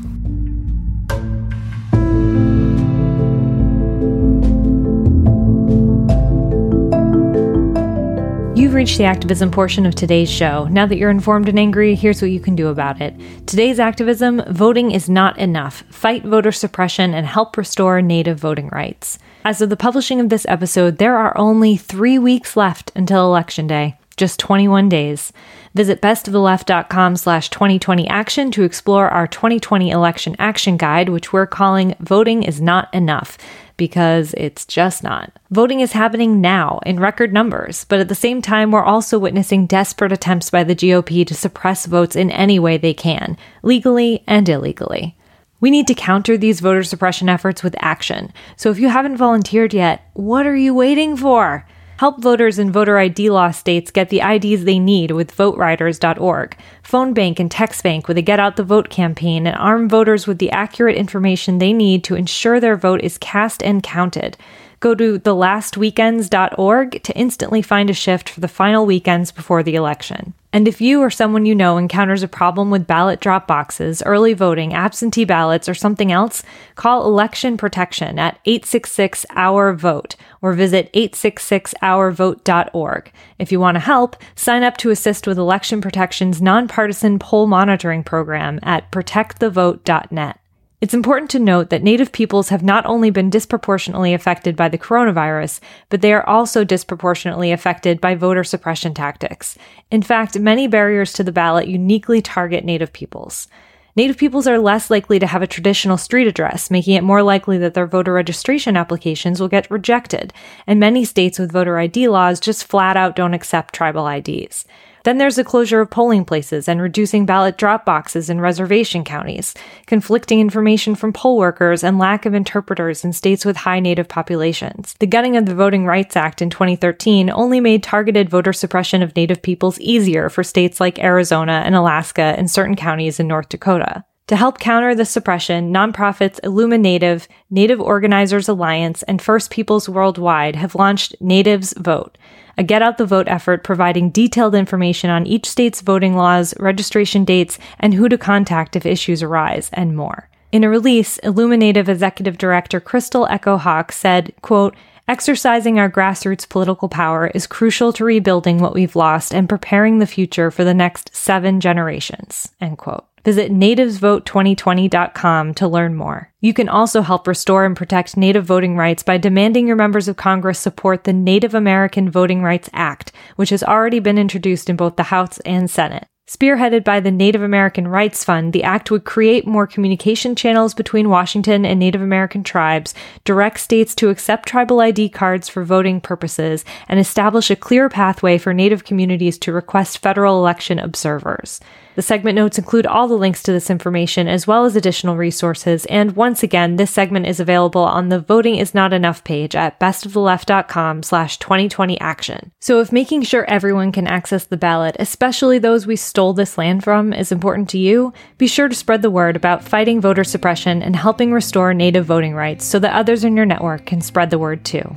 You've 8.64 8.72
reached 8.72 8.96
the 8.96 9.04
activism 9.04 9.50
portion 9.50 9.84
of 9.84 9.94
today's 9.94 10.30
show. 10.30 10.64
Now 10.68 10.86
that 10.86 10.96
you're 10.96 11.10
informed 11.10 11.50
and 11.50 11.58
angry, 11.58 11.94
here's 11.94 12.22
what 12.22 12.30
you 12.30 12.40
can 12.40 12.56
do 12.56 12.68
about 12.68 12.98
it. 12.98 13.14
Today's 13.46 13.78
activism 13.78 14.42
voting 14.48 14.90
is 14.90 15.06
not 15.06 15.36
enough. 15.36 15.84
Fight 15.90 16.24
voter 16.24 16.50
suppression 16.50 17.12
and 17.12 17.26
help 17.26 17.58
restore 17.58 18.00
Native 18.00 18.38
voting 18.38 18.68
rights. 18.68 19.18
As 19.44 19.60
of 19.60 19.68
the 19.68 19.76
publishing 19.76 20.18
of 20.18 20.30
this 20.30 20.46
episode, 20.48 20.96
there 20.96 21.18
are 21.18 21.36
only 21.36 21.76
three 21.76 22.18
weeks 22.18 22.56
left 22.56 22.90
until 22.96 23.26
Election 23.26 23.66
Day. 23.66 23.98
Just 24.16 24.40
21 24.40 24.88
days. 24.88 25.30
Visit 25.74 26.00
bestoftheleft.com 26.00 27.16
slash 27.16 27.50
2020 27.50 28.08
action 28.08 28.50
to 28.52 28.62
explore 28.62 29.10
our 29.10 29.26
2020 29.26 29.90
election 29.90 30.36
action 30.38 30.78
guide, 30.78 31.10
which 31.10 31.34
we're 31.34 31.46
calling 31.46 31.96
Voting 32.00 32.44
is 32.44 32.62
Not 32.62 32.94
Enough 32.94 33.36
because 33.76 34.34
it's 34.34 34.64
just 34.64 35.02
not. 35.02 35.32
Voting 35.50 35.80
is 35.80 35.92
happening 35.92 36.40
now 36.40 36.80
in 36.86 37.00
record 37.00 37.32
numbers, 37.32 37.84
but 37.84 38.00
at 38.00 38.08
the 38.08 38.14
same 38.14 38.40
time, 38.40 38.70
we're 38.70 38.84
also 38.84 39.18
witnessing 39.18 39.66
desperate 39.66 40.12
attempts 40.12 40.50
by 40.50 40.64
the 40.64 40.74
GOP 40.74 41.26
to 41.26 41.34
suppress 41.34 41.86
votes 41.86 42.16
in 42.16 42.30
any 42.30 42.58
way 42.58 42.76
they 42.76 42.94
can, 42.94 43.36
legally 43.62 44.22
and 44.26 44.48
illegally. 44.48 45.16
We 45.60 45.70
need 45.70 45.86
to 45.86 45.94
counter 45.94 46.36
these 46.36 46.60
voter 46.60 46.82
suppression 46.82 47.28
efforts 47.28 47.62
with 47.62 47.74
action. 47.78 48.32
So 48.56 48.70
if 48.70 48.78
you 48.78 48.88
haven't 48.88 49.16
volunteered 49.16 49.72
yet, 49.72 50.08
what 50.12 50.46
are 50.46 50.56
you 50.56 50.74
waiting 50.74 51.16
for? 51.16 51.66
Help 52.04 52.20
voters 52.20 52.58
in 52.58 52.70
voter 52.70 52.98
ID 52.98 53.30
law 53.30 53.50
states 53.50 53.90
get 53.90 54.10
the 54.10 54.20
IDs 54.20 54.64
they 54.64 54.78
need 54.78 55.12
with 55.12 55.34
voteriders.org. 55.34 56.54
Phone 56.82 57.14
bank 57.14 57.40
and 57.40 57.50
text 57.50 57.82
bank 57.82 58.08
with 58.08 58.18
a 58.18 58.20
Get 58.20 58.38
Out 58.38 58.56
the 58.56 58.62
Vote 58.62 58.90
campaign 58.90 59.46
and 59.46 59.56
arm 59.56 59.88
voters 59.88 60.26
with 60.26 60.36
the 60.36 60.50
accurate 60.50 60.96
information 60.96 61.56
they 61.56 61.72
need 61.72 62.04
to 62.04 62.14
ensure 62.14 62.60
their 62.60 62.76
vote 62.76 63.00
is 63.00 63.16
cast 63.16 63.62
and 63.62 63.82
counted. 63.82 64.36
Go 64.80 64.94
to 64.94 65.18
thelastweekends.org 65.18 67.02
to 67.02 67.16
instantly 67.16 67.62
find 67.62 67.88
a 67.88 67.94
shift 67.94 68.28
for 68.28 68.40
the 68.40 68.48
final 68.48 68.84
weekends 68.84 69.32
before 69.32 69.62
the 69.62 69.74
election. 69.74 70.34
And 70.54 70.66
if 70.68 70.80
you 70.80 71.00
or 71.00 71.10
someone 71.10 71.44
you 71.46 71.54
know 71.56 71.78
encounters 71.78 72.22
a 72.22 72.28
problem 72.28 72.70
with 72.70 72.86
ballot 72.86 73.18
drop 73.18 73.48
boxes, 73.48 74.04
early 74.06 74.34
voting, 74.34 74.72
absentee 74.72 75.24
ballots, 75.24 75.68
or 75.68 75.74
something 75.74 76.12
else, 76.12 76.44
call 76.76 77.06
Election 77.06 77.56
Protection 77.56 78.20
at 78.20 78.38
866 78.44 79.26
Our 79.30 79.74
Vote 79.74 80.14
or 80.40 80.52
visit 80.52 80.92
866ourvote.org. 80.92 83.12
If 83.40 83.50
you 83.50 83.58
want 83.58 83.74
to 83.74 83.80
help, 83.80 84.14
sign 84.36 84.62
up 84.62 84.76
to 84.76 84.90
assist 84.90 85.26
with 85.26 85.38
Election 85.38 85.80
Protection's 85.80 86.40
nonpartisan 86.40 87.18
poll 87.18 87.48
monitoring 87.48 88.04
program 88.04 88.60
at 88.62 88.92
protectthevote.net. 88.92 90.38
It's 90.84 90.92
important 90.92 91.30
to 91.30 91.38
note 91.38 91.70
that 91.70 91.82
Native 91.82 92.12
peoples 92.12 92.50
have 92.50 92.62
not 92.62 92.84
only 92.84 93.08
been 93.08 93.30
disproportionately 93.30 94.12
affected 94.12 94.54
by 94.54 94.68
the 94.68 94.76
coronavirus, 94.76 95.60
but 95.88 96.02
they 96.02 96.12
are 96.12 96.28
also 96.28 96.62
disproportionately 96.62 97.52
affected 97.52 98.02
by 98.02 98.14
voter 98.14 98.44
suppression 98.44 98.92
tactics. 98.92 99.56
In 99.90 100.02
fact, 100.02 100.38
many 100.38 100.66
barriers 100.66 101.14
to 101.14 101.24
the 101.24 101.32
ballot 101.32 101.68
uniquely 101.68 102.20
target 102.20 102.66
Native 102.66 102.92
peoples. 102.92 103.48
Native 103.96 104.18
peoples 104.18 104.46
are 104.46 104.58
less 104.58 104.90
likely 104.90 105.18
to 105.18 105.26
have 105.26 105.40
a 105.40 105.46
traditional 105.46 105.96
street 105.96 106.26
address, 106.26 106.70
making 106.70 106.96
it 106.96 107.02
more 107.02 107.22
likely 107.22 107.56
that 107.56 107.72
their 107.72 107.86
voter 107.86 108.12
registration 108.12 108.76
applications 108.76 109.40
will 109.40 109.48
get 109.48 109.70
rejected, 109.70 110.34
and 110.66 110.78
many 110.78 111.02
states 111.06 111.38
with 111.38 111.50
voter 111.50 111.78
ID 111.78 112.08
laws 112.08 112.38
just 112.38 112.66
flat 112.66 112.94
out 112.94 113.16
don't 113.16 113.32
accept 113.32 113.72
tribal 113.72 114.06
IDs. 114.06 114.66
Then 115.04 115.18
there's 115.18 115.36
the 115.36 115.44
closure 115.44 115.80
of 115.80 115.90
polling 115.90 116.24
places 116.24 116.66
and 116.66 116.80
reducing 116.80 117.26
ballot 117.26 117.58
drop 117.58 117.84
boxes 117.84 118.30
in 118.30 118.40
reservation 118.40 119.04
counties, 119.04 119.54
conflicting 119.86 120.40
information 120.40 120.94
from 120.94 121.12
poll 121.12 121.36
workers, 121.36 121.84
and 121.84 121.98
lack 121.98 122.24
of 122.26 122.34
interpreters 122.34 123.04
in 123.04 123.12
states 123.12 123.44
with 123.44 123.58
high 123.58 123.80
native 123.80 124.08
populations. 124.08 124.94
The 125.00 125.06
gutting 125.06 125.36
of 125.36 125.44
the 125.44 125.54
Voting 125.54 125.84
Rights 125.84 126.16
Act 126.16 126.40
in 126.40 126.48
2013 126.48 127.30
only 127.30 127.60
made 127.60 127.82
targeted 127.82 128.30
voter 128.30 128.54
suppression 128.54 129.02
of 129.02 129.14
native 129.14 129.42
peoples 129.42 129.78
easier 129.78 130.30
for 130.30 130.42
states 130.42 130.80
like 130.80 130.98
Arizona 130.98 131.62
and 131.64 131.74
Alaska 131.74 132.34
and 132.38 132.50
certain 132.50 132.74
counties 132.74 133.20
in 133.20 133.28
North 133.28 133.50
Dakota. 133.50 134.04
To 134.28 134.36
help 134.36 134.58
counter 134.58 134.94
the 134.94 135.04
suppression, 135.04 135.70
nonprofits 135.70 136.40
Illuminative, 136.42 137.28
Native 137.50 137.78
Organizers 137.78 138.48
Alliance, 138.48 139.02
and 139.02 139.20
First 139.20 139.50
Peoples 139.50 139.86
Worldwide 139.86 140.56
have 140.56 140.74
launched 140.74 141.14
Natives 141.20 141.74
Vote, 141.76 142.16
a 142.56 142.62
get 142.62 142.82
out 142.82 142.98
the 142.98 143.06
vote 143.06 143.28
effort 143.28 143.64
providing 143.64 144.10
detailed 144.10 144.54
information 144.54 145.10
on 145.10 145.26
each 145.26 145.48
state's 145.48 145.80
voting 145.80 146.16
laws, 146.16 146.54
registration 146.58 147.24
dates, 147.24 147.58
and 147.78 147.94
who 147.94 148.08
to 148.08 148.18
contact 148.18 148.76
if 148.76 148.86
issues 148.86 149.22
arise, 149.22 149.70
and 149.72 149.96
more. 149.96 150.28
In 150.52 150.62
a 150.64 150.68
release, 150.68 151.18
Illuminative 151.18 151.88
Executive 151.88 152.38
Director 152.38 152.78
Crystal 152.80 153.26
Echo 153.26 153.56
Hawk 153.56 153.90
said, 153.90 154.32
quote, 154.40 154.76
Exercising 155.06 155.78
our 155.78 155.90
grassroots 155.90 156.48
political 156.48 156.88
power 156.88 157.26
is 157.34 157.46
crucial 157.46 157.92
to 157.92 158.04
rebuilding 158.04 158.58
what 158.58 158.72
we've 158.72 158.96
lost 158.96 159.34
and 159.34 159.48
preparing 159.48 159.98
the 159.98 160.06
future 160.06 160.50
for 160.50 160.64
the 160.64 160.72
next 160.72 161.14
seven 161.14 161.60
generations. 161.60 162.52
End 162.60 162.78
quote. 162.78 163.04
Visit 163.24 163.50
nativesvote2020.com 163.50 165.54
to 165.54 165.68
learn 165.68 165.94
more. 165.94 166.30
You 166.40 166.52
can 166.52 166.68
also 166.68 167.00
help 167.00 167.26
restore 167.26 167.64
and 167.64 167.76
protect 167.76 168.16
Native 168.16 168.44
voting 168.44 168.76
rights 168.76 169.02
by 169.02 169.16
demanding 169.16 169.66
your 169.66 169.76
members 169.76 170.08
of 170.08 170.16
Congress 170.16 170.58
support 170.58 171.04
the 171.04 171.12
Native 171.12 171.54
American 171.54 172.10
Voting 172.10 172.42
Rights 172.42 172.68
Act, 172.72 173.12
which 173.36 173.50
has 173.50 173.64
already 173.64 173.98
been 173.98 174.18
introduced 174.18 174.68
in 174.68 174.76
both 174.76 174.96
the 174.96 175.04
House 175.04 175.38
and 175.40 175.70
Senate. 175.70 176.06
Spearheaded 176.26 176.84
by 176.84 177.00
the 177.00 177.10
Native 177.10 177.42
American 177.42 177.86
Rights 177.86 178.24
Fund, 178.24 178.54
the 178.54 178.62
act 178.62 178.90
would 178.90 179.04
create 179.04 179.46
more 179.46 179.66
communication 179.66 180.34
channels 180.34 180.72
between 180.72 181.10
Washington 181.10 181.66
and 181.66 181.78
Native 181.78 182.00
American 182.00 182.42
tribes, 182.42 182.94
direct 183.24 183.60
states 183.60 183.94
to 183.96 184.08
accept 184.08 184.48
tribal 184.48 184.80
ID 184.80 185.10
cards 185.10 185.50
for 185.50 185.64
voting 185.64 186.00
purposes, 186.00 186.64
and 186.88 186.98
establish 186.98 187.50
a 187.50 187.56
clear 187.56 187.90
pathway 187.90 188.38
for 188.38 188.54
Native 188.54 188.84
communities 188.84 189.36
to 189.38 189.52
request 189.52 189.98
federal 189.98 190.38
election 190.38 190.78
observers. 190.78 191.60
The 191.94 192.02
segment 192.02 192.34
notes 192.34 192.58
include 192.58 192.86
all 192.86 193.06
the 193.06 193.14
links 193.14 193.42
to 193.44 193.52
this 193.52 193.70
information 193.70 194.26
as 194.26 194.46
well 194.46 194.64
as 194.64 194.74
additional 194.74 195.16
resources. 195.16 195.86
And 195.86 196.16
once 196.16 196.42
again, 196.42 196.74
this 196.74 196.90
segment 196.90 197.26
is 197.26 197.38
available 197.38 197.82
on 197.82 198.08
the 198.08 198.18
Voting 198.18 198.56
is 198.56 198.74
Not 198.74 198.92
Enough 198.92 199.22
page 199.22 199.54
at 199.54 199.78
bestoftheleft.com 199.78 201.04
slash 201.04 201.38
2020 201.38 202.00
action. 202.00 202.50
So 202.60 202.80
if 202.80 202.90
making 202.90 203.22
sure 203.22 203.44
everyone 203.44 203.92
can 203.92 204.08
access 204.08 204.44
the 204.44 204.56
ballot, 204.56 204.96
especially 204.98 205.58
those 205.58 205.86
we 205.86 205.94
stole 205.94 206.32
this 206.32 206.58
land 206.58 206.82
from, 206.82 207.12
is 207.12 207.30
important 207.30 207.68
to 207.70 207.78
you, 207.78 208.12
be 208.38 208.48
sure 208.48 208.68
to 208.68 208.74
spread 208.74 209.02
the 209.02 209.10
word 209.10 209.36
about 209.36 209.62
fighting 209.62 210.00
voter 210.00 210.24
suppression 210.24 210.82
and 210.82 210.96
helping 210.96 211.32
restore 211.32 211.72
native 211.72 212.06
voting 212.06 212.34
rights 212.34 212.64
so 212.64 212.80
that 212.80 212.94
others 212.94 213.22
in 213.22 213.36
your 213.36 213.46
network 213.46 213.86
can 213.86 214.00
spread 214.00 214.30
the 214.30 214.38
word 214.38 214.64
too. 214.64 214.96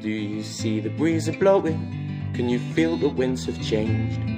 Do 0.00 0.10
you 0.10 0.42
see 0.42 0.80
the 0.80 0.90
breeze 0.90 1.28
blowing? 1.36 2.32
Can 2.34 2.48
you 2.48 2.58
feel 2.58 2.96
the 2.96 3.08
winds 3.08 3.46
have 3.46 3.62
changed? 3.62 4.33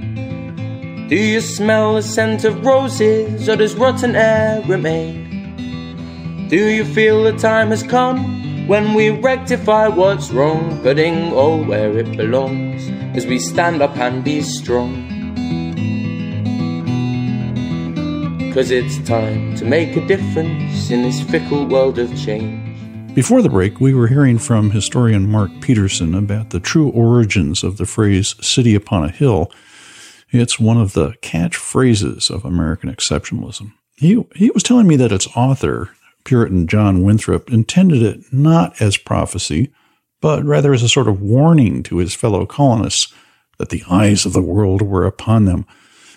Do 1.09 1.15
you 1.15 1.41
smell 1.41 1.95
the 1.95 2.03
scent 2.03 2.45
of 2.45 2.67
roses 2.67 3.49
or 3.49 3.55
does 3.55 3.77
rotten 3.77 4.17
air 4.17 4.61
remain? 4.67 6.49
Do 6.49 6.69
you 6.69 6.85
feel 6.85 7.23
the 7.23 7.39
time 7.39 7.69
has 7.69 7.85
come 7.85 8.67
when 8.67 8.95
we 8.95 9.11
rectify 9.11 9.87
what's 9.87 10.33
wrong, 10.33 10.83
putting 10.83 11.33
all 11.33 11.63
where 11.63 11.97
it 11.97 12.17
belongs, 12.17 12.89
as 13.17 13.25
we 13.25 13.39
stand 13.39 13.81
up 13.81 13.97
and 13.97 14.25
be 14.25 14.43
strong. 14.43 15.07
Cause 18.53 18.73
it's 18.73 18.99
time 19.07 19.55
to 19.57 19.65
make 19.65 19.97
a 19.97 20.05
difference 20.09 20.91
in 20.91 21.03
this 21.03 21.21
fickle 21.23 21.67
world 21.67 22.01
of 22.01 22.11
change. 22.19 22.67
Before 23.15 23.43
the 23.43 23.49
break, 23.49 23.81
we 23.81 23.95
were 23.95 24.09
hearing 24.09 24.39
from 24.39 24.73
historian 24.73 25.31
Mark 25.31 25.51
Peterson 25.61 26.15
about 26.15 26.51
the 26.51 26.61
true 26.61 26.89
origins 26.89 27.63
of 27.63 27.77
the 27.77 27.87
phrase 27.87 28.35
city 28.45 28.75
upon 28.75 29.05
a 29.05 29.11
hill. 29.11 29.53
It's 30.41 30.61
one 30.61 30.77
of 30.77 30.93
the 30.93 31.13
catchphrases 31.23 32.31
of 32.31 32.45
American 32.45 32.93
exceptionalism. 32.93 33.73
He, 33.97 34.23
he 34.35 34.51
was 34.51 34.63
telling 34.63 34.87
me 34.87 34.97
that 34.97 35.13
its 35.13 35.27
author, 35.37 35.91
Puritan 36.25 36.67
John 36.67 37.03
Winthrop 37.03 37.51
intended 37.51 38.03
it 38.03 38.21
not 38.33 38.81
as 38.81 38.97
prophecy, 38.97 39.73
but 40.21 40.45
rather 40.45 40.75
as 40.75 40.83
a 40.83 40.89
sort 40.89 41.09
of 41.09 41.21
warning 41.21 41.83
to 41.85 41.99
his 41.99 42.15
fellow 42.15 42.47
colonists 42.47 43.13
that 43.59 43.71
the 43.71 43.83
eyes 43.89 44.27
of 44.27 44.33
the 44.33 44.43
world 44.43 44.83
were 44.83 45.07
upon 45.07 45.45
them. 45.45 45.67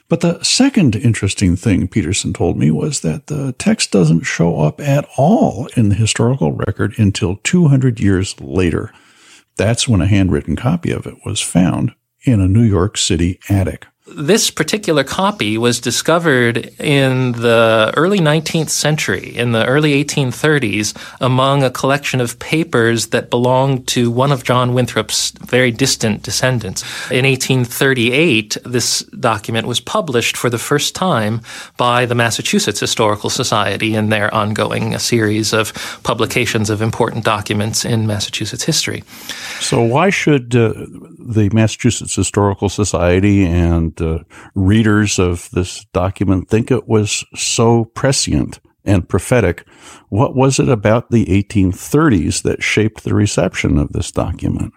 But 0.09 0.21
the 0.21 0.41
second 0.43 0.95
interesting 0.95 1.55
thing 1.55 1.87
Peterson 1.87 2.33
told 2.33 2.57
me 2.57 2.71
was 2.71 3.01
that 3.01 3.27
the 3.27 3.53
text 3.53 3.91
doesn't 3.91 4.23
show 4.23 4.59
up 4.59 4.81
at 4.81 5.07
all 5.17 5.67
in 5.77 5.89
the 5.89 5.95
historical 5.95 6.51
record 6.51 6.97
until 6.97 7.37
200 7.43 7.99
years 7.99 8.39
later. 8.41 8.91
That's 9.55 9.87
when 9.87 10.01
a 10.01 10.07
handwritten 10.07 10.55
copy 10.55 10.91
of 10.91 11.05
it 11.05 11.15
was 11.25 11.39
found 11.39 11.93
in 12.23 12.41
a 12.41 12.47
New 12.47 12.63
York 12.63 12.97
City 12.97 13.39
attic 13.49 13.85
this 14.15 14.49
particular 14.49 15.03
copy 15.03 15.57
was 15.57 15.79
discovered 15.79 16.57
in 16.79 17.33
the 17.33 17.93
early 17.95 18.19
19th 18.19 18.69
century, 18.69 19.35
in 19.35 19.51
the 19.51 19.65
early 19.65 20.03
1830s, 20.03 20.95
among 21.21 21.63
a 21.63 21.69
collection 21.69 22.21
of 22.21 22.39
papers 22.39 23.07
that 23.07 23.29
belonged 23.29 23.87
to 23.87 24.11
one 24.11 24.31
of 24.31 24.43
John 24.43 24.73
Winthrop's 24.73 25.31
very 25.31 25.71
distant 25.71 26.23
descendants. 26.23 26.81
In 27.11 27.25
1838, 27.25 28.57
this 28.65 29.01
document 29.03 29.67
was 29.67 29.79
published 29.79 30.37
for 30.37 30.49
the 30.49 30.57
first 30.57 30.95
time 30.95 31.41
by 31.77 32.05
the 32.05 32.15
Massachusetts 32.15 32.79
Historical 32.79 33.29
Society 33.29 33.95
in 33.95 34.09
their 34.09 34.33
ongoing 34.33 34.97
series 34.99 35.53
of 35.53 35.73
publications 36.03 36.69
of 36.69 36.81
important 36.81 37.23
documents 37.23 37.85
in 37.85 38.07
Massachusetts 38.07 38.63
history. 38.63 39.03
So, 39.59 39.81
why 39.81 40.09
should 40.09 40.55
uh, 40.55 40.73
the 41.19 41.49
Massachusetts 41.51 42.15
Historical 42.15 42.69
Society 42.69 43.45
and 43.45 43.99
uh, 44.01 44.19
readers 44.55 45.19
of 45.19 45.49
this 45.51 45.85
document 45.93 46.49
think 46.49 46.71
it 46.71 46.87
was 46.87 47.25
so 47.35 47.85
prescient 47.85 48.59
and 48.85 49.07
prophetic. 49.07 49.67
What 50.09 50.35
was 50.35 50.59
it 50.59 50.69
about 50.69 51.11
the 51.11 51.25
1830s 51.25 52.43
that 52.43 52.63
shaped 52.63 53.03
the 53.03 53.13
reception 53.13 53.77
of 53.77 53.91
this 53.93 54.11
document? 54.11 54.73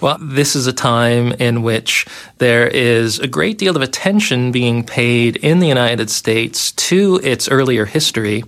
Well, 0.00 0.18
this 0.20 0.54
is 0.54 0.66
a 0.66 0.72
time 0.72 1.32
in 1.32 1.62
which 1.62 2.06
there 2.38 2.66
is 2.66 3.18
a 3.20 3.26
great 3.26 3.58
deal 3.58 3.76
of 3.76 3.82
attention 3.82 4.52
being 4.52 4.84
paid 4.84 5.36
in 5.36 5.60
the 5.60 5.68
United 5.68 6.10
States 6.10 6.72
to 6.72 7.20
its 7.22 7.48
earlier 7.48 7.86
history, 7.86 8.44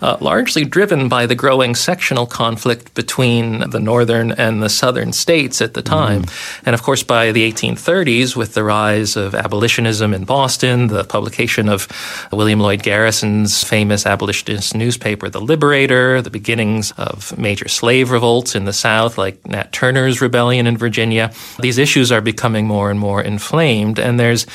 uh, 0.00 0.16
largely 0.20 0.64
driven 0.64 1.08
by 1.08 1.26
the 1.26 1.34
growing 1.34 1.74
sectional 1.74 2.26
conflict 2.26 2.94
between 2.94 3.70
the 3.70 3.80
northern 3.80 4.32
and 4.32 4.62
the 4.62 4.68
southern 4.68 5.12
states 5.12 5.60
at 5.60 5.74
the 5.74 5.82
time. 5.82 6.22
Mm. 6.22 6.60
And 6.66 6.74
of 6.74 6.82
course, 6.82 7.02
by 7.02 7.32
the 7.32 7.50
1830s, 7.50 8.36
with 8.36 8.54
the 8.54 8.64
rise 8.64 9.16
of 9.16 9.34
abolitionism 9.34 10.14
in 10.14 10.24
Boston, 10.24 10.88
the 10.88 11.04
publication 11.04 11.68
of 11.68 11.88
William 12.32 12.60
Lloyd 12.60 12.82
Garrison's 12.82 13.64
famous 13.64 14.06
abolitionist 14.06 14.74
newspaper, 14.74 15.28
The 15.28 15.40
Liberator, 15.40 16.20
the 16.22 16.30
beginnings 16.30 16.92
of 16.92 17.36
major 17.38 17.68
slave 17.68 18.10
revolts 18.10 18.54
in 18.54 18.66
the 18.66 18.72
South, 18.72 19.18
like 19.18 19.44
Nat 19.46 19.72
Turner's 19.72 20.20
rebellion 20.20 20.66
in 20.66 20.76
Virginia. 20.86 21.32
These 21.66 21.78
issues 21.78 22.12
are 22.12 22.20
becoming 22.20 22.66
more 22.66 22.90
and 22.90 22.98
more 22.98 23.22
inflamed. 23.22 23.98
And 23.98 24.18
there's, 24.20 24.46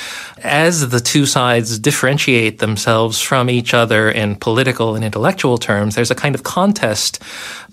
as 0.43 0.89
the 0.89 0.99
two 0.99 1.25
sides 1.25 1.80
differentiate 1.80 2.59
themselves 2.59 3.15
from 3.30 3.49
each 3.49 3.73
other 3.73 4.11
in 4.21 4.36
political 4.36 4.95
and 4.95 5.03
intellectual 5.03 5.57
terms, 5.57 5.95
there's 5.95 6.11
a 6.11 6.19
kind 6.23 6.36
of 6.36 6.43
contest 6.43 7.13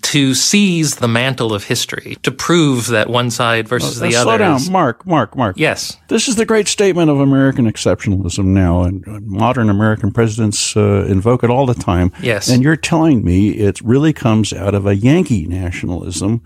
to 0.01 0.35
seize 0.35 0.95
the 0.95 1.07
mantle 1.07 1.51
of 1.53 1.63
history, 1.63 2.17
to 2.21 2.31
prove 2.31 2.87
that 2.87 3.09
one 3.09 3.31
side 3.31 3.67
versus 3.67 3.99
the 3.99 4.11
slow 4.11 4.21
other. 4.21 4.29
Slow 4.29 4.37
down, 4.37 4.55
is, 4.57 4.69
Mark, 4.69 5.05
Mark, 5.05 5.35
Mark. 5.35 5.57
Yes. 5.57 5.97
This 6.07 6.27
is 6.27 6.35
the 6.35 6.45
great 6.45 6.67
statement 6.67 7.09
of 7.09 7.19
American 7.19 7.65
exceptionalism 7.65 8.45
now, 8.45 8.83
and 8.83 9.03
modern 9.25 9.69
American 9.69 10.11
presidents 10.11 10.77
uh, 10.77 11.05
invoke 11.09 11.43
it 11.43 11.49
all 11.49 11.65
the 11.65 11.73
time. 11.73 12.11
Yes. 12.21 12.49
And 12.49 12.61
you're 12.61 12.75
telling 12.75 13.23
me 13.23 13.49
it 13.67 13.81
really 13.81 14.13
comes 14.13 14.53
out 14.53 14.75
of 14.75 14.85
a 14.85 14.95
Yankee 14.95 15.47
nationalism 15.47 16.41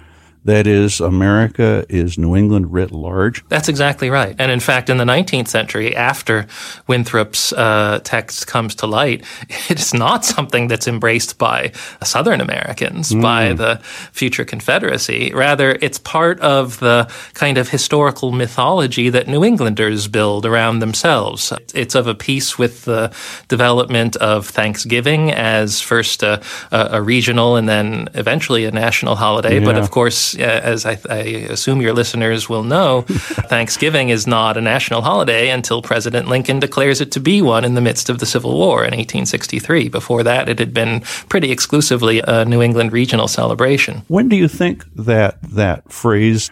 that 0.49 0.67
is, 0.67 0.99
America 0.99 1.85
is 1.89 2.17
New 2.17 2.35
England 2.35 2.73
writ 2.73 2.91
large. 2.91 3.47
That's 3.49 3.69
exactly 3.69 4.09
right. 4.09 4.35
And 4.39 4.51
in 4.51 4.59
fact, 4.59 4.89
in 4.89 4.97
the 4.97 5.03
19th 5.03 5.47
century, 5.47 5.95
after 5.95 6.47
Winthrop's 6.87 7.53
uh, 7.53 7.99
text 8.03 8.47
comes 8.47 8.75
to 8.75 8.87
light, 8.87 9.23
it's 9.69 9.93
not 9.93 10.25
something 10.25 10.67
that's 10.67 10.87
embraced 10.87 11.37
by 11.37 11.71
Southern 12.03 12.41
Americans, 12.41 13.11
mm. 13.11 13.21
by 13.21 13.53
the 13.53 13.79
future 14.11 14.43
Confederacy. 14.43 15.31
Rather, 15.33 15.77
it's 15.81 15.99
part 15.99 16.39
of 16.39 16.79
the 16.79 17.11
kind 17.33 17.57
of 17.57 17.69
historical 17.69 18.31
mythology 18.31 19.09
that 19.09 19.27
New 19.27 19.43
Englanders 19.43 20.07
build 20.07 20.45
around 20.45 20.79
themselves. 20.79 21.53
It's 21.75 21.95
of 21.95 22.07
a 22.07 22.15
piece 22.15 22.57
with 22.57 22.85
the 22.85 23.13
development 23.47 24.15
of 24.15 24.47
Thanksgiving 24.47 25.31
as 25.31 25.81
first 25.81 26.23
a, 26.23 26.41
a 26.71 27.01
regional 27.01 27.55
and 27.55 27.69
then 27.69 28.09
eventually 28.15 28.65
a 28.65 28.71
national 28.71 29.15
holiday. 29.15 29.59
Yeah. 29.59 29.65
But 29.65 29.77
of 29.77 29.91
course, 29.91 30.35
Uh, 30.39 30.45
as 30.45 30.85
I, 30.85 30.97
I, 31.09 31.15
assume 31.49 31.81
your 31.81 31.93
listeners 31.93 32.47
will 32.47 32.63
know, 32.63 33.01
Thanksgiving 33.07 34.09
is 34.09 34.25
not 34.25 34.57
a 34.57 34.61
national 34.61 35.01
holiday 35.01 35.49
until 35.49 35.81
President 35.81 36.27
Lincoln 36.27 36.59
declares 36.59 37.01
it 37.01 37.11
to 37.13 37.19
be 37.19 37.41
one 37.41 37.65
in 37.65 37.75
the 37.75 37.81
midst 37.81 38.09
of 38.09 38.19
the 38.19 38.25
Civil 38.25 38.53
War 38.53 38.79
in 38.79 38.91
1863. 38.91 39.89
Before 39.89 40.23
that, 40.23 40.47
it 40.47 40.59
had 40.59 40.73
been 40.73 41.01
pretty 41.29 41.51
exclusively 41.51 42.21
a 42.25 42.45
New 42.45 42.61
England 42.61 42.93
regional 42.93 43.27
celebration. 43.27 44.03
When 44.07 44.29
do 44.29 44.35
you 44.35 44.47
think 44.47 44.85
that 44.95 45.41
that 45.43 45.91
phrase 45.91 46.49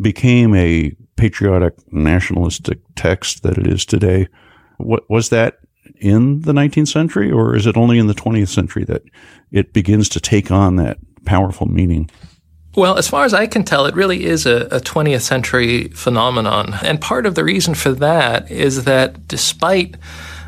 became 0.00 0.54
a 0.54 0.92
patriotic 1.16 1.74
nationalistic 1.92 2.78
text 2.94 3.42
that 3.42 3.58
it 3.58 3.66
is 3.66 3.84
today? 3.84 4.28
What 4.78 5.08
was 5.10 5.28
that 5.30 5.58
in 6.00 6.42
the 6.42 6.52
19th 6.52 6.88
century, 6.88 7.30
or 7.30 7.56
is 7.56 7.66
it 7.66 7.76
only 7.76 7.98
in 7.98 8.06
the 8.06 8.14
20th 8.14 8.48
century 8.48 8.84
that 8.84 9.02
it 9.50 9.72
begins 9.72 10.08
to 10.10 10.20
take 10.20 10.50
on 10.50 10.76
that 10.76 10.98
powerful 11.24 11.66
meaning? 11.66 12.10
Well, 12.76 12.96
as 12.96 13.08
far 13.08 13.24
as 13.24 13.34
I 13.34 13.46
can 13.46 13.64
tell, 13.64 13.86
it 13.86 13.94
really 13.94 14.24
is 14.24 14.46
a, 14.46 14.66
a, 14.66 14.80
20th 14.80 15.22
century 15.22 15.88
phenomenon. 15.88 16.74
And 16.82 17.00
part 17.00 17.26
of 17.26 17.34
the 17.34 17.42
reason 17.42 17.74
for 17.74 17.92
that 17.92 18.50
is 18.50 18.84
that 18.84 19.26
despite 19.26 19.96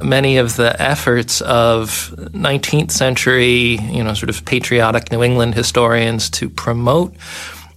many 0.03 0.37
of 0.37 0.57
the 0.57 0.81
efforts 0.81 1.41
of 1.41 2.15
19th 2.33 2.91
century, 2.91 3.77
you 3.77 4.05
know, 4.05 4.15
sort 4.15 4.31
of 4.31 4.45
patriotic 4.45 5.11
New 5.11 5.23
England 5.23 5.55
historians 5.55 6.31
to 6.31 6.49
promote 6.49 7.15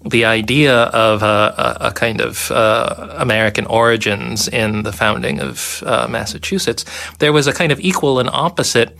the 0.05 0.25
idea 0.25 0.75
of 0.75 1.23
a, 1.23 1.77
a, 1.79 1.91
kind 1.93 2.19
of 2.19 2.51
uh, 2.51 3.15
American 3.17 3.65
origins 3.67 4.47
in 4.49 4.83
the 4.83 4.91
founding 4.91 5.39
of 5.39 5.81
uh, 5.85 6.07
Massachusetts, 6.09 6.83
there 7.19 7.31
was 7.31 7.47
a 7.47 7.53
kind 7.53 7.71
of 7.71 7.79
equal 7.79 8.19
and 8.19 8.29
opposite 8.29 8.97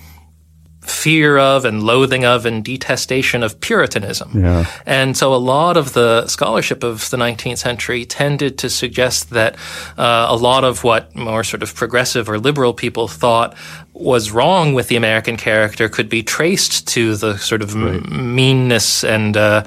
fear 0.84 1.38
of 1.38 1.66
and 1.66 1.84
loathing 1.84 2.26
of 2.26 2.46
and 2.46 2.64
detestation 2.64 3.44
of 3.44 3.60
Puritanism. 3.60 4.32
Yeah. 4.36 4.66
And 4.86 5.16
so 5.16 5.34
a 5.34 5.38
lot 5.38 5.78
of 5.78 5.94
the 5.94 6.28
scholarship 6.28 6.84
of 6.84 7.10
the 7.10 7.18
19th 7.18 7.58
century 7.58 8.06
tended 8.06 8.58
to 8.60 8.70
suggest 8.70 9.30
that 9.32 9.56
uh, 9.98 10.28
a 10.30 10.36
lot 10.36 10.64
of 10.64 10.84
what 10.84 11.16
more 11.16 11.44
sort 11.44 11.64
of 11.64 11.74
progressive 11.74 12.30
or 12.30 12.40
liberal 12.40 12.74
people 12.74 13.08
thought 13.08 13.56
was 13.94 14.32
wrong 14.32 14.74
with 14.74 14.88
the 14.88 14.96
American 14.96 15.38
character 15.38 15.88
could 15.88 16.10
be 16.10 16.24
traced 16.24 16.88
to 16.88 17.16
the 17.16 17.38
sort 17.38 17.62
of 17.62 17.76
right. 17.76 17.96
m- 17.96 18.36
meanness 18.36 19.04
and 19.04 19.38
uh, 19.38 19.64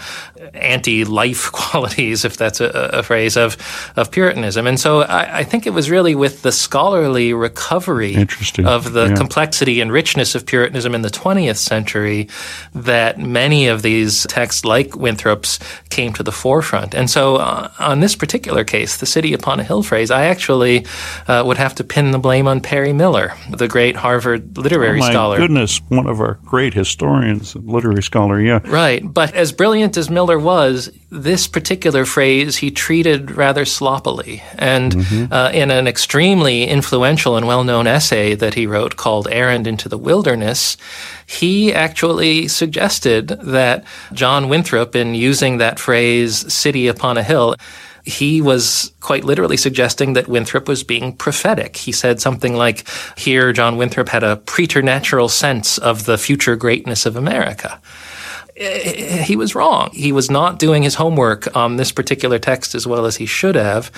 anti-life 0.54 1.52
qualities, 1.52 2.24
if 2.24 2.36
that's 2.36 2.60
a, 2.60 2.68
a, 2.92 3.02
phrase 3.02 3.36
of 3.36 3.56
of 3.96 4.10
Puritanism. 4.10 4.66
And 4.66 4.80
so 4.80 5.02
I, 5.02 5.38
I, 5.38 5.44
think 5.44 5.66
it 5.66 5.70
was 5.70 5.90
really 5.90 6.14
with 6.14 6.42
the 6.42 6.50
scholarly 6.50 7.32
recovery 7.32 8.16
of 8.64 8.92
the 8.92 9.06
yeah. 9.08 9.14
complexity 9.14 9.80
and 9.80 9.92
richness 9.92 10.34
of 10.34 10.44
Puritanism 10.44 10.94
in 10.94 11.02
the 11.02 11.08
20th 11.08 11.58
century 11.58 12.28
that 12.74 13.18
many 13.18 13.68
of 13.68 13.82
these 13.82 14.24
texts, 14.24 14.64
like 14.64 14.96
Winthrop's, 14.96 15.60
came 15.88 16.12
to 16.14 16.24
the 16.24 16.32
forefront. 16.32 16.94
And 16.94 17.08
so 17.08 17.36
uh, 17.36 17.70
on 17.78 18.00
this 18.00 18.16
particular 18.16 18.64
case, 18.64 18.96
the 18.96 19.06
city 19.06 19.32
upon 19.32 19.60
a 19.60 19.64
hill 19.64 19.84
phrase, 19.84 20.10
I 20.10 20.26
actually 20.26 20.84
uh, 21.28 21.44
would 21.46 21.58
have 21.58 21.76
to 21.76 21.84
pin 21.84 22.10
the 22.10 22.18
blame 22.18 22.48
on 22.48 22.60
Perry 22.60 22.92
Miller, 22.92 23.34
the 23.50 23.68
great 23.68 23.94
Harvard 23.94 24.15
Harvard 24.16 24.56
literary 24.56 24.96
oh 24.96 25.00
my 25.00 25.12
scholar. 25.12 25.36
goodness, 25.36 25.78
one 25.88 26.06
of 26.06 26.22
our 26.22 26.38
great 26.46 26.72
historians, 26.72 27.54
and 27.54 27.68
literary 27.68 28.02
scholar, 28.02 28.40
yeah. 28.40 28.60
Right. 28.64 29.02
But 29.04 29.34
as 29.34 29.52
brilliant 29.52 29.98
as 29.98 30.08
Miller 30.08 30.38
was, 30.38 30.90
this 31.10 31.46
particular 31.46 32.06
phrase 32.06 32.56
he 32.56 32.70
treated 32.70 33.32
rather 33.32 33.66
sloppily. 33.66 34.42
And 34.56 34.92
mm-hmm. 34.92 35.30
uh, 35.30 35.50
in 35.50 35.70
an 35.70 35.86
extremely 35.86 36.64
influential 36.64 37.36
and 37.36 37.46
well 37.46 37.62
known 37.62 37.86
essay 37.86 38.34
that 38.34 38.54
he 38.54 38.66
wrote 38.66 38.96
called 38.96 39.28
Errand 39.30 39.66
into 39.66 39.86
the 39.86 39.98
Wilderness, 39.98 40.78
he 41.26 41.74
actually 41.74 42.48
suggested 42.48 43.28
that 43.28 43.84
John 44.14 44.48
Winthrop, 44.48 44.96
in 44.96 45.14
using 45.14 45.58
that 45.58 45.78
phrase, 45.78 46.50
city 46.50 46.88
upon 46.88 47.18
a 47.18 47.22
hill, 47.22 47.54
he 48.06 48.40
was 48.40 48.92
quite 49.00 49.24
literally 49.24 49.56
suggesting 49.56 50.12
that 50.12 50.28
Winthrop 50.28 50.68
was 50.68 50.84
being 50.84 51.14
prophetic. 51.16 51.76
He 51.76 51.92
said 51.92 52.20
something 52.20 52.54
like, 52.54 52.86
Here, 53.18 53.52
John 53.52 53.76
Winthrop 53.76 54.08
had 54.08 54.22
a 54.22 54.36
preternatural 54.36 55.28
sense 55.28 55.76
of 55.76 56.06
the 56.06 56.16
future 56.16 56.56
greatness 56.56 57.04
of 57.04 57.16
America 57.16 57.80
he 58.56 59.36
was 59.36 59.54
wrong. 59.54 59.90
He 59.92 60.12
was 60.12 60.30
not 60.30 60.58
doing 60.58 60.82
his 60.82 60.94
homework 60.94 61.54
on 61.54 61.76
this 61.76 61.92
particular 61.92 62.38
text 62.38 62.74
as 62.74 62.86
well 62.86 63.04
as 63.04 63.16
he 63.16 63.26
should 63.26 63.54
have. 63.54 63.90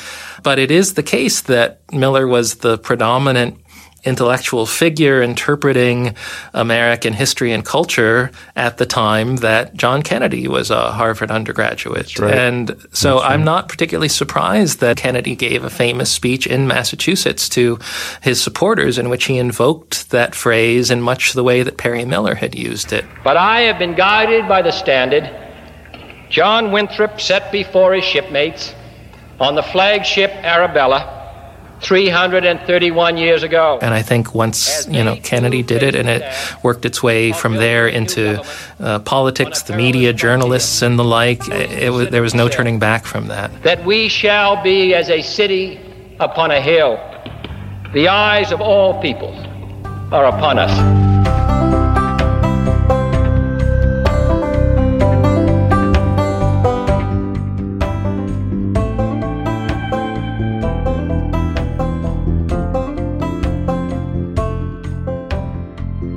But 0.42 0.59
it 0.59 0.70
is 0.70 0.94
the 0.94 1.02
case 1.02 1.42
that 1.42 1.80
Miller 1.92 2.26
was 2.26 2.56
the 2.56 2.76
predominant 2.76 3.61
intellectual 4.05 4.64
figure 4.64 5.22
interpreting 5.22 6.14
American 6.55 7.12
history 7.12 7.53
and 7.53 7.64
culture 7.64 8.30
at 8.55 8.78
the 8.78 8.86
time 8.86 9.36
that 9.36 9.74
John 9.74 10.03
Kennedy 10.03 10.46
was 10.46 10.70
a 10.70 10.92
Harvard 10.92 11.30
undergraduate. 11.30 12.18
Right. 12.18 12.34
And 12.34 12.68
so 12.92 13.16
That's 13.16 13.26
I'm 13.26 13.40
right. 13.40 13.44
not 13.44 13.68
particularly 13.68 14.09
surprised 14.09 14.80
that 14.80 14.96
Kennedy 14.96 15.34
gave 15.34 15.64
a 15.64 15.70
famous 15.70 16.11
speech 16.11 16.46
in 16.46 16.68
Massachusetts 16.68 17.49
to 17.51 17.78
his 18.22 18.40
supporters 18.40 18.99
in 18.99 19.09
which 19.09 19.24
he 19.24 19.38
invoked 19.38 20.11
that 20.11 20.34
phrase 20.34 20.90
in 20.90 21.01
much 21.01 21.32
the 21.32 21.44
way 21.44 21.62
that 21.62 21.76
Perry 21.76 22.05
Miller 22.05 22.36
had 22.36 22.55
used 22.55 22.92
it. 22.92 23.05
But 23.24 23.36
I 23.36 23.62
have 23.62 23.78
been 23.78 23.94
guided 23.94 24.49
by 24.49 24.62
the 24.62 24.72
standard 24.72 25.28
John 26.30 26.72
Winthrop 26.72 27.20
set 27.20 27.51
before 27.51 27.94
his 27.94 28.05
shipmates 28.05 28.74
on 29.40 29.55
the 29.55 29.62
flagship 29.62 30.30
Arabella 30.30 31.17
331 31.81 33.16
years 33.16 33.43
ago. 33.43 33.79
And 33.81 33.95
I 33.95 34.03
think 34.03 34.35
once 34.35 34.87
you 34.89 35.05
know 35.05 35.16
Kennedy 35.22 35.62
did 35.62 35.83
it, 35.83 35.95
and 35.95 36.09
it 36.09 36.22
worked 36.62 36.85
its 36.85 37.03
way 37.03 37.33
from 37.33 37.55
there 37.55 37.87
into 37.89 38.43
uh, 38.81 38.99
politics, 39.01 39.62
the 39.62 39.76
media, 39.76 40.12
journalists, 40.12 40.83
and 40.83 40.99
the 40.99 41.05
like. 41.05 41.47
It, 41.49 41.85
it 41.85 41.91
was, 41.91 42.09
there 42.11 42.22
was 42.22 42.35
no 42.35 42.49
turning 42.49 42.79
back 42.79 43.05
from 43.05 43.29
that. 43.29 43.51
That 43.62 43.85
we 43.85 44.09
shall 44.09 44.62
be 44.62 44.95
as 44.95 45.09
a 45.11 45.22
city 45.22 45.81
upon 46.20 46.51
a 46.51 46.61
hill. 46.61 46.99
The 47.93 48.09
eyes 48.09 48.53
of 48.53 48.61
all 48.61 49.01
people 49.01 49.35
are 50.12 50.26
upon 50.26 50.59
us. 50.59 51.17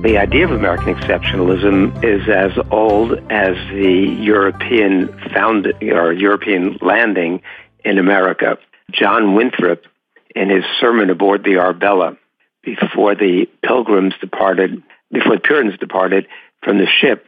The 0.01 0.17
idea 0.17 0.45
of 0.45 0.51
American 0.51 0.95
exceptionalism 0.95 2.03
is 2.03 2.27
as 2.27 2.57
old 2.71 3.11
as 3.29 3.55
the 3.71 4.17
European 4.19 5.09
found 5.31 5.67
or 5.79 6.11
European 6.11 6.79
landing 6.81 7.43
in 7.85 7.99
America. 7.99 8.57
John 8.91 9.35
Winthrop, 9.35 9.83
in 10.35 10.49
his 10.49 10.63
sermon 10.79 11.11
aboard 11.11 11.43
the 11.43 11.57
Arbella, 11.57 12.17
before 12.63 13.13
the 13.13 13.47
Pilgrims 13.63 14.15
departed, 14.19 14.81
before 15.11 15.35
the 15.35 15.41
Puritans 15.41 15.77
departed 15.77 16.25
from 16.63 16.79
the 16.79 16.87
ship, 16.99 17.27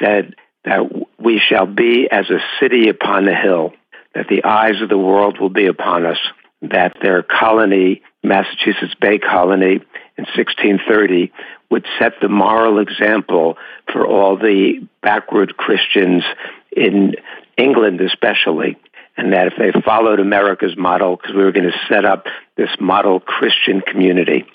said 0.00 0.36
that 0.64 0.82
we 1.18 1.40
shall 1.40 1.66
be 1.66 2.08
as 2.08 2.30
a 2.30 2.38
city 2.60 2.88
upon 2.88 3.26
a 3.26 3.34
hill, 3.34 3.72
that 4.14 4.28
the 4.28 4.44
eyes 4.44 4.80
of 4.80 4.88
the 4.88 4.96
world 4.96 5.40
will 5.40 5.50
be 5.50 5.66
upon 5.66 6.06
us, 6.06 6.18
that 6.62 6.96
their 7.02 7.24
colony, 7.24 8.02
Massachusetts 8.22 8.94
Bay 9.00 9.18
Colony, 9.18 9.80
in 10.22 10.28
1630 10.36 11.32
would 11.70 11.84
set 11.98 12.12
the 12.20 12.28
moral 12.28 12.78
example 12.78 13.56
for 13.92 14.06
all 14.06 14.36
the 14.36 14.86
backward 15.02 15.56
Christians 15.56 16.22
in 16.70 17.14
England, 17.56 18.00
especially. 18.00 18.76
And 19.16 19.32
that 19.32 19.48
if 19.48 19.54
they 19.58 19.72
followed 19.80 20.20
America's 20.20 20.76
model, 20.76 21.16
because 21.16 21.34
we 21.34 21.42
were 21.42 21.52
going 21.52 21.70
to 21.70 21.78
set 21.88 22.04
up 22.04 22.26
this 22.56 22.70
model 22.80 23.20
Christian 23.20 23.80
community. 23.80 24.46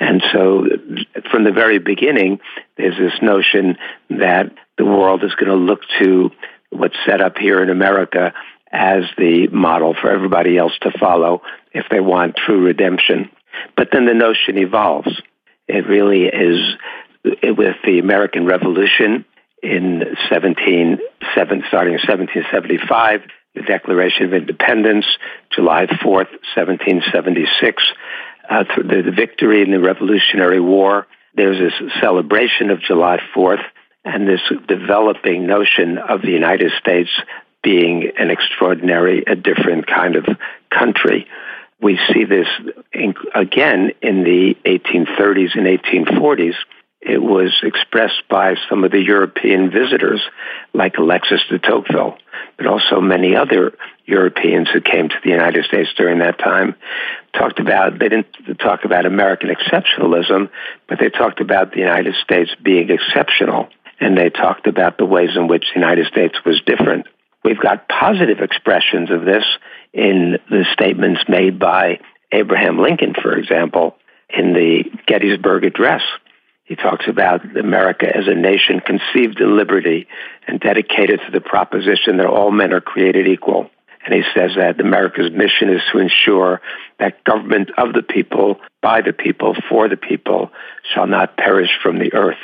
And 0.00 0.22
so 0.32 0.66
from 1.30 1.44
the 1.44 1.52
very 1.52 1.78
beginning, 1.78 2.40
there's 2.76 2.96
this 2.96 3.20
notion 3.22 3.76
that 4.10 4.52
the 4.76 4.84
world 4.84 5.24
is 5.24 5.34
going 5.34 5.50
to 5.50 5.56
look 5.56 5.80
to 6.00 6.30
what's 6.70 6.96
set 7.06 7.20
up 7.20 7.38
here 7.38 7.62
in 7.62 7.70
America 7.70 8.34
as 8.70 9.04
the 9.16 9.48
model 9.48 9.94
for 9.94 10.10
everybody 10.10 10.58
else 10.58 10.72
to 10.82 10.90
follow 10.98 11.42
if 11.72 11.86
they 11.90 12.00
want 12.00 12.36
true 12.36 12.64
redemption. 12.64 13.30
But 13.76 13.88
then 13.92 14.06
the 14.06 14.14
notion 14.14 14.58
evolves. 14.58 15.10
It 15.68 15.86
really 15.86 16.24
is 16.24 16.76
with 17.24 17.76
the 17.84 17.98
American 17.98 18.46
Revolution 18.46 19.24
in 19.62 20.02
17, 20.30 20.98
seven, 21.34 21.64
starting 21.68 21.94
in 21.94 22.00
1775, 22.00 23.20
the 23.54 23.62
Declaration 23.62 24.26
of 24.26 24.34
Independence, 24.34 25.06
July 25.54 25.86
4th, 25.86 26.30
1776, 26.54 27.82
uh, 28.48 28.64
the, 28.76 29.02
the 29.02 29.10
victory 29.10 29.62
in 29.62 29.70
the 29.70 29.80
Revolutionary 29.80 30.60
War. 30.60 31.06
There's 31.34 31.58
this 31.58 31.92
celebration 32.00 32.70
of 32.70 32.80
July 32.80 33.18
4th 33.34 33.64
and 34.04 34.28
this 34.28 34.40
developing 34.68 35.46
notion 35.46 35.98
of 35.98 36.22
the 36.22 36.30
United 36.30 36.70
States 36.78 37.10
being 37.62 38.12
an 38.16 38.30
extraordinary, 38.30 39.24
a 39.26 39.34
different 39.34 39.86
kind 39.88 40.14
of 40.14 40.24
country. 40.70 41.26
We 41.80 41.98
see 42.12 42.24
this 42.24 42.48
in, 42.92 43.14
again 43.34 43.90
in 44.00 44.24
the 44.24 44.56
1830s 44.64 45.56
and 45.56 45.66
1840s. 45.66 46.54
It 47.02 47.22
was 47.22 47.52
expressed 47.62 48.22
by 48.28 48.54
some 48.68 48.82
of 48.82 48.90
the 48.90 49.00
European 49.00 49.70
visitors, 49.70 50.20
like 50.72 50.96
Alexis 50.96 51.40
de 51.48 51.58
Tocqueville, 51.58 52.16
but 52.56 52.66
also 52.66 53.00
many 53.00 53.36
other 53.36 53.74
Europeans 54.06 54.68
who 54.72 54.80
came 54.80 55.08
to 55.08 55.14
the 55.22 55.30
United 55.30 55.66
States 55.66 55.90
during 55.96 56.20
that 56.20 56.38
time. 56.38 56.74
Talked 57.34 57.60
about, 57.60 57.98
they 57.98 58.08
didn't 58.08 58.58
talk 58.58 58.84
about 58.84 59.04
American 59.04 59.50
exceptionalism, 59.50 60.48
but 60.88 60.98
they 60.98 61.10
talked 61.10 61.40
about 61.40 61.72
the 61.72 61.80
United 61.80 62.14
States 62.24 62.50
being 62.62 62.90
exceptional, 62.90 63.68
and 64.00 64.16
they 64.16 64.30
talked 64.30 64.66
about 64.66 64.96
the 64.98 65.04
ways 65.04 65.30
in 65.36 65.46
which 65.46 65.66
the 65.74 65.80
United 65.80 66.06
States 66.06 66.36
was 66.44 66.60
different. 66.66 67.06
We've 67.44 67.60
got 67.60 67.88
positive 67.88 68.40
expressions 68.40 69.10
of 69.10 69.24
this 69.24 69.44
in 69.92 70.38
the 70.50 70.64
statements 70.72 71.22
made 71.28 71.58
by 71.58 72.00
Abraham 72.32 72.78
Lincoln, 72.78 73.14
for 73.20 73.36
example, 73.36 73.96
in 74.28 74.52
the 74.52 74.84
Gettysburg 75.06 75.64
Address. 75.64 76.02
He 76.64 76.74
talks 76.74 77.06
about 77.06 77.56
America 77.56 78.06
as 78.06 78.26
a 78.26 78.34
nation 78.34 78.80
conceived 78.80 79.40
in 79.40 79.56
liberty 79.56 80.08
and 80.48 80.58
dedicated 80.58 81.20
to 81.24 81.32
the 81.32 81.40
proposition 81.40 82.16
that 82.16 82.26
all 82.26 82.50
men 82.50 82.72
are 82.72 82.80
created 82.80 83.28
equal. 83.28 83.70
And 84.04 84.14
he 84.14 84.22
says 84.34 84.52
that 84.56 84.80
America's 84.80 85.30
mission 85.32 85.68
is 85.68 85.82
to 85.92 85.98
ensure 85.98 86.60
that 86.98 87.24
government 87.24 87.70
of 87.76 87.92
the 87.92 88.02
people, 88.02 88.60
by 88.80 89.00
the 89.00 89.12
people, 89.12 89.56
for 89.68 89.88
the 89.88 89.96
people, 89.96 90.50
shall 90.94 91.06
not 91.06 91.36
perish 91.36 91.70
from 91.82 91.98
the 91.98 92.14
earth. 92.14 92.38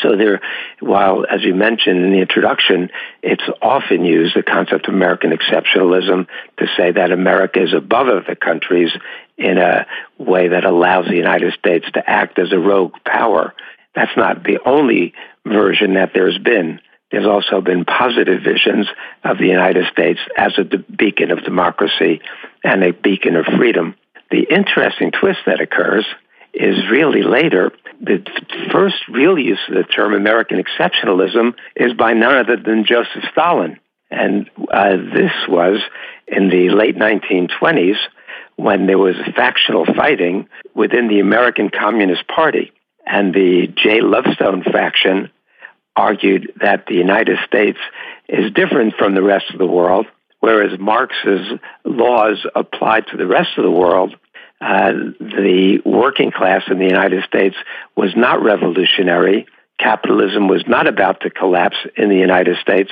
So 0.00 0.16
there, 0.16 0.40
while, 0.80 1.26
as 1.28 1.42
you 1.42 1.54
mentioned 1.54 2.04
in 2.04 2.12
the 2.12 2.20
introduction, 2.20 2.90
it's 3.22 3.42
often 3.60 4.04
used, 4.04 4.34
the 4.34 4.42
concept 4.42 4.88
of 4.88 4.94
American 4.94 5.32
exceptionalism, 5.32 6.26
to 6.58 6.66
say 6.76 6.92
that 6.92 7.12
America 7.12 7.62
is 7.62 7.74
above 7.74 8.08
other 8.08 8.34
countries 8.34 8.90
in 9.36 9.58
a 9.58 9.86
way 10.18 10.48
that 10.48 10.64
allows 10.64 11.06
the 11.06 11.16
United 11.16 11.52
States 11.54 11.86
to 11.92 12.08
act 12.08 12.38
as 12.38 12.52
a 12.52 12.58
rogue 12.58 12.94
power. 13.04 13.54
That's 13.94 14.16
not 14.16 14.44
the 14.44 14.58
only 14.64 15.12
version 15.44 15.94
that 15.94 16.12
there's 16.14 16.38
been. 16.38 16.80
There's 17.10 17.26
also 17.26 17.60
been 17.60 17.84
positive 17.84 18.42
visions 18.42 18.86
of 19.22 19.36
the 19.36 19.46
United 19.46 19.86
States 19.92 20.20
as 20.36 20.52
a 20.56 20.64
beacon 20.64 21.30
of 21.30 21.44
democracy 21.44 22.22
and 22.64 22.82
a 22.82 22.92
beacon 22.92 23.36
of 23.36 23.44
freedom. 23.44 23.94
The 24.30 24.46
interesting 24.50 25.10
twist 25.10 25.40
that 25.44 25.60
occurs 25.60 26.06
is 26.52 26.76
really 26.90 27.22
later. 27.22 27.72
The 28.00 28.24
first 28.72 28.96
real 29.08 29.38
use 29.38 29.60
of 29.68 29.74
the 29.74 29.84
term 29.84 30.14
American 30.14 30.62
exceptionalism 30.62 31.54
is 31.76 31.92
by 31.94 32.12
none 32.12 32.36
other 32.36 32.56
than 32.56 32.84
Joseph 32.84 33.24
Stalin. 33.32 33.78
And 34.10 34.50
uh, 34.70 34.96
this 35.14 35.32
was 35.48 35.80
in 36.26 36.50
the 36.50 36.70
late 36.70 36.96
1920s 36.96 37.96
when 38.56 38.86
there 38.86 38.98
was 38.98 39.16
factional 39.34 39.86
fighting 39.86 40.48
within 40.74 41.08
the 41.08 41.20
American 41.20 41.70
Communist 41.70 42.26
Party. 42.28 42.72
And 43.06 43.34
the 43.34 43.68
Jay 43.74 44.00
Lovestone 44.00 44.62
faction 44.62 45.30
argued 45.96 46.52
that 46.60 46.86
the 46.86 46.94
United 46.94 47.38
States 47.46 47.78
is 48.28 48.52
different 48.52 48.94
from 48.96 49.14
the 49.14 49.22
rest 49.22 49.46
of 49.52 49.58
the 49.58 49.66
world, 49.66 50.06
whereas 50.40 50.78
Marx's 50.78 51.58
laws 51.84 52.46
applied 52.54 53.06
to 53.08 53.16
the 53.16 53.26
rest 53.26 53.50
of 53.56 53.64
the 53.64 53.70
world 53.70 54.14
uh, 54.62 54.92
the 55.18 55.82
working 55.84 56.30
class 56.30 56.62
in 56.70 56.78
the 56.78 56.86
United 56.86 57.24
States 57.24 57.56
was 57.96 58.12
not 58.14 58.42
revolutionary. 58.42 59.46
Capitalism 59.80 60.46
was 60.46 60.62
not 60.68 60.86
about 60.86 61.22
to 61.22 61.30
collapse 61.30 61.76
in 61.96 62.08
the 62.08 62.16
United 62.16 62.56
States. 62.58 62.90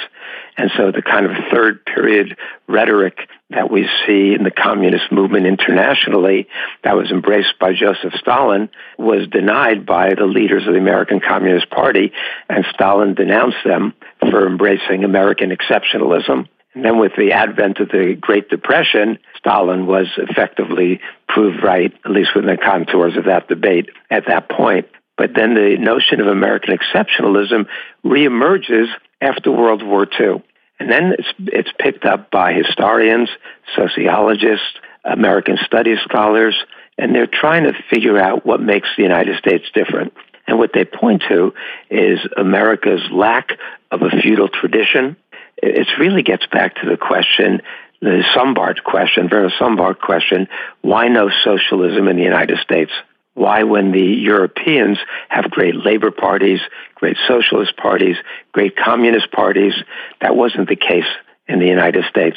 And 0.56 0.72
so 0.76 0.90
the 0.90 1.02
kind 1.02 1.26
of 1.26 1.32
third 1.52 1.86
period 1.86 2.36
rhetoric 2.66 3.18
that 3.50 3.70
we 3.70 3.88
see 4.04 4.34
in 4.34 4.42
the 4.42 4.50
communist 4.50 5.12
movement 5.12 5.46
internationally 5.46 6.48
that 6.82 6.96
was 6.96 7.12
embraced 7.12 7.54
by 7.60 7.72
Joseph 7.72 8.14
Stalin 8.20 8.68
was 8.98 9.28
denied 9.28 9.86
by 9.86 10.14
the 10.14 10.26
leaders 10.26 10.66
of 10.66 10.72
the 10.72 10.80
American 10.80 11.20
Communist 11.20 11.70
Party, 11.70 12.12
and 12.48 12.64
Stalin 12.74 13.14
denounced 13.14 13.62
them 13.64 13.94
for 14.18 14.48
embracing 14.48 15.04
American 15.04 15.50
exceptionalism. 15.50 16.48
And 16.74 16.84
then 16.84 16.98
with 16.98 17.12
the 17.16 17.32
advent 17.32 17.78
of 17.78 17.88
the 17.88 18.16
Great 18.20 18.48
Depression, 18.48 19.18
Stalin 19.40 19.86
was 19.86 20.06
effectively 20.16 21.00
proved 21.28 21.62
right, 21.62 21.92
at 22.04 22.10
least 22.10 22.30
within 22.34 22.50
the 22.50 22.56
contours 22.56 23.16
of 23.16 23.24
that 23.24 23.48
debate 23.48 23.88
at 24.10 24.26
that 24.28 24.48
point. 24.48 24.86
But 25.16 25.34
then 25.34 25.54
the 25.54 25.76
notion 25.78 26.20
of 26.20 26.28
American 26.28 26.76
exceptionalism 26.76 27.66
reemerges 28.04 28.86
after 29.20 29.50
World 29.50 29.82
War 29.82 30.06
II. 30.18 30.42
And 30.78 30.90
then 30.90 31.12
it's, 31.18 31.28
it's 31.38 31.70
picked 31.78 32.06
up 32.06 32.30
by 32.30 32.54
historians, 32.54 33.28
sociologists, 33.76 34.78
American 35.04 35.58
studies 35.64 35.98
scholars, 36.04 36.56
and 36.96 37.14
they're 37.14 37.26
trying 37.26 37.64
to 37.64 37.72
figure 37.90 38.18
out 38.18 38.46
what 38.46 38.60
makes 38.60 38.88
the 38.96 39.02
United 39.02 39.36
States 39.38 39.64
different. 39.74 40.12
And 40.46 40.58
what 40.58 40.70
they 40.72 40.84
point 40.84 41.22
to 41.28 41.52
is 41.90 42.18
America's 42.36 43.02
lack 43.12 43.50
of 43.90 44.02
a 44.02 44.10
feudal 44.22 44.48
tradition. 44.48 45.16
It 45.58 45.86
really 45.98 46.22
gets 46.22 46.46
back 46.46 46.76
to 46.76 46.88
the 46.88 46.96
question, 46.96 47.60
the 48.00 48.24
Sombart 48.34 48.82
question, 48.82 49.28
Werner 49.30 49.50
Sombart 49.60 49.98
question, 49.98 50.48
why 50.80 51.08
no 51.08 51.30
socialism 51.44 52.08
in 52.08 52.16
the 52.16 52.22
United 52.22 52.58
States? 52.58 52.90
Why, 53.34 53.62
when 53.62 53.92
the 53.92 54.04
Europeans 54.04 54.98
have 55.28 55.50
great 55.50 55.76
labor 55.76 56.10
parties, 56.10 56.60
great 56.94 57.16
socialist 57.28 57.76
parties, 57.76 58.16
great 58.52 58.76
communist 58.76 59.30
parties, 59.30 59.74
that 60.20 60.34
wasn't 60.34 60.68
the 60.68 60.76
case 60.76 61.04
in 61.46 61.58
the 61.58 61.66
United 61.66 62.04
States. 62.08 62.36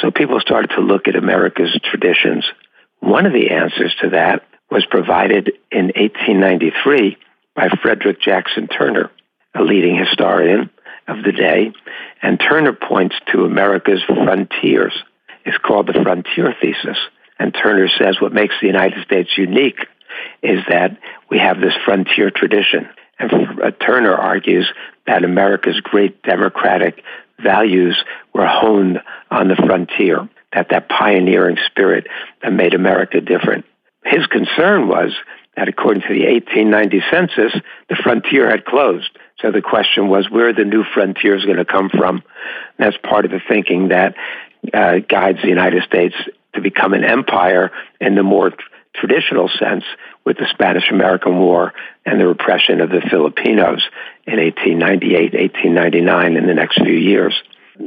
So 0.00 0.10
people 0.10 0.40
started 0.40 0.70
to 0.76 0.80
look 0.80 1.08
at 1.08 1.16
America's 1.16 1.78
traditions. 1.82 2.44
One 3.00 3.26
of 3.26 3.32
the 3.32 3.50
answers 3.50 3.94
to 4.00 4.10
that 4.10 4.44
was 4.70 4.86
provided 4.86 5.52
in 5.70 5.86
1893 5.86 7.16
by 7.54 7.68
Frederick 7.82 8.20
Jackson 8.20 8.68
Turner, 8.68 9.10
a 9.54 9.62
leading 9.62 9.96
historian 9.96 10.70
of 11.08 11.22
the 11.24 11.32
day. 11.32 11.72
And 12.20 12.38
Turner 12.38 12.72
points 12.72 13.16
to 13.32 13.44
America's 13.44 14.02
frontiers. 14.06 14.94
It's 15.44 15.58
called 15.58 15.88
the 15.88 16.00
Frontier 16.02 16.54
Thesis. 16.60 16.98
And 17.38 17.52
Turner 17.52 17.88
says 17.88 18.20
what 18.20 18.32
makes 18.32 18.54
the 18.60 18.68
United 18.68 19.04
States 19.04 19.30
unique 19.36 19.80
is 20.42 20.60
that 20.68 20.98
we 21.30 21.38
have 21.38 21.60
this 21.60 21.74
frontier 21.84 22.30
tradition. 22.30 22.88
And 23.18 23.60
uh, 23.60 23.70
Turner 23.72 24.14
argues 24.14 24.70
that 25.06 25.24
America's 25.24 25.80
great 25.80 26.22
democratic 26.22 27.02
values 27.42 27.96
were 28.32 28.46
honed 28.46 29.00
on 29.30 29.48
the 29.48 29.56
frontier, 29.56 30.28
that 30.52 30.68
that 30.70 30.88
pioneering 30.88 31.56
spirit 31.66 32.06
that 32.42 32.52
made 32.52 32.74
America 32.74 33.20
different. 33.20 33.64
His 34.04 34.26
concern 34.26 34.88
was 34.88 35.12
that 35.56 35.68
according 35.68 36.02
to 36.02 36.14
the 36.14 36.26
1890 36.26 37.02
census, 37.10 37.52
the 37.88 37.96
frontier 37.96 38.48
had 38.48 38.64
closed. 38.64 39.10
So 39.42 39.50
the 39.50 39.60
question 39.60 40.08
was, 40.08 40.30
where 40.30 40.48
are 40.48 40.52
the 40.52 40.64
new 40.64 40.84
frontiers 40.94 41.44
going 41.44 41.58
to 41.58 41.64
come 41.64 41.90
from? 41.90 42.16
And 42.16 42.22
that's 42.78 42.96
part 42.96 43.24
of 43.24 43.30
the 43.30 43.40
thinking 43.46 43.88
that 43.88 44.14
uh, 44.72 44.98
guides 45.06 45.42
the 45.42 45.48
United 45.48 45.82
States 45.82 46.14
to 46.54 46.60
become 46.60 46.94
an 46.94 47.04
empire 47.04 47.72
in 48.00 48.14
the 48.14 48.22
more 48.22 48.52
traditional 48.94 49.48
sense 49.58 49.84
with 50.24 50.36
the 50.36 50.46
Spanish 50.50 50.90
American 50.90 51.38
War 51.38 51.72
and 52.06 52.20
the 52.20 52.26
repression 52.26 52.80
of 52.80 52.90
the 52.90 53.00
Filipinos 53.00 53.82
in 54.26 54.38
1898, 54.38 55.34
1899, 55.34 56.36
in 56.36 56.46
the 56.46 56.54
next 56.54 56.76
few 56.76 56.94
years. 56.94 57.34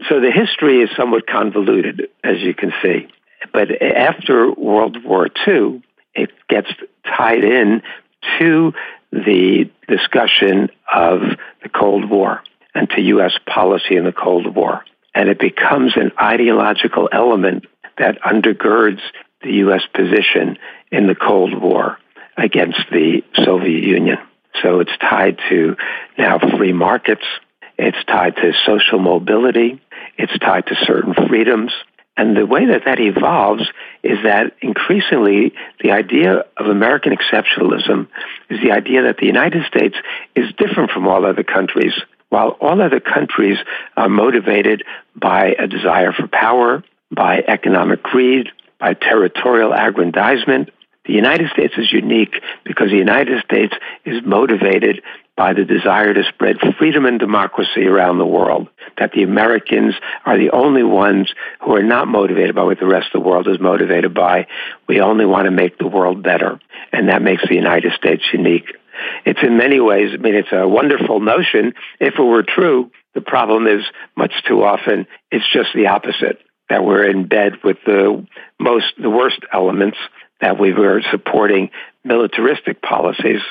So 0.09 0.19
the 0.19 0.31
history 0.31 0.81
is 0.81 0.89
somewhat 0.97 1.27
convoluted, 1.27 2.09
as 2.23 2.41
you 2.41 2.53
can 2.53 2.73
see. 2.81 3.07
But 3.53 3.81
after 3.81 4.51
World 4.51 5.03
War 5.03 5.29
II, 5.47 5.83
it 6.13 6.31
gets 6.49 6.69
tied 7.05 7.43
in 7.43 7.81
to 8.39 8.73
the 9.11 9.69
discussion 9.87 10.69
of 10.93 11.21
the 11.63 11.69
Cold 11.69 12.09
War 12.09 12.41
and 12.73 12.89
to 12.89 13.01
U.S. 13.01 13.33
policy 13.45 13.95
in 13.95 14.03
the 14.03 14.11
Cold 14.11 14.53
War. 14.55 14.83
And 15.13 15.29
it 15.29 15.39
becomes 15.39 15.93
an 15.95 16.11
ideological 16.21 17.09
element 17.11 17.65
that 17.97 18.21
undergirds 18.21 18.99
the 19.41 19.53
U.S. 19.53 19.83
position 19.93 20.57
in 20.91 21.07
the 21.07 21.15
Cold 21.15 21.59
War 21.59 21.97
against 22.37 22.81
the 22.91 23.23
Soviet 23.43 23.83
Union. 23.83 24.17
So 24.61 24.79
it's 24.79 24.95
tied 24.99 25.39
to 25.49 25.75
now 26.17 26.39
free 26.39 26.73
markets. 26.73 27.23
It's 27.77 28.03
tied 28.05 28.35
to 28.37 28.53
social 28.65 28.99
mobility. 28.99 29.81
It's 30.17 30.37
tied 30.39 30.67
to 30.67 30.75
certain 30.85 31.13
freedoms. 31.27 31.71
And 32.17 32.35
the 32.35 32.45
way 32.45 32.65
that 32.67 32.83
that 32.85 32.99
evolves 32.99 33.63
is 34.01 34.19
that 34.23 34.53
increasingly 34.61 35.53
the 35.81 35.91
idea 35.91 36.45
of 36.55 36.67
American 36.67 37.13
exceptionalism 37.13 38.07
is 38.49 38.61
the 38.61 38.71
idea 38.71 39.03
that 39.03 39.17
the 39.17 39.25
United 39.25 39.65
States 39.65 39.95
is 40.35 40.45
different 40.57 40.91
from 40.91 41.07
all 41.07 41.25
other 41.25 41.43
countries. 41.43 41.93
While 42.29 42.57
all 42.61 42.81
other 42.81 43.01
countries 43.01 43.57
are 43.97 44.09
motivated 44.09 44.83
by 45.15 45.55
a 45.59 45.67
desire 45.67 46.13
for 46.13 46.27
power, 46.27 46.83
by 47.11 47.43
economic 47.47 48.01
greed, 48.01 48.47
by 48.79 48.93
territorial 48.93 49.73
aggrandizement, 49.73 50.69
the 51.05 51.13
United 51.13 51.49
States 51.51 51.73
is 51.77 51.91
unique 51.91 52.41
because 52.63 52.89
the 52.89 52.97
United 52.97 53.43
States 53.43 53.73
is 54.05 54.23
motivated 54.25 55.01
by 55.37 55.53
the 55.53 55.65
desire 55.65 56.13
to 56.13 56.23
spread 56.29 56.57
freedom 56.79 57.05
and 57.05 57.19
democracy 57.19 57.85
around 57.85 58.17
the 58.17 58.25
world. 58.25 58.69
That 58.97 59.11
the 59.11 59.23
Americans 59.23 59.93
are 60.25 60.37
the 60.37 60.51
only 60.51 60.83
ones 60.83 61.31
who 61.61 61.75
are 61.75 61.83
not 61.83 62.07
motivated 62.07 62.55
by 62.55 62.63
what 62.63 62.79
the 62.79 62.87
rest 62.87 63.07
of 63.13 63.21
the 63.21 63.27
world 63.27 63.47
is 63.47 63.59
motivated 63.59 64.13
by. 64.13 64.47
We 64.87 65.01
only 65.01 65.25
want 65.25 65.45
to 65.45 65.51
make 65.51 65.77
the 65.77 65.87
world 65.87 66.23
better. 66.23 66.59
And 66.93 67.09
that 67.09 67.21
makes 67.21 67.43
the 67.47 67.55
United 67.55 67.93
States 67.93 68.23
unique. 68.31 68.77
It's 69.25 69.43
in 69.43 69.57
many 69.57 69.79
ways, 69.79 70.11
I 70.13 70.17
mean, 70.17 70.35
it's 70.35 70.53
a 70.53 70.67
wonderful 70.67 71.19
notion. 71.19 71.73
If 71.99 72.17
it 72.17 72.23
were 72.23 72.43
true, 72.43 72.91
the 73.13 73.21
problem 73.21 73.67
is 73.67 73.83
much 74.15 74.31
too 74.47 74.63
often 74.63 75.07
it's 75.31 75.45
just 75.51 75.69
the 75.75 75.87
opposite. 75.87 76.39
That 76.69 76.83
we're 76.83 77.07
in 77.09 77.27
bed 77.27 77.63
with 77.63 77.77
the 77.85 78.25
most, 78.59 78.85
the 78.99 79.09
worst 79.09 79.39
elements 79.53 79.97
that 80.41 80.59
we 80.59 80.73
were 80.73 81.01
supporting 81.11 81.69
militaristic 82.03 82.81
policies. 82.81 83.41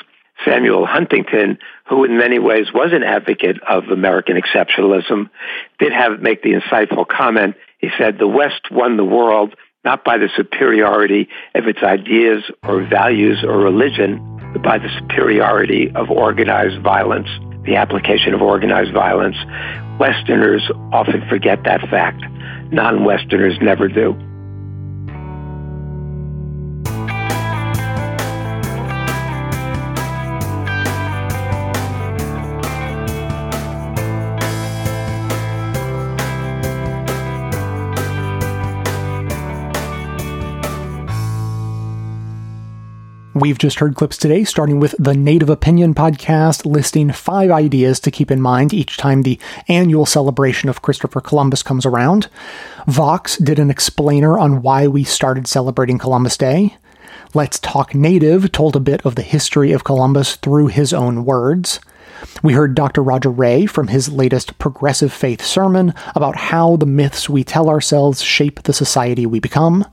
Samuel 0.43 0.85
Huntington, 0.85 1.59
who 1.87 2.03
in 2.03 2.17
many 2.17 2.39
ways 2.39 2.67
was 2.73 2.91
an 2.91 3.03
advocate 3.03 3.57
of 3.67 3.85
American 3.85 4.35
exceptionalism, 4.35 5.29
did 5.79 5.93
have 5.93 6.21
make 6.21 6.43
the 6.43 6.53
insightful 6.53 7.07
comment. 7.07 7.55
He 7.77 7.89
said, 7.97 8.17
"The 8.17 8.27
West 8.27 8.69
won 8.71 8.97
the 8.97 9.05
world 9.05 9.55
not 9.83 10.03
by 10.03 10.17
the 10.17 10.29
superiority 10.35 11.29
of 11.53 11.67
its 11.67 11.83
ideas 11.83 12.43
or 12.63 12.81
values 12.81 13.43
or 13.43 13.57
religion, 13.57 14.19
but 14.51 14.63
by 14.63 14.77
the 14.79 14.89
superiority 14.99 15.91
of 15.93 16.09
organized 16.09 16.81
violence, 16.81 17.29
the 17.63 17.75
application 17.75 18.33
of 18.33 18.41
organized 18.41 18.93
violence." 18.93 19.37
Westerners 19.99 20.69
often 20.91 21.21
forget 21.29 21.63
that 21.63 21.81
fact. 21.89 22.21
Non-Westerners 22.71 23.57
never 23.61 23.87
do. 23.87 24.17
We've 43.35 43.57
just 43.57 43.79
heard 43.79 43.95
clips 43.95 44.15
today, 44.15 44.45
starting 44.45 44.79
with 44.79 44.95
the 44.97 45.13
Native 45.13 45.49
Opinion 45.49 45.93
podcast, 45.93 46.65
listing 46.65 47.11
five 47.11 47.51
ideas 47.51 47.99
to 47.99 48.09
keep 48.09 48.31
in 48.31 48.39
mind 48.39 48.73
each 48.73 48.95
time 48.95 49.23
the 49.23 49.37
annual 49.67 50.05
celebration 50.05 50.69
of 50.69 50.81
Christopher 50.81 51.19
Columbus 51.19 51.61
comes 51.61 51.85
around. 51.85 52.29
Vox 52.87 53.35
did 53.35 53.59
an 53.59 53.69
explainer 53.69 54.39
on 54.39 54.61
why 54.61 54.87
we 54.87 55.03
started 55.03 55.47
celebrating 55.47 55.97
Columbus 55.97 56.37
Day. 56.37 56.77
Let's 57.33 57.59
Talk 57.59 57.93
Native 57.93 58.53
told 58.53 58.77
a 58.77 58.79
bit 58.79 59.05
of 59.05 59.15
the 59.15 59.21
history 59.21 59.73
of 59.73 59.83
Columbus 59.83 60.37
through 60.37 60.67
his 60.67 60.93
own 60.93 61.25
words. 61.25 61.81
We 62.41 62.53
heard 62.53 62.73
Dr. 62.73 63.03
Roger 63.03 63.31
Ray 63.31 63.65
from 63.65 63.89
his 63.89 64.09
latest 64.13 64.57
progressive 64.59 65.11
faith 65.11 65.43
sermon 65.43 65.93
about 66.15 66.37
how 66.37 66.77
the 66.77 66.85
myths 66.85 67.29
we 67.29 67.43
tell 67.43 67.67
ourselves 67.67 68.21
shape 68.21 68.63
the 68.63 68.71
society 68.71 69.25
we 69.25 69.41
become. 69.41 69.85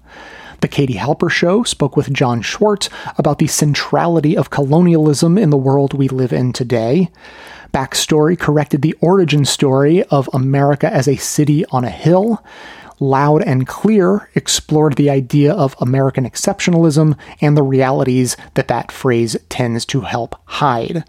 The 0.62 0.68
Katie 0.68 0.94
Halper 0.94 1.28
Show 1.28 1.64
spoke 1.64 1.96
with 1.96 2.12
Jon 2.12 2.40
Schwarz 2.40 2.88
about 3.18 3.40
the 3.40 3.48
centrality 3.48 4.36
of 4.36 4.50
colonialism 4.50 5.36
in 5.36 5.50
the 5.50 5.56
world 5.56 5.92
we 5.92 6.06
live 6.06 6.32
in 6.32 6.52
today. 6.52 7.10
Backstory 7.74 8.38
corrected 8.38 8.80
the 8.80 8.94
origin 9.00 9.44
story 9.44 10.04
of 10.04 10.30
America 10.32 10.86
as 10.86 11.08
a 11.08 11.16
city 11.16 11.64
on 11.72 11.82
a 11.82 11.90
hill. 11.90 12.44
Loud 13.00 13.42
and 13.42 13.66
Clear 13.66 14.30
explored 14.36 14.94
the 14.94 15.10
idea 15.10 15.52
of 15.52 15.74
American 15.80 16.24
exceptionalism 16.24 17.18
and 17.40 17.56
the 17.56 17.64
realities 17.64 18.36
that 18.54 18.68
that 18.68 18.92
phrase 18.92 19.36
tends 19.48 19.84
to 19.86 20.02
help 20.02 20.36
hide. 20.44 21.02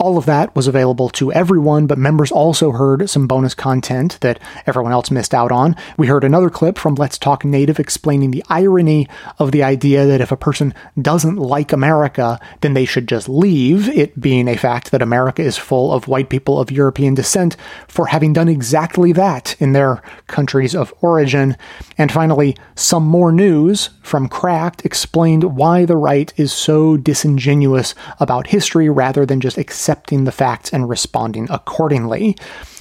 All 0.00 0.16
of 0.16 0.24
that 0.24 0.56
was 0.56 0.66
available 0.66 1.10
to 1.10 1.30
everyone, 1.30 1.86
but 1.86 1.98
members 1.98 2.32
also 2.32 2.70
heard 2.70 3.10
some 3.10 3.26
bonus 3.26 3.52
content 3.52 4.16
that 4.22 4.40
everyone 4.66 4.92
else 4.92 5.10
missed 5.10 5.34
out 5.34 5.52
on. 5.52 5.76
We 5.98 6.06
heard 6.06 6.24
another 6.24 6.48
clip 6.48 6.78
from 6.78 6.94
Let's 6.94 7.18
Talk 7.18 7.44
Native 7.44 7.78
explaining 7.78 8.30
the 8.30 8.42
irony 8.48 9.06
of 9.38 9.52
the 9.52 9.62
idea 9.62 10.06
that 10.06 10.22
if 10.22 10.32
a 10.32 10.38
person 10.38 10.72
doesn't 10.98 11.36
like 11.36 11.70
America, 11.70 12.40
then 12.62 12.72
they 12.72 12.86
should 12.86 13.08
just 13.08 13.28
leave, 13.28 13.90
it 13.90 14.18
being 14.18 14.48
a 14.48 14.56
fact 14.56 14.90
that 14.90 15.02
America 15.02 15.42
is 15.42 15.58
full 15.58 15.92
of 15.92 16.08
white 16.08 16.30
people 16.30 16.58
of 16.58 16.72
European 16.72 17.12
descent 17.14 17.54
for 17.86 18.06
having 18.06 18.32
done 18.32 18.48
exactly 18.48 19.12
that 19.12 19.54
in 19.60 19.74
their 19.74 20.02
countries 20.28 20.74
of 20.74 20.94
origin. 21.02 21.58
And 21.98 22.10
finally, 22.10 22.56
some 22.74 23.04
more 23.04 23.32
news 23.32 23.90
from 24.00 24.30
Cracked 24.30 24.82
explained 24.86 25.44
why 25.44 25.84
the 25.84 25.98
right 25.98 26.32
is 26.38 26.54
so 26.54 26.96
disingenuous 26.96 27.94
about 28.18 28.46
history 28.46 28.88
rather 28.88 29.26
than 29.26 29.42
just 29.42 29.58
accepting 29.58 29.89
accepting 29.90 30.22
the 30.22 30.30
facts 30.30 30.72
and 30.72 30.88
responding 30.88 31.48
accordingly. 31.50 32.36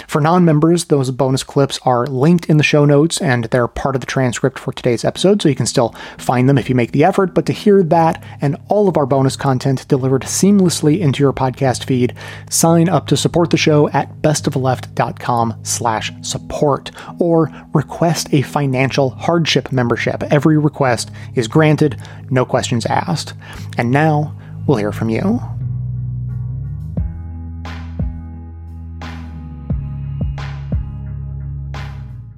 For 0.07 0.21
non 0.21 0.45
members, 0.45 0.85
those 0.85 1.09
bonus 1.09 1.41
clips 1.41 1.79
are 1.81 2.05
linked 2.05 2.45
in 2.45 2.57
the 2.57 2.63
show 2.63 2.85
notes 2.85 3.19
and 3.19 3.45
they're 3.45 3.67
part 3.67 3.95
of 3.95 4.01
the 4.01 4.05
transcript 4.05 4.59
for 4.59 4.71
today's 4.71 5.03
episode, 5.03 5.41
so 5.41 5.49
you 5.49 5.55
can 5.55 5.65
still 5.65 5.95
find 6.19 6.47
them 6.47 6.59
if 6.59 6.69
you 6.69 6.75
make 6.75 6.91
the 6.91 7.03
effort. 7.03 7.33
But 7.33 7.47
to 7.47 7.53
hear 7.53 7.81
that 7.81 8.23
and 8.41 8.57
all 8.67 8.87
of 8.87 8.95
our 8.95 9.07
bonus 9.07 9.35
content 9.35 9.87
delivered 9.87 10.21
seamlessly 10.21 10.99
into 10.99 11.23
your 11.23 11.33
podcast 11.33 11.85
feed, 11.85 12.13
sign 12.51 12.89
up 12.89 13.07
to 13.07 13.17
support 13.17 13.49
the 13.49 13.57
show 13.57 13.89
at 13.89 14.21
bestofleft.com 14.21 15.55
slash 15.63 16.11
support 16.21 16.91
or 17.19 17.51
request 17.73 18.31
a 18.33 18.43
financial 18.43 19.09
hardship 19.09 19.71
membership. 19.71 20.21
Every 20.29 20.59
request 20.59 21.09
is 21.33 21.47
granted, 21.47 21.99
no 22.29 22.45
questions 22.45 22.85
asked. 22.85 23.33
And 23.79 23.89
now 23.89 24.35
we'll 24.67 24.77
hear 24.77 24.91
from 24.91 25.09
you. 25.09 25.58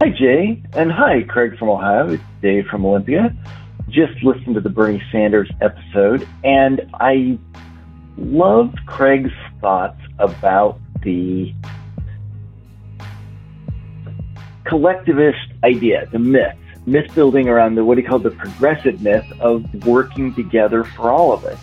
Hi, 0.02 0.10
Jay, 0.10 0.60
and 0.74 0.92
hi, 0.92 1.22
Craig 1.22 1.60
from 1.60 1.70
Ohio. 1.70 2.10
It's 2.14 2.24
Dave 2.42 2.66
from 2.66 2.88
Olympia. 2.88 3.36
Just 3.88 4.14
listened 4.24 4.56
to 4.56 4.60
the 4.60 4.68
Bernie 4.68 5.00
Sanders 5.12 5.48
episode, 5.62 6.28
and 6.44 6.90
I 6.96 7.38
loved 8.18 8.84
Craig's 8.88 9.30
thoughts 9.62 10.02
about 10.18 10.80
the 11.04 11.54
collectivist 14.64 15.38
idea, 15.64 16.08
the 16.12 16.18
myth, 16.18 16.58
myth 16.88 17.14
building 17.14 17.48
around 17.48 17.76
the 17.76 17.86
what 17.86 18.00
he 18.00 18.04
called 18.04 18.24
the 18.24 18.32
progressive 18.32 19.04
myth 19.04 19.32
of 19.40 19.64
working 19.86 20.34
together 20.34 20.84
for 20.84 21.12
all 21.12 21.32
of 21.32 21.46
us. 21.46 21.60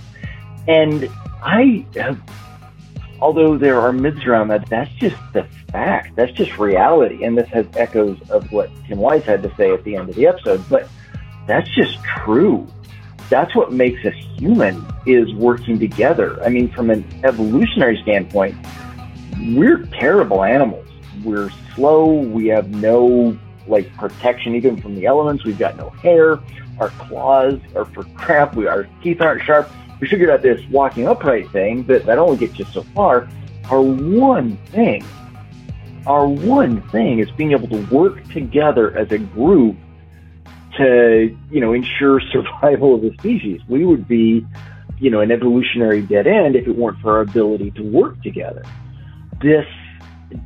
And 0.68 1.10
I 1.42 1.84
have 1.96 2.20
although 3.20 3.56
there 3.56 3.80
are 3.80 3.92
myths 3.92 4.24
around 4.24 4.48
that, 4.48 4.68
that's 4.68 4.90
just 4.94 5.16
the 5.32 5.44
fact. 5.72 6.16
That's 6.16 6.32
just 6.32 6.58
reality. 6.58 7.24
And 7.24 7.36
this 7.36 7.48
has 7.48 7.66
echoes 7.76 8.18
of 8.30 8.50
what 8.52 8.70
Tim 8.86 8.98
Wise 8.98 9.24
had 9.24 9.42
to 9.42 9.54
say 9.56 9.72
at 9.72 9.84
the 9.84 9.96
end 9.96 10.08
of 10.08 10.16
the 10.16 10.26
episode. 10.26 10.64
But 10.68 10.88
that's 11.46 11.68
just 11.74 11.98
true. 12.24 12.66
That's 13.30 13.54
what 13.54 13.72
makes 13.72 14.04
us 14.04 14.14
human 14.38 14.86
is 15.06 15.32
working 15.34 15.78
together. 15.78 16.42
I 16.42 16.48
mean, 16.48 16.70
from 16.70 16.90
an 16.90 17.04
evolutionary 17.24 18.00
standpoint, 18.02 18.56
we're 19.54 19.84
terrible 20.00 20.44
animals. 20.44 20.86
We're 21.24 21.50
slow. 21.74 22.06
We 22.06 22.46
have 22.48 22.70
no 22.70 23.38
like 23.66 23.94
protection 23.96 24.54
even 24.54 24.80
from 24.80 24.94
the 24.94 25.06
elements. 25.06 25.44
We've 25.44 25.58
got 25.58 25.76
no 25.76 25.90
hair. 25.90 26.38
Our 26.80 26.88
claws 26.90 27.60
are 27.74 27.84
for 27.84 28.04
crap. 28.14 28.54
We, 28.54 28.66
our 28.66 28.88
teeth 29.02 29.20
aren't 29.20 29.42
sharp 29.42 29.70
we 30.00 30.08
figured 30.08 30.30
out 30.30 30.42
this 30.42 30.60
walking 30.70 31.06
upright 31.06 31.50
thing 31.50 31.84
that, 31.84 32.06
that 32.06 32.18
only 32.18 32.36
gets 32.36 32.58
you 32.58 32.64
so 32.66 32.82
far. 32.94 33.28
Our 33.70 33.82
one 33.82 34.56
thing, 34.68 35.04
our 36.06 36.26
one 36.26 36.82
thing 36.90 37.18
is 37.18 37.30
being 37.32 37.52
able 37.52 37.68
to 37.68 37.84
work 37.94 38.26
together 38.32 38.96
as 38.96 39.10
a 39.12 39.18
group 39.18 39.76
to, 40.76 41.36
you 41.50 41.60
know, 41.60 41.72
ensure 41.72 42.20
survival 42.32 42.94
of 42.94 43.02
the 43.02 43.12
species. 43.18 43.60
We 43.68 43.84
would 43.84 44.06
be, 44.06 44.46
you 44.98 45.10
know, 45.10 45.20
an 45.20 45.30
evolutionary 45.30 46.02
dead 46.02 46.26
end 46.26 46.56
if 46.56 46.66
it 46.66 46.76
weren't 46.76 47.00
for 47.00 47.16
our 47.16 47.20
ability 47.22 47.72
to 47.72 47.82
work 47.82 48.22
together. 48.22 48.64
This 49.42 49.66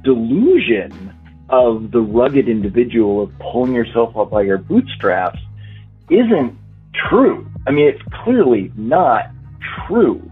delusion 0.03 1.15
of 1.49 1.91
the 1.91 2.01
rugged 2.01 2.49
individual 2.49 3.23
of 3.23 3.39
pulling 3.39 3.75
yourself 3.75 4.17
up 4.17 4.31
by 4.31 4.43
your 4.43 4.59
bootstraps 4.59 5.39
isn't 6.09 6.57
true. 7.09 7.47
I 7.67 7.71
mean, 7.71 7.89
it's 7.89 8.03
clearly 8.25 8.73
not 8.75 9.31
true. 9.87 10.23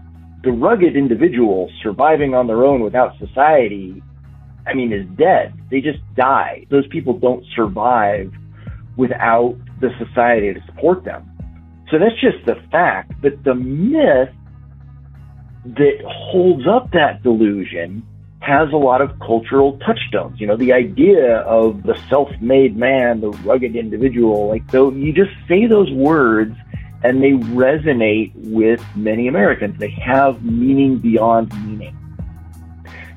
The 0.43 0.51
rugged 0.51 0.95
individual 0.95 1.69
surviving 1.83 2.33
on 2.33 2.47
their 2.47 2.65
own 2.65 2.81
without 2.81 3.17
society, 3.19 4.01
I 4.65 4.73
mean, 4.73 4.91
is 4.91 5.05
dead. 5.17 5.53
They 5.69 5.81
just 5.81 5.99
die. 6.15 6.65
Those 6.69 6.87
people 6.87 7.17
don't 7.17 7.45
survive 7.55 8.31
without 8.97 9.55
the 9.79 9.89
society 10.03 10.53
to 10.53 10.61
support 10.65 11.03
them. 11.03 11.27
So 11.91 11.99
that's 11.99 12.19
just 12.19 12.45
the 12.45 12.55
fact. 12.71 13.13
But 13.21 13.43
the 13.43 13.55
myth 13.55 14.29
that 15.65 16.01
holds 16.05 16.67
up 16.67 16.91
that 16.91 17.21
delusion 17.21 18.03
has 18.39 18.69
a 18.73 18.77
lot 18.77 19.01
of 19.01 19.19
cultural 19.19 19.77
touchstones. 19.85 20.39
You 20.39 20.47
know, 20.47 20.57
the 20.57 20.73
idea 20.73 21.37
of 21.41 21.83
the 21.83 21.95
self-made 22.09 22.75
man, 22.75 23.21
the 23.21 23.29
rugged 23.29 23.75
individual, 23.75 24.47
like 24.47 24.69
though 24.71 24.91
you 24.91 25.13
just 25.13 25.31
say 25.47 25.67
those 25.67 25.91
words 25.91 26.55
and 27.03 27.21
they 27.21 27.31
resonate 27.31 28.31
with 28.35 28.83
many 28.95 29.27
Americans. 29.27 29.79
They 29.79 29.89
have 29.89 30.43
meaning 30.43 30.97
beyond 30.97 31.51
meaning. 31.65 31.97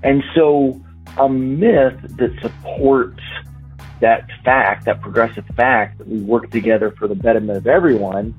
And 0.02 0.22
so 0.34 0.82
a 1.18 1.28
myth 1.28 1.98
that 2.16 2.30
supports 2.40 3.22
that 4.00 4.28
fact, 4.44 4.86
that 4.86 5.00
progressive 5.00 5.46
fact 5.56 5.98
that 5.98 6.08
we 6.08 6.20
work 6.20 6.50
together 6.50 6.90
for 6.98 7.08
the 7.08 7.14
betterment 7.14 7.58
of 7.58 7.66
everyone 7.66 8.34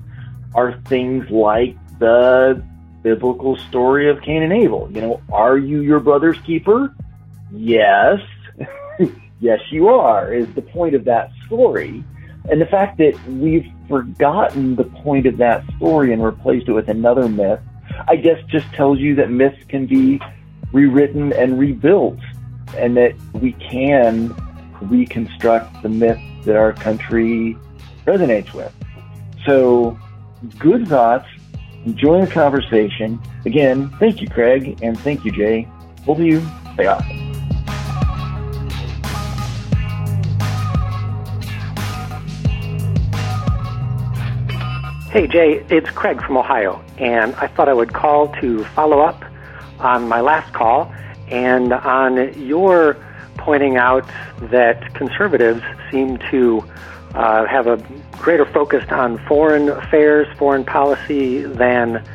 are 0.54 0.80
things 0.88 1.30
like 1.30 1.76
the 2.00 2.64
biblical 3.04 3.56
story 3.56 4.10
of 4.10 4.22
Cain 4.22 4.42
and 4.44 4.52
Abel. 4.52 4.90
You 4.92 5.02
know, 5.02 5.22
are 5.32 5.58
you 5.58 5.82
your 5.82 6.00
brother's 6.00 6.40
keeper? 6.40 6.94
Yes. 7.52 8.20
yes, 9.40 9.60
you 9.72 9.90
are, 9.90 10.34
is 10.34 10.48
the 10.56 10.62
point 10.62 10.96
of 10.96 11.06
that 11.06 11.32
story. 11.46 12.04
And 12.50 12.62
the 12.62 12.66
fact 12.66 12.98
that 12.98 13.16
we've 13.28 13.66
forgotten 13.88 14.76
the 14.76 14.84
point 14.84 15.26
of 15.26 15.38
that 15.38 15.64
story 15.76 16.14
and 16.14 16.24
replaced 16.24 16.68
it 16.68 16.74
with 16.74 16.90
another 16.90 17.28
myth, 17.28 17.60
I 18.08 18.16
guess 18.16 18.42
just 18.48 18.72
tells 18.74 19.00
you 19.00 19.16
that 19.16 19.30
myths 19.30 19.64
can 19.68 19.86
be 19.86 20.20
rewritten 20.72 21.34
and 21.34 21.58
rebuilt 21.60 22.20
and 22.76 22.98
that 22.98 23.16
we 23.34 23.54
can 23.54 24.36
reconstruct 24.82 25.82
the 25.84 25.90
myth 25.90 26.20
that 26.44 26.56
our 26.56 26.74
country 26.74 27.58
resonates 28.06 28.54
with. 28.54 28.74
So, 29.46 29.98
good 30.60 30.88
thoughts. 30.88 31.28
Enjoy 31.86 32.26
the 32.26 32.32
conversation. 32.32 33.22
Again, 33.46 33.90
thank 34.00 34.22
you, 34.22 34.28
Craig, 34.28 34.80
and 34.82 35.00
thank 35.00 35.24
you, 35.24 35.32
Jay. 35.32 35.68
Both 36.06 36.20
of 36.20 36.26
you, 36.26 36.46
stay 36.74 36.88
awesome. 36.88 37.25
Hey, 45.16 45.28
Jay, 45.28 45.66
it's 45.70 45.90
Craig 45.92 46.22
from 46.22 46.36
Ohio, 46.36 46.84
and 46.98 47.34
I 47.36 47.48
thought 47.48 47.70
I 47.70 47.74
would 47.74 47.94
call 47.94 48.28
to 48.42 48.66
follow 48.66 49.00
up 49.00 49.24
on 49.80 50.10
my 50.10 50.20
last 50.20 50.54
call 50.54 50.94
and 51.30 51.72
on 51.72 52.38
your 52.38 52.98
pointing 53.38 53.78
out 53.78 54.06
that 54.52 54.94
conservatives 54.94 55.62
seem 55.90 56.18
to 56.32 56.62
uh, 57.14 57.46
have 57.46 57.66
a 57.68 57.78
greater 58.18 58.46
focus 58.46 58.84
on 58.92 59.18
foreign 59.26 59.70
affairs, 59.70 60.28
foreign 60.38 60.66
policy 60.66 61.44
than 61.44 62.06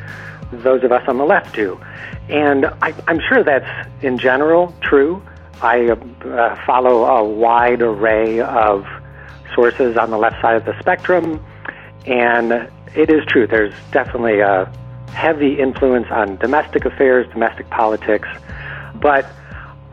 those 0.51 0.83
of 0.83 0.91
us 0.91 1.01
on 1.07 1.17
the 1.17 1.25
left 1.25 1.55
do. 1.55 1.81
And 2.29 2.67
I, 2.83 2.93
am 3.07 3.19
sure 3.27 3.43
that's 3.43 3.89
in 4.03 4.19
general 4.19 4.75
true. 4.79 5.23
I 5.63 5.87
uh, 5.87 6.65
follow 6.67 7.05
a 7.05 7.23
wide 7.23 7.81
array 7.81 8.41
of 8.41 8.85
sources 9.55 9.97
on 9.97 10.11
the 10.11 10.19
left 10.19 10.39
side 10.39 10.57
of 10.57 10.65
the 10.65 10.79
spectrum, 10.79 11.43
and 12.05 12.69
it 12.95 13.09
is 13.09 13.25
true. 13.27 13.47
There's 13.47 13.73
definitely 13.91 14.39
a 14.39 14.71
heavy 15.09 15.59
influence 15.59 16.07
on 16.09 16.37
domestic 16.37 16.85
affairs, 16.85 17.27
domestic 17.31 17.69
politics, 17.69 18.27
but 18.95 19.25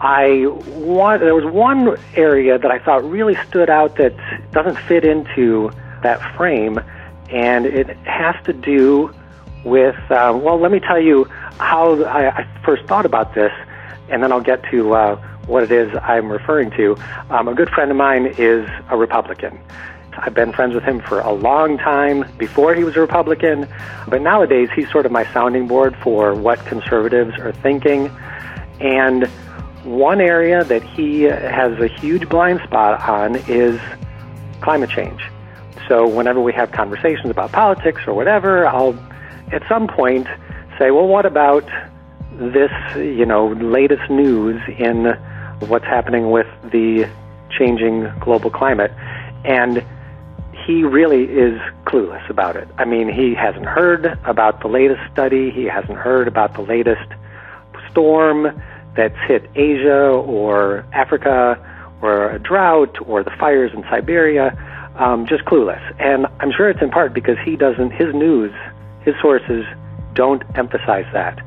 I 0.01 0.46
want 0.46 1.22
there 1.22 1.34
was 1.34 1.44
one 1.44 1.96
area 2.14 2.59
that 2.59 2.70
I 2.70 2.78
thought 2.78 3.03
really 3.09 3.34
stood 3.49 3.68
out 3.68 3.96
that 3.96 4.14
doesn't 4.53 4.78
fit 4.78 5.05
into 5.05 5.72
that 6.03 6.36
frame, 6.36 6.78
and 7.30 7.66
it 7.66 7.88
has 8.07 8.36
to 8.44 8.53
do 8.53 9.12
with 9.64 9.96
uh, 10.11 10.38
well, 10.40 10.59
let 10.59 10.70
me 10.70 10.78
tell 10.78 11.01
you 11.01 11.24
how 11.59 12.01
I, 12.05 12.28
I, 12.28 12.62
first 12.64 12.84
thought 12.84 13.07
about 13.07 13.34
this, 13.34 13.53
and 14.09 14.22
then 14.22 14.30
I'll 14.30 14.40
get 14.40 14.62
to 14.70 14.94
uh, 14.94 15.16
what 15.46 15.64
it 15.64 15.72
is 15.72 15.92
I'm 16.03 16.30
referring 16.30 16.70
to. 16.72 16.96
Um, 17.30 17.49
a 17.49 17.55
good 17.55 17.70
friend 17.70 17.90
of 17.90 17.96
mine 17.96 18.26
is 18.38 18.68
a 18.90 18.96
Republican, 18.96 19.59
I've 20.21 20.35
been 20.35 20.53
friends 20.53 20.75
with 20.75 20.85
him 20.85 21.01
for 21.01 21.21
a 21.21 21.33
long 21.33 21.79
time 21.79 22.25
before 22.39 22.75
he 22.75 22.85
was 22.85 22.97
a 22.97 23.01
Republican, 23.01 23.69
but 24.09 24.21
nowadays 24.21 24.69
he's 24.75 24.91
sort 24.91 25.07
of 25.07 25.12
my 25.12 25.25
sounding 25.33 25.66
board 25.66 25.97
for 26.03 26.35
what 26.35 26.59
conservatives 26.66 27.39
are 27.39 27.53
thinking. 27.53 28.11
And 28.81 29.27
one 29.85 30.21
area 30.21 30.64
that 30.64 30.83
he 30.83 31.23
has 31.23 31.79
a 31.81 31.87
huge 31.87 32.29
blind 32.29 32.61
spot 32.64 33.01
on 33.09 33.37
is 33.49 33.81
climate 34.61 34.91
change. 34.91 35.23
So 35.89 36.07
whenever 36.07 36.41
we 36.41 36.53
have 36.53 36.73
conversations 36.73 37.31
about 37.31 37.53
politics 37.53 38.03
or 38.07 38.14
whatever, 38.14 38.66
I'll 38.66 38.99
at 39.53 39.62
some 39.69 39.87
point 39.87 40.27
say, 40.79 40.91
well, 40.91 41.07
what 41.07 41.25
about 41.27 41.64
this, 42.33 42.71
you 42.97 43.25
know, 43.25 43.49
latest 43.53 44.11
news 44.11 44.61
in 44.79 45.07
what's 45.61 45.87
happening 45.87 46.31
with 46.31 46.47
the 46.71 47.09
changing 47.51 48.12
global 48.21 48.51
climate? 48.51 48.93
And 49.45 49.85
he 50.69 50.85
really 50.85 51.25
is 51.25 51.59
clueless 51.87 52.29
about 52.29 52.55
it. 52.55 52.69
I 52.77 52.85
mean, 52.85 53.09
he 53.09 53.35
hasn't 53.35 53.64
heard 53.64 54.05
about 54.27 54.61
the 54.61 54.69
latest 54.69 55.01
study, 55.11 55.51
he 55.51 55.64
hasn't 55.64 55.97
heard 55.97 56.29
about 56.29 56.53
the 56.53 56.61
latest 56.61 57.11
storm 57.91 58.49
that's 58.95 59.16
hit 59.27 59.49
Asia 59.55 60.11
or 60.11 60.85
Africa 60.93 61.57
or 62.03 62.33
a 62.33 62.39
drought 62.39 62.99
or 63.07 63.25
the 63.25 63.31
fires 63.41 63.71
in 63.73 63.83
Siberia. 63.85 64.53
Um, 64.97 65.27
just 65.27 65.47
clueless. 65.47 65.81
And 65.99 66.27
I'm 66.41 66.53
sure 66.53 66.69
it's 66.69 66.83
in 66.83 66.91
part 66.91 67.14
because 67.14 67.39
he 67.47 67.57
doesn't, 67.57 67.93
his 67.93 68.12
news, 68.14 68.53
his 69.07 69.14
sources 69.23 69.64
don't 70.12 70.43
emphasize 70.55 71.07
that. 71.14 71.41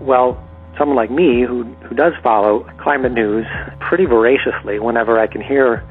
Well, 0.00 0.40
someone 0.76 0.94
like 0.94 1.10
me 1.10 1.42
who, 1.42 1.64
who 1.64 1.96
does 1.96 2.12
follow 2.22 2.60
climate 2.78 3.12
news 3.12 3.46
pretty 3.80 4.04
voraciously 4.04 4.78
whenever 4.78 5.18
I 5.18 5.26
can 5.26 5.40
hear 5.40 5.82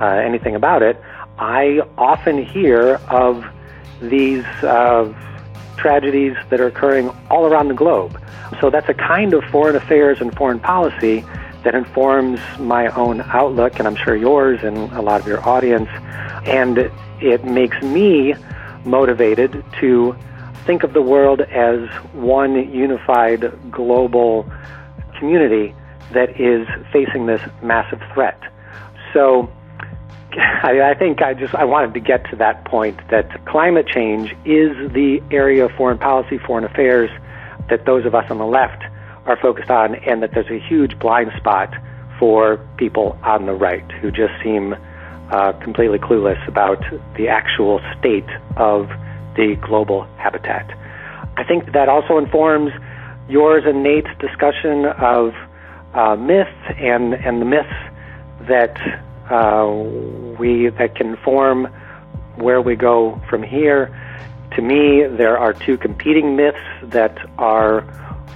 uh, 0.00 0.06
anything 0.06 0.56
about 0.56 0.82
it, 0.82 1.00
I 1.38 1.80
often 1.98 2.44
hear 2.44 3.00
of 3.08 3.44
these 4.00 4.44
uh, 4.62 5.12
tragedies 5.76 6.36
that 6.50 6.60
are 6.60 6.66
occurring 6.66 7.10
all 7.30 7.46
around 7.46 7.68
the 7.68 7.74
globe. 7.74 8.20
So 8.60 8.70
that's 8.70 8.88
a 8.88 8.94
kind 8.94 9.34
of 9.34 9.44
foreign 9.44 9.76
affairs 9.76 10.20
and 10.20 10.34
foreign 10.36 10.60
policy 10.60 11.24
that 11.64 11.74
informs 11.74 12.40
my 12.58 12.88
own 12.88 13.20
outlook, 13.22 13.78
and 13.78 13.86
I'm 13.86 13.96
sure 13.96 14.16
yours 14.16 14.60
and 14.62 14.76
a 14.92 15.00
lot 15.00 15.20
of 15.20 15.26
your 15.26 15.46
audience. 15.48 15.88
And 16.46 16.90
it 17.20 17.44
makes 17.44 17.80
me 17.82 18.34
motivated 18.84 19.64
to 19.80 20.16
think 20.66 20.82
of 20.82 20.92
the 20.92 21.02
world 21.02 21.40
as 21.40 21.88
one 22.12 22.72
unified 22.72 23.52
global 23.70 24.50
community 25.18 25.74
that 26.12 26.40
is 26.40 26.66
facing 26.92 27.26
this 27.26 27.40
massive 27.62 28.00
threat. 28.12 28.40
So 29.12 29.50
I, 30.38 30.80
I 30.90 30.94
think 30.94 31.22
I 31.22 31.34
just 31.34 31.54
I 31.54 31.64
wanted 31.64 31.94
to 31.94 32.00
get 32.00 32.28
to 32.30 32.36
that 32.36 32.64
point 32.64 32.98
that 33.10 33.44
climate 33.46 33.86
change 33.86 34.30
is 34.44 34.76
the 34.92 35.22
area 35.30 35.64
of 35.66 35.72
foreign 35.72 35.98
policy, 35.98 36.38
foreign 36.38 36.64
affairs 36.64 37.10
that 37.68 37.84
those 37.86 38.04
of 38.06 38.14
us 38.14 38.30
on 38.30 38.38
the 38.38 38.46
left 38.46 38.82
are 39.26 39.36
focused 39.36 39.70
on, 39.70 39.94
and 39.94 40.22
that 40.22 40.32
there's 40.32 40.50
a 40.50 40.58
huge 40.58 40.98
blind 40.98 41.30
spot 41.36 41.72
for 42.18 42.58
people 42.76 43.18
on 43.22 43.46
the 43.46 43.52
right 43.52 43.88
who 44.00 44.10
just 44.10 44.32
seem 44.42 44.74
uh, 45.30 45.52
completely 45.54 45.98
clueless 45.98 46.46
about 46.48 46.82
the 47.16 47.28
actual 47.28 47.80
state 47.98 48.28
of 48.56 48.88
the 49.36 49.56
global 49.62 50.02
habitat. 50.18 50.68
I 51.36 51.44
think 51.44 51.72
that 51.72 51.88
also 51.88 52.18
informs 52.18 52.72
yours 53.28 53.64
and 53.66 53.82
Nate's 53.82 54.10
discussion 54.18 54.86
of 54.86 55.34
uh, 55.94 56.16
and 56.16 57.14
and 57.14 57.40
the 57.40 57.44
myths 57.44 57.68
that 58.48 58.76
uh, 59.32 59.66
we 60.38 60.68
that 60.68 60.94
can 60.94 61.08
inform 61.08 61.66
where 62.36 62.60
we 62.60 62.76
go 62.76 63.20
from 63.28 63.42
here. 63.42 63.98
To 64.56 64.62
me, 64.62 65.06
there 65.06 65.38
are 65.38 65.54
two 65.54 65.78
competing 65.78 66.36
myths 66.36 66.58
that 66.82 67.16
are 67.38 67.84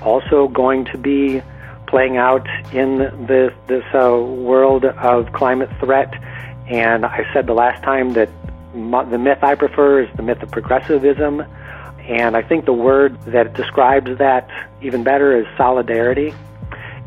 also 0.02 0.48
going 0.48 0.86
to 0.86 0.98
be 0.98 1.42
playing 1.86 2.16
out 2.16 2.46
in 2.72 2.98
this 3.26 3.52
this 3.66 3.84
uh, 3.94 4.16
world 4.18 4.84
of 4.84 5.32
climate 5.32 5.70
threat. 5.80 6.12
And 6.68 7.04
I 7.04 7.26
said 7.32 7.46
the 7.46 7.54
last 7.54 7.82
time 7.82 8.14
that 8.14 8.30
the 8.72 9.18
myth 9.18 9.42
I 9.42 9.54
prefer 9.54 10.00
is 10.00 10.16
the 10.16 10.22
myth 10.22 10.42
of 10.42 10.50
progressivism. 10.50 11.44
And 12.08 12.36
I 12.36 12.42
think 12.42 12.64
the 12.64 12.72
word 12.72 13.20
that 13.22 13.54
describes 13.54 14.18
that 14.18 14.48
even 14.80 15.02
better 15.04 15.36
is 15.36 15.46
solidarity. 15.56 16.34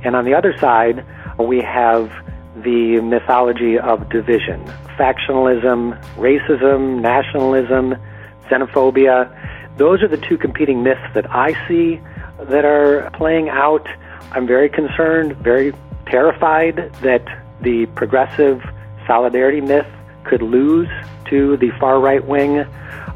And 0.04 0.16
on 0.16 0.26
the 0.26 0.34
other 0.34 0.58
side, 0.60 1.06
we 1.38 1.62
have 1.62 2.12
the 2.64 3.01
mythology 3.01 3.78
of 3.78 4.10
division 4.10 4.64
factionalism, 4.97 5.97
racism, 6.16 6.99
nationalism, 6.99 7.95
xenophobia. 8.49 9.34
Those 9.78 10.03
are 10.03 10.10
the 10.10 10.18
two 10.18 10.38
competing 10.38 10.84
myths 10.84 11.14
that 11.14 11.34
I 11.34 11.53
see 11.68 12.01
that 12.38 12.66
are 12.66 13.10
playing 13.12 13.47
out. 13.47 13.88
I'm 14.32 14.45
very 14.45 14.70
concerned, 14.70 15.38
very 15.38 15.74
terrified 16.05 16.93
that 17.01 17.24
the 17.62 17.86
progressive 17.95 18.62
solidarity 19.07 19.62
myth 19.62 19.88
could 20.26 20.41
lose 20.41 20.89
to 21.30 21.55
the 21.57 21.72
far 21.80 21.99
right 21.99 22.26
wing 22.26 22.66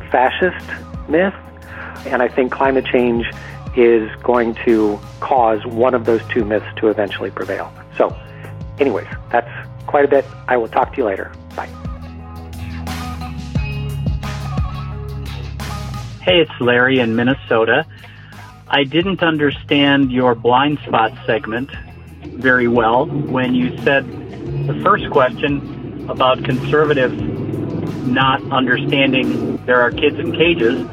fascist 0.10 0.66
myth. 1.10 1.34
And 2.06 2.22
I 2.22 2.28
think 2.28 2.52
climate 2.52 2.86
change 2.86 3.26
is 3.76 4.10
going 4.22 4.56
to 4.66 5.00
cause 5.20 5.66
one 5.66 5.94
of 5.94 6.06
those 6.06 6.22
two 6.30 6.46
myths 6.46 6.66
to 6.78 6.88
eventually 6.88 7.32
prevail. 7.32 7.74
So, 7.98 8.16
anyways, 8.80 9.08
that's 9.32 9.50
quite 9.88 10.06
a 10.06 10.08
bit. 10.08 10.26
I 10.48 10.58
will 10.58 10.68
talk 10.68 10.92
to 10.94 10.98
you 10.98 11.06
later. 11.06 11.32
Bye. 11.56 11.68
Hey, 16.22 16.40
it's 16.40 16.62
Larry 16.62 17.00
in 17.00 17.16
Minnesota. 17.16 17.86
I 18.68 18.84
didn't 18.86 19.22
understand 19.22 20.12
your 20.12 20.36
blind 20.36 20.80
spot 20.80 21.12
segment 21.26 21.70
very 22.24 22.68
well 22.68 23.06
when 23.06 23.54
you 23.54 23.78
said 23.84 24.08
the 24.68 24.80
first 24.84 25.10
question 25.12 26.10
about 26.10 26.44
conservatives 26.44 27.22
not 28.06 28.42
understanding 28.52 29.58
there 29.66 29.82
are 29.82 29.92
kids 29.92 30.18
in 30.20 30.32
cages. 30.32 30.88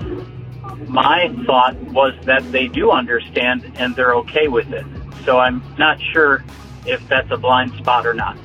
My 0.88 1.34
thought 1.46 1.76
was 1.92 2.14
that 2.24 2.50
they 2.52 2.68
do 2.68 2.90
understand 2.90 3.70
and 3.76 3.94
they're 3.96 4.14
okay 4.16 4.48
with 4.48 4.72
it. 4.72 4.84
So 5.24 5.38
I'm 5.38 5.62
not 5.78 6.00
sure 6.12 6.44
if 6.86 7.06
that's 7.08 7.30
a 7.30 7.36
blind 7.36 7.72
spot 7.74 8.06
or 8.06 8.14
not. 8.14 8.36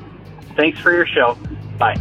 Thanks 0.55 0.79
for 0.79 0.91
your 0.91 1.05
show. 1.05 1.37
Bye. 1.77 1.95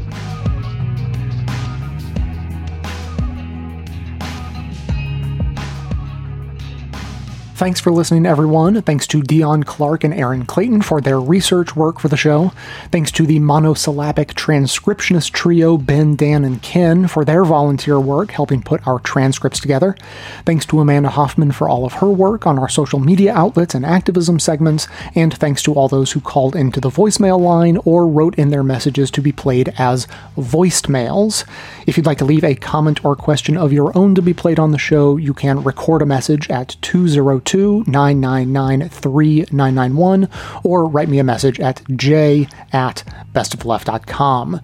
Thanks 7.54 7.78
for 7.78 7.92
listening, 7.92 8.26
everyone. 8.26 8.82
Thanks 8.82 9.06
to 9.06 9.22
Deon 9.22 9.64
Clark 9.64 10.02
and 10.02 10.12
Erin 10.12 10.44
Clayton 10.44 10.82
for 10.82 11.00
their 11.00 11.20
research 11.20 11.76
work 11.76 12.00
for 12.00 12.08
the 12.08 12.16
show. 12.16 12.50
Thanks 12.90 13.12
to 13.12 13.24
the 13.24 13.38
monosyllabic 13.38 14.34
transcriptionist 14.34 15.30
trio, 15.30 15.78
Ben, 15.78 16.16
Dan, 16.16 16.44
and 16.44 16.60
Ken, 16.62 17.06
for 17.06 17.24
their 17.24 17.44
volunteer 17.44 18.00
work 18.00 18.32
helping 18.32 18.60
put 18.60 18.84
our 18.88 18.98
transcripts 18.98 19.60
together. 19.60 19.96
Thanks 20.44 20.66
to 20.66 20.80
Amanda 20.80 21.10
Hoffman 21.10 21.52
for 21.52 21.68
all 21.68 21.84
of 21.84 21.92
her 21.92 22.08
work 22.08 22.44
on 22.44 22.58
our 22.58 22.68
social 22.68 22.98
media 22.98 23.32
outlets 23.32 23.76
and 23.76 23.86
activism 23.86 24.40
segments. 24.40 24.88
And 25.14 25.32
thanks 25.32 25.62
to 25.62 25.74
all 25.74 25.86
those 25.86 26.10
who 26.10 26.20
called 26.20 26.56
into 26.56 26.80
the 26.80 26.90
voicemail 26.90 27.38
line 27.38 27.78
or 27.84 28.08
wrote 28.08 28.34
in 28.34 28.50
their 28.50 28.64
messages 28.64 29.12
to 29.12 29.22
be 29.22 29.30
played 29.30 29.72
as 29.78 30.08
voiced 30.36 30.88
mails. 30.88 31.44
If 31.86 31.96
you'd 31.96 32.06
like 32.06 32.18
to 32.18 32.24
leave 32.24 32.42
a 32.42 32.56
comment 32.56 33.04
or 33.04 33.14
question 33.14 33.56
of 33.56 33.72
your 33.72 33.96
own 33.96 34.16
to 34.16 34.22
be 34.22 34.34
played 34.34 34.58
on 34.58 34.72
the 34.72 34.76
show, 34.78 35.16
you 35.16 35.32
can 35.32 35.62
record 35.62 36.02
a 36.02 36.06
message 36.06 36.50
at 36.50 36.74
202 36.82 37.43
999 37.52 40.28
or 40.62 40.86
write 40.86 41.08
me 41.08 41.18
a 41.18 41.24
message 41.24 41.58
at 41.60 41.82
j 41.96 42.48
at 42.72 43.02
bestofleft.com. 43.32 44.60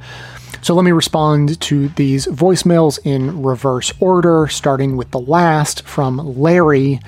So 0.62 0.74
let 0.74 0.84
me 0.84 0.92
respond 0.92 1.58
to 1.62 1.88
these 1.90 2.26
voicemails 2.26 2.98
in 3.04 3.42
reverse 3.42 3.92
order, 3.98 4.46
starting 4.48 4.96
with 4.96 5.10
the 5.10 5.18
last 5.18 5.86
from 5.86 6.18
Larry, 6.38 7.00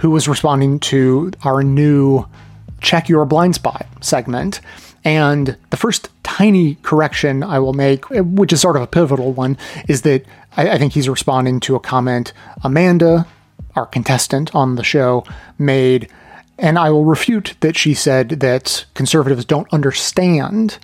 who 0.00 0.10
was 0.10 0.28
responding 0.28 0.78
to 0.80 1.32
our 1.42 1.62
new 1.62 2.26
Check 2.82 3.08
Your 3.08 3.24
Blind 3.24 3.54
Spot 3.54 3.86
segment. 4.00 4.60
And 5.04 5.56
the 5.70 5.76
first 5.76 6.10
tiny 6.22 6.76
correction 6.76 7.42
I 7.42 7.58
will 7.58 7.72
make, 7.72 8.08
which 8.10 8.52
is 8.52 8.60
sort 8.60 8.76
of 8.76 8.82
a 8.82 8.86
pivotal 8.86 9.32
one, 9.32 9.56
is 9.88 10.02
that 10.02 10.24
I, 10.56 10.72
I 10.72 10.78
think 10.78 10.92
he's 10.92 11.08
responding 11.08 11.60
to 11.60 11.76
a 11.76 11.80
comment 11.80 12.32
Amanda 12.62 13.26
our 13.74 13.86
contestant 13.86 14.54
on 14.54 14.76
the 14.76 14.84
show, 14.84 15.24
made. 15.58 16.10
And 16.58 16.78
I 16.78 16.90
will 16.90 17.04
refute 17.04 17.54
that 17.60 17.76
she 17.76 17.94
said 17.94 18.28
that 18.40 18.84
conservatives 18.94 19.44
don't 19.44 19.72
understand 19.72 20.78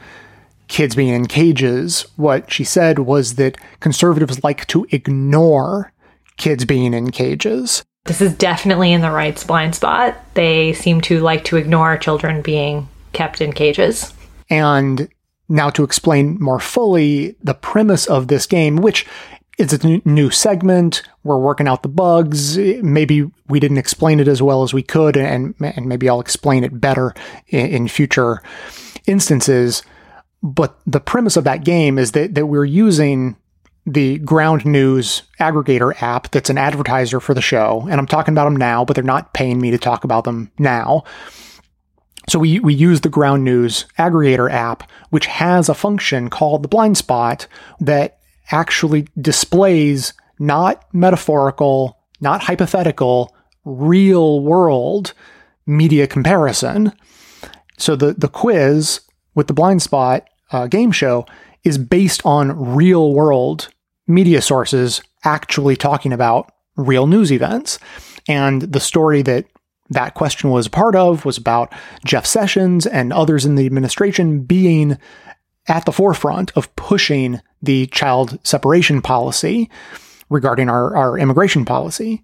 kids 0.69 0.95
being 0.95 1.15
in 1.15 1.27
cages. 1.27 2.07
What 2.17 2.53
she 2.53 2.65
said 2.65 3.01
was 3.01 3.35
that 3.37 3.57
conservatives 3.81 4.43
like 4.43 4.67
to 4.69 4.87
ignore 4.91 5.93
kids 6.37 6.65
being 6.65 6.95
in 6.95 7.11
cages. 7.11 7.85
This 8.05 8.21
is 8.21 8.35
definitely 8.35 8.93
in 8.93 9.03
the 9.03 9.11
right's 9.11 9.45
blind 9.45 9.75
spot. 9.75 10.17
They 10.35 10.73
seem 10.73 11.01
to 11.03 11.21
like 11.21 11.45
to 11.45 11.57
ignore 11.57 11.97
children 11.99 12.41
being 12.43 12.89
kept 13.13 13.41
in 13.41 13.53
cages. 13.53 14.15
And 14.49 15.09
Now, 15.49 15.71
to 15.71 15.83
explain 15.83 16.37
more 16.41 16.61
fully 16.61 17.35
the 17.43 17.55
premise 17.55 18.07
of 18.07 18.29
this 18.29 18.47
game, 18.47 18.77
which 18.77 19.07
is 19.59 19.73
a 19.73 20.01
new 20.09 20.31
segment, 20.31 21.03
we're 21.25 21.39
working 21.39 21.67
out 21.67 21.83
the 21.83 21.89
bugs. 21.89 22.57
Maybe 22.57 23.31
we 23.49 23.61
didn't 23.61 23.79
explain 23.79 24.21
it 24.21 24.29
as 24.29 24.41
well 24.41 24.63
as 24.63 24.73
we 24.73 24.83
could, 24.83 25.17
and, 25.17 25.55
and 25.61 25.87
maybe 25.87 26.09
I'll 26.09 26.21
explain 26.21 26.65
it 26.65 26.81
better 26.81 27.13
in, 27.49 27.67
in 27.67 27.89
future 27.89 28.43
instances. 29.07 29.83
But 30.43 30.79
the 30.87 31.01
premise 31.01 31.37
of 31.37 31.45
that 31.45 31.65
game 31.65 31.99
is 31.99 32.13
that, 32.13 32.35
that 32.37 32.47
we're 32.47 32.65
using 32.65 33.37
the 33.85 34.19
Ground 34.19 34.65
News 34.65 35.23
aggregator 35.41 36.01
app 36.03 36.31
that's 36.31 36.51
an 36.51 36.59
advertiser 36.59 37.21
for 37.21 37.35
the 37.35 37.41
show. 37.41 37.87
And 37.91 37.99
I'm 37.99 38.07
talking 38.07 38.35
about 38.35 38.45
them 38.45 38.57
now, 38.57 38.85
but 38.85 38.95
they're 38.95 39.05
not 39.05 39.35
paying 39.35 39.61
me 39.61 39.71
to 39.71 39.79
talk 39.79 40.05
about 40.05 40.25
them 40.25 40.53
now. 40.59 41.05
So 42.29 42.39
we, 42.39 42.61
we 42.61 42.75
use 42.75 43.01
the 43.01 43.09
Ground 43.09 43.43
News 43.43 43.87
aggregator 43.99 44.53
app, 44.53 44.89
which 45.11 45.27
has 45.27 45.69
a 45.69 45.75
function 45.75 46.29
called 46.29 46.63
the 46.63 46.69
blind 46.69 46.99
spot 46.99 47.47
that 47.81 48.18
actually 48.51 49.09
displays 49.21 50.13
not 50.39 50.85
metaphorical, 50.93 51.99
not 52.21 52.43
hypothetical, 52.43 53.35
real 53.65 54.41
world 54.41 55.13
media 55.67 56.07
comparison. 56.07 56.93
So 57.77 57.97
the, 57.97 58.15
the 58.15 58.29
quiz 58.29 59.01
with 59.35 59.47
the 59.47 59.55
blind 59.55 59.83
spot 59.83 60.29
uh, 60.51 60.67
game 60.67 60.93
show 60.93 61.27
is 61.65 61.79
based 61.79 62.25
on 62.25 62.75
real 62.75 63.13
world 63.13 63.69
media 64.07 64.41
sources 64.41 65.03
actually 65.25 65.77
talking 65.77 66.13
about 66.13 66.51
real 66.77 67.07
news 67.07 67.31
events. 67.31 67.79
And 68.27 68.63
the 68.63 68.81
story 68.81 69.23
that 69.23 69.47
that 69.91 70.15
question 70.15 70.51
was 70.51 70.69
part 70.69 70.95
of 70.95 71.25
was 71.25 71.39
about 71.39 71.73
Jeff 72.05 72.27
Sessions 72.27 72.87
and 72.87 73.13
others 73.13 73.45
in 73.45 73.55
the 73.55 73.67
administration 73.67 74.43
being 74.43 74.99
at 75.67 75.85
the 75.85 75.93
forefront 75.93 76.51
of 76.57 76.75
pushing 76.77 77.41
the 77.63 77.87
child 77.89 78.39
separation 78.45 79.03
policy 79.03 79.71
regarding 80.31 80.69
our, 80.69 80.97
our 80.97 81.19
immigration 81.19 81.65
policy. 81.65 82.23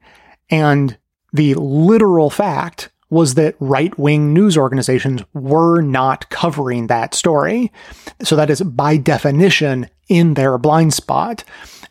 And 0.51 0.97
the 1.33 1.55
literal 1.55 2.31
fact 2.31 2.91
was 3.11 3.35
that 3.35 3.55
right 3.61 3.97
wing 3.99 4.33
news 4.33 4.57
organizations 4.57 5.23
were 5.35 5.81
not 5.81 6.29
covering 6.31 6.87
that 6.89 7.15
story. 7.15 7.71
So 8.23 8.37
that 8.37 8.51
is 8.51 8.61
by 8.63 8.97
definition 8.97 9.89
in 10.09 10.35
their 10.35 10.59
blind 10.59 10.95
spot. 10.95 11.45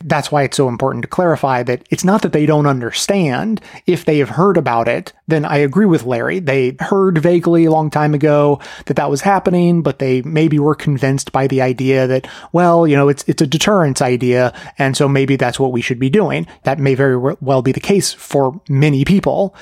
That's 0.05 0.31
why 0.31 0.43
it's 0.43 0.57
so 0.57 0.67
important 0.67 1.03
to 1.03 1.07
clarify 1.07 1.63
that 1.63 1.85
it's 1.89 2.03
not 2.03 2.21
that 2.21 2.33
they 2.33 2.45
don't 2.45 2.67
understand. 2.67 3.61
If 3.85 4.05
they 4.05 4.17
have 4.19 4.29
heard 4.29 4.57
about 4.57 4.87
it, 4.87 5.13
then 5.27 5.45
I 5.45 5.57
agree 5.57 5.85
with 5.85 6.03
Larry. 6.03 6.39
They 6.39 6.75
heard 6.79 7.17
vaguely 7.17 7.65
a 7.65 7.71
long 7.71 7.89
time 7.89 8.13
ago 8.13 8.59
that 8.85 8.95
that 8.95 9.09
was 9.09 9.21
happening, 9.21 9.81
but 9.81 9.99
they 9.99 10.21
maybe 10.21 10.59
were 10.59 10.75
convinced 10.75 11.31
by 11.31 11.47
the 11.47 11.61
idea 11.61 12.07
that, 12.07 12.27
well, 12.51 12.85
you 12.85 12.95
know, 12.95 13.09
it's, 13.09 13.23
it's 13.27 13.41
a 13.41 13.47
deterrence 13.47 14.01
idea. 14.01 14.53
And 14.77 14.95
so 14.97 15.07
maybe 15.07 15.35
that's 15.35 15.59
what 15.59 15.71
we 15.71 15.81
should 15.81 15.99
be 15.99 16.09
doing. 16.09 16.47
That 16.63 16.79
may 16.79 16.95
very 16.95 17.35
well 17.39 17.61
be 17.61 17.71
the 17.71 17.79
case 17.79 18.13
for 18.13 18.59
many 18.67 19.05
people. 19.05 19.55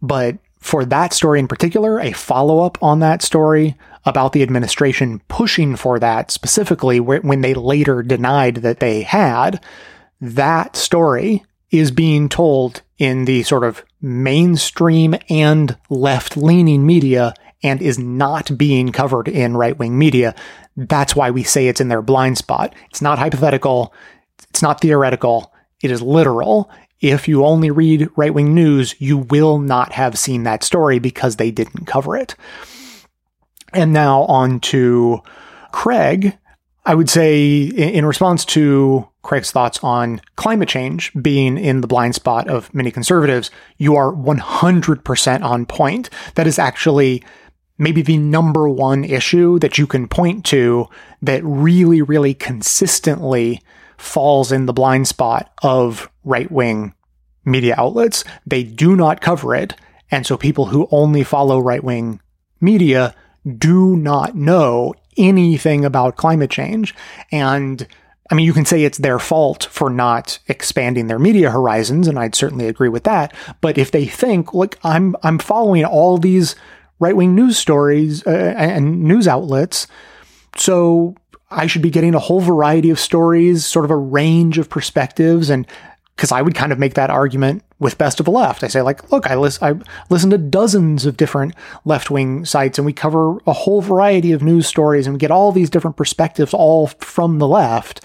But 0.00 0.38
for 0.58 0.84
that 0.84 1.12
story 1.12 1.38
in 1.40 1.48
particular, 1.48 1.98
a 1.98 2.12
follow 2.12 2.60
up 2.60 2.78
on 2.82 3.00
that 3.00 3.22
story 3.22 3.76
about 4.04 4.32
the 4.32 4.42
administration 4.42 5.20
pushing 5.28 5.76
for 5.76 5.98
that 5.98 6.30
specifically 6.30 7.00
when 7.00 7.40
they 7.42 7.54
later 7.54 8.02
denied 8.02 8.56
that 8.56 8.80
they 8.80 9.02
had, 9.02 9.62
that 10.20 10.76
story 10.76 11.44
is 11.70 11.90
being 11.90 12.28
told 12.28 12.82
in 12.98 13.24
the 13.24 13.42
sort 13.42 13.64
of 13.64 13.84
mainstream 14.00 15.14
and 15.28 15.76
left 15.88 16.36
leaning 16.36 16.86
media 16.86 17.34
and 17.62 17.82
is 17.82 17.98
not 17.98 18.56
being 18.56 18.90
covered 18.90 19.28
in 19.28 19.56
right 19.56 19.78
wing 19.78 19.98
media. 19.98 20.34
That's 20.76 21.14
why 21.14 21.30
we 21.30 21.42
say 21.42 21.68
it's 21.68 21.80
in 21.80 21.88
their 21.88 22.02
blind 22.02 22.38
spot. 22.38 22.74
It's 22.88 23.02
not 23.02 23.18
hypothetical. 23.18 23.92
It's 24.48 24.62
not 24.62 24.80
theoretical. 24.80 25.52
It 25.82 25.90
is 25.90 26.00
literal. 26.00 26.70
If 27.00 27.28
you 27.28 27.44
only 27.44 27.70
read 27.70 28.08
right 28.16 28.32
wing 28.32 28.54
news, 28.54 28.94
you 28.98 29.18
will 29.18 29.58
not 29.58 29.92
have 29.92 30.18
seen 30.18 30.42
that 30.44 30.64
story 30.64 30.98
because 30.98 31.36
they 31.36 31.50
didn't 31.50 31.86
cover 31.86 32.16
it. 32.16 32.34
And 33.72 33.92
now 33.92 34.22
on 34.22 34.60
to 34.60 35.22
Craig. 35.72 36.36
I 36.86 36.94
would 36.94 37.10
say, 37.10 37.58
in 37.58 38.06
response 38.06 38.44
to 38.46 39.06
Craig's 39.22 39.50
thoughts 39.50 39.78
on 39.82 40.20
climate 40.36 40.68
change 40.68 41.12
being 41.20 41.58
in 41.58 41.82
the 41.82 41.86
blind 41.86 42.14
spot 42.14 42.48
of 42.48 42.72
many 42.74 42.90
conservatives, 42.90 43.50
you 43.76 43.96
are 43.96 44.12
100% 44.12 45.42
on 45.42 45.66
point. 45.66 46.08
That 46.36 46.46
is 46.46 46.58
actually 46.58 47.22
maybe 47.78 48.02
the 48.02 48.18
number 48.18 48.68
one 48.68 49.04
issue 49.04 49.58
that 49.58 49.78
you 49.78 49.86
can 49.86 50.08
point 50.08 50.44
to 50.46 50.88
that 51.22 51.44
really, 51.44 52.02
really 52.02 52.34
consistently 52.34 53.60
falls 53.98 54.50
in 54.50 54.66
the 54.66 54.72
blind 54.72 55.06
spot 55.06 55.52
of 55.62 56.10
right 56.24 56.50
wing 56.50 56.94
media 57.44 57.74
outlets. 57.76 58.24
They 58.46 58.62
do 58.62 58.96
not 58.96 59.20
cover 59.20 59.54
it. 59.54 59.74
And 60.10 60.26
so 60.26 60.36
people 60.36 60.66
who 60.66 60.88
only 60.90 61.24
follow 61.24 61.58
right 61.58 61.84
wing 61.84 62.20
media 62.60 63.14
do 63.58 63.96
not 63.96 64.36
know 64.36 64.94
anything 65.16 65.84
about 65.84 66.16
climate 66.16 66.50
change. 66.50 66.94
And 67.32 67.86
I 68.30 68.34
mean, 68.34 68.46
you 68.46 68.52
can 68.52 68.64
say 68.64 68.84
it's 68.84 68.98
their 68.98 69.18
fault 69.18 69.64
for 69.64 69.90
not 69.90 70.38
expanding 70.46 71.08
their 71.08 71.18
media 71.18 71.50
horizons, 71.50 72.06
and 72.06 72.18
I'd 72.18 72.34
certainly 72.34 72.68
agree 72.68 72.88
with 72.88 73.04
that. 73.04 73.34
But 73.60 73.76
if 73.76 73.90
they 73.90 74.06
think, 74.06 74.54
look, 74.54 74.78
I'm 74.84 75.16
I'm 75.22 75.38
following 75.38 75.84
all 75.84 76.16
these 76.16 76.54
right 77.00 77.16
wing 77.16 77.34
news 77.34 77.58
stories 77.58 78.24
uh, 78.26 78.54
and 78.56 79.02
news 79.02 79.26
outlets, 79.26 79.88
so 80.56 81.16
I 81.50 81.66
should 81.66 81.82
be 81.82 81.90
getting 81.90 82.14
a 82.14 82.20
whole 82.20 82.40
variety 82.40 82.90
of 82.90 83.00
stories, 83.00 83.66
sort 83.66 83.84
of 83.84 83.90
a 83.90 83.96
range 83.96 84.58
of 84.58 84.70
perspectives, 84.70 85.50
and 85.50 85.66
because 86.20 86.32
I 86.32 86.42
would 86.42 86.54
kind 86.54 86.70
of 86.70 86.78
make 86.78 86.92
that 86.94 87.08
argument 87.08 87.64
with 87.78 87.96
Best 87.96 88.20
of 88.20 88.26
the 88.26 88.30
Left. 88.30 88.62
I 88.62 88.68
say, 88.68 88.82
like, 88.82 89.10
look, 89.10 89.30
I, 89.30 89.36
listen, 89.36 89.64
I 89.64 90.04
listen 90.10 90.28
to 90.28 90.36
dozens 90.36 91.06
of 91.06 91.16
different 91.16 91.54
left 91.86 92.10
wing 92.10 92.44
sites 92.44 92.76
and 92.76 92.84
we 92.84 92.92
cover 92.92 93.38
a 93.46 93.54
whole 93.54 93.80
variety 93.80 94.32
of 94.32 94.42
news 94.42 94.66
stories 94.66 95.06
and 95.06 95.14
we 95.14 95.18
get 95.18 95.30
all 95.30 95.50
these 95.50 95.70
different 95.70 95.96
perspectives 95.96 96.52
all 96.52 96.88
from 96.88 97.38
the 97.38 97.48
left. 97.48 98.02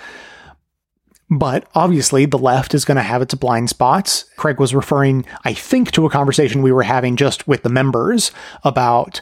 But 1.30 1.68
obviously, 1.76 2.26
the 2.26 2.38
left 2.38 2.74
is 2.74 2.86
going 2.86 2.96
to 2.96 3.04
have 3.04 3.22
its 3.22 3.34
blind 3.34 3.70
spots. 3.70 4.24
Craig 4.38 4.62
was 4.62 4.74
referring, 4.74 5.26
I 5.44 5.54
think, 5.54 5.92
to 5.92 6.06
a 6.06 6.10
conversation 6.10 6.62
we 6.62 6.72
were 6.72 6.84
having 6.84 7.18
just 7.18 7.50
with 7.50 7.64
the 7.64 7.70
members 7.70 8.32
about 8.64 9.20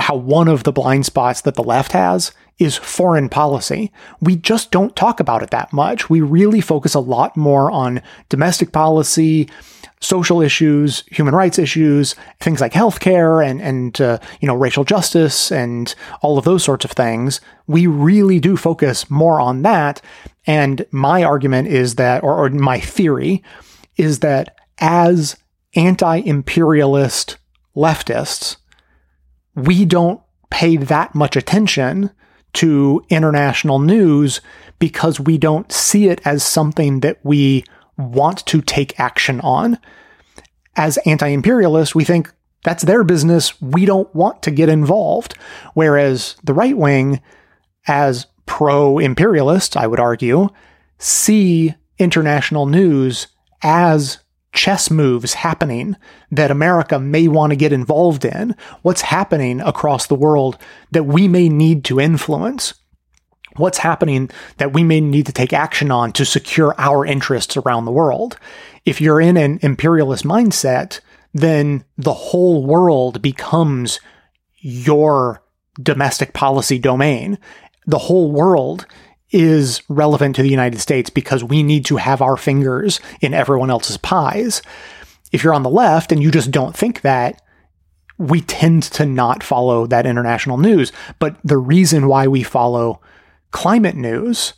how 0.00 0.16
one 0.16 0.48
of 0.48 0.64
the 0.64 0.72
blind 0.72 1.06
spots 1.06 1.40
that 1.40 1.54
the 1.54 1.62
left 1.62 1.92
has 1.92 2.32
is 2.58 2.76
foreign 2.76 3.28
policy. 3.28 3.90
We 4.20 4.36
just 4.36 4.70
don't 4.70 4.94
talk 4.94 5.18
about 5.18 5.42
it 5.42 5.50
that 5.50 5.72
much. 5.72 6.08
We 6.08 6.20
really 6.20 6.60
focus 6.60 6.94
a 6.94 7.00
lot 7.00 7.36
more 7.36 7.70
on 7.70 8.00
domestic 8.28 8.70
policy, 8.70 9.48
social 10.00 10.40
issues, 10.40 11.02
human 11.10 11.34
rights 11.34 11.58
issues, 11.58 12.14
things 12.40 12.60
like 12.60 12.72
healthcare 12.72 13.44
and 13.44 13.60
and 13.60 14.00
uh, 14.00 14.18
you 14.40 14.46
know 14.46 14.54
racial 14.54 14.84
justice 14.84 15.50
and 15.50 15.94
all 16.20 16.38
of 16.38 16.44
those 16.44 16.62
sorts 16.62 16.84
of 16.84 16.92
things. 16.92 17.40
We 17.66 17.86
really 17.86 18.38
do 18.38 18.56
focus 18.56 19.10
more 19.10 19.40
on 19.40 19.62
that. 19.62 20.00
And 20.46 20.86
my 20.90 21.22
argument 21.22 21.68
is 21.68 21.94
that, 21.96 22.22
or, 22.22 22.44
or 22.44 22.50
my 22.50 22.80
theory, 22.80 23.42
is 23.96 24.20
that 24.20 24.56
as 24.78 25.36
anti-imperialist 25.74 27.38
leftists, 27.76 28.56
we 29.54 29.84
don't 29.84 30.20
pay 30.50 30.76
that 30.76 31.14
much 31.14 31.36
attention 31.36 32.10
to 32.54 33.02
international 33.08 33.78
news 33.78 34.40
because 34.78 35.18
we 35.18 35.38
don't 35.38 35.72
see 35.72 36.08
it 36.08 36.20
as 36.24 36.42
something 36.42 37.00
that 37.00 37.18
we 37.22 37.64
want 37.96 38.44
to 38.46 38.60
take 38.60 38.98
action 38.98 39.40
on. 39.40 39.78
As 40.76 40.98
anti 40.98 41.28
imperialists, 41.28 41.94
we 41.94 42.04
think 42.04 42.32
that's 42.64 42.84
their 42.84 43.04
business. 43.04 43.60
We 43.60 43.84
don't 43.84 44.12
want 44.14 44.42
to 44.42 44.50
get 44.50 44.68
involved. 44.68 45.34
Whereas 45.74 46.36
the 46.44 46.54
right 46.54 46.76
wing, 46.76 47.20
as 47.86 48.26
pro 48.46 48.98
imperialists, 48.98 49.76
I 49.76 49.86
would 49.86 50.00
argue, 50.00 50.48
see 50.98 51.74
international 51.98 52.66
news 52.66 53.28
as 53.62 54.18
chess 54.52 54.90
moves 54.90 55.34
happening 55.34 55.96
that 56.30 56.50
America 56.50 56.98
may 56.98 57.26
want 57.26 57.50
to 57.50 57.56
get 57.56 57.72
involved 57.72 58.24
in, 58.24 58.54
what's 58.82 59.02
happening 59.02 59.60
across 59.60 60.06
the 60.06 60.14
world 60.14 60.58
that 60.90 61.04
we 61.04 61.26
may 61.26 61.48
need 61.48 61.84
to 61.84 61.98
influence, 61.98 62.74
what's 63.56 63.78
happening 63.78 64.30
that 64.58 64.72
we 64.72 64.82
may 64.82 65.00
need 65.00 65.26
to 65.26 65.32
take 65.32 65.52
action 65.52 65.90
on 65.90 66.12
to 66.12 66.24
secure 66.24 66.74
our 66.78 67.04
interests 67.04 67.56
around 67.56 67.84
the 67.84 67.92
world. 67.92 68.38
If 68.84 69.00
you're 69.00 69.20
in 69.20 69.36
an 69.36 69.58
imperialist 69.62 70.24
mindset, 70.24 71.00
then 71.32 71.84
the 71.96 72.14
whole 72.14 72.64
world 72.66 73.22
becomes 73.22 74.00
your 74.58 75.42
domestic 75.80 76.34
policy 76.34 76.78
domain. 76.78 77.38
The 77.86 77.98
whole 77.98 78.30
world 78.30 78.86
is 79.32 79.82
relevant 79.88 80.36
to 80.36 80.42
the 80.42 80.50
United 80.50 80.80
States 80.80 81.10
because 81.10 81.42
we 81.42 81.62
need 81.62 81.84
to 81.86 81.96
have 81.96 82.22
our 82.22 82.36
fingers 82.36 83.00
in 83.20 83.34
everyone 83.34 83.70
else's 83.70 83.96
pies. 83.96 84.62
If 85.32 85.42
you're 85.42 85.54
on 85.54 85.62
the 85.62 85.70
left 85.70 86.12
and 86.12 86.22
you 86.22 86.30
just 86.30 86.50
don't 86.50 86.76
think 86.76 87.00
that, 87.00 87.40
we 88.18 88.42
tend 88.42 88.82
to 88.84 89.06
not 89.06 89.42
follow 89.42 89.86
that 89.86 90.06
international 90.06 90.58
news. 90.58 90.92
But 91.18 91.36
the 91.42 91.56
reason 91.56 92.06
why 92.06 92.28
we 92.28 92.42
follow 92.42 93.00
climate 93.50 93.96
news, 93.96 94.54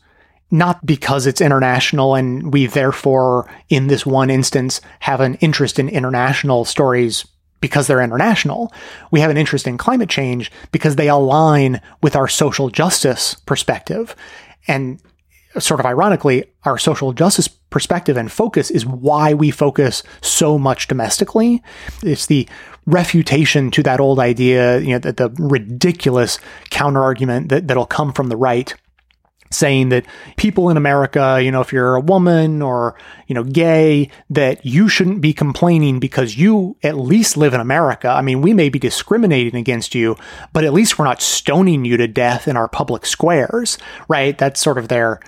not 0.51 0.85
because 0.85 1.27
it's 1.27 1.41
international 1.41 2.15
and 2.15 2.53
we 2.53 2.67
therefore, 2.67 3.49
in 3.69 3.87
this 3.87 4.05
one 4.05 4.31
instance, 4.31 4.81
have 5.01 5.21
an 5.21 5.35
interest 5.37 5.79
in 5.79 5.89
international 5.89 6.65
stories 6.65 7.27
because 7.61 7.87
they're 7.87 8.03
international. 8.03 8.71
We 9.11 9.21
have 9.21 9.31
an 9.31 9.39
interest 9.39 9.67
in 9.67 9.79
climate 9.79 10.11
change 10.11 10.53
because 10.71 10.97
they 10.97 11.09
align 11.09 11.81
with 12.03 12.15
our 12.15 12.29
social 12.29 12.69
justice 12.69 13.37
perspective. 13.47 14.15
And 14.67 15.01
sort 15.59 15.81
of 15.81 15.87
ironically, 15.87 16.45
our 16.65 16.79
social 16.79 17.13
justice 17.13 17.49
perspective 17.49 18.17
and 18.17 18.31
focus 18.31 18.71
is 18.71 18.87
why 18.87 19.35
we 19.35 19.51
focus 19.51 20.03
so 20.21 20.59
much 20.59 20.89
domestically. 20.89 21.63
It's 22.03 22.27
the 22.27 22.49
refutation 22.87 23.71
to 23.73 23.83
that 23.83 24.01
old 24.01 24.19
idea, 24.19 24.79
you 24.81 24.91
know, 24.91 24.99
that 24.99 25.17
the 25.17 25.31
ridiculous 25.39 26.39
counter 26.71 27.03
argument 27.03 27.49
that, 27.49 27.69
that'll 27.69 27.87
come 27.87 28.13
from 28.13 28.29
the 28.29 28.37
right 28.37 28.75
saying 29.51 29.91
that 29.91 30.05
people 30.37 30.69
in 30.69 30.77
America, 30.77 31.41
you 31.43 31.51
know, 31.51 31.61
if 31.61 31.73
you're 31.73 31.95
a 31.95 32.01
woman 32.01 32.61
or, 32.61 32.97
you 33.27 33.35
know, 33.35 33.45
gay, 33.45 34.11
that 34.31 34.65
you 34.67 34.89
shouldn't 34.89 35.21
be 35.21 35.33
complaining 35.33 36.01
because 36.01 36.37
you 36.37 36.77
at 36.83 36.99
least 36.99 37.37
live 37.37 37.55
in 37.55 37.61
America. 37.61 38.09
I 38.09 38.23
mean, 38.23 38.43
we 38.43 38.53
may 38.53 38.69
be 38.69 38.79
discriminating 38.79 39.55
against 39.55 39.95
you, 39.95 40.17
but 40.53 40.65
at 40.65 40.73
least 40.73 40.99
we're 40.99 41.05
not 41.05 41.23
stoning 41.23 41.85
you 41.85 41.97
to 41.97 42.09
death 42.09 42.49
in 42.49 42.57
our 42.57 42.69
public 42.69 43.07
squares, 43.07 43.79
right? 44.09 44.37
That's 44.37 44.61
sort 44.61 44.79
of 44.79 44.89
their 44.89 45.21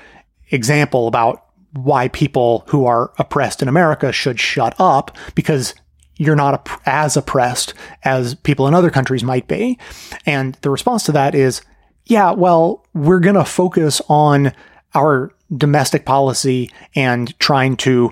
example 0.51 1.07
about 1.09 1.45
why 1.73 2.09
people 2.09 2.65
who 2.69 2.87
are 2.87 3.13
oppressed 3.19 3.63
in 3.63 3.69
America 3.69 4.13
should 4.13 4.41
shut 4.41 4.75
up 4.79 5.17
because 5.35 5.75
you're 6.17 6.37
not 6.37 6.69
as 6.87 7.17
oppressed 7.17 7.75
as 8.03 8.35
people 8.35 8.67
in 8.67 8.75
other 8.75 8.91
countries 8.91 9.23
might 9.23 9.47
be. 9.47 9.79
And 10.25 10.55
the 10.63 10.71
response 10.71 11.05
to 11.05 11.13
that 11.13 11.35
is, 11.35 11.61
yeah, 12.07 12.31
well, 12.31 12.85
we're 12.95 13.21
going 13.21 13.37
to 13.37 13.45
focus 13.45 14.01
on 14.09 14.53
our 14.95 15.33
domestic 15.55 16.05
policy 16.05 16.71
and 16.95 17.39
trying 17.39 17.77
to 17.77 18.11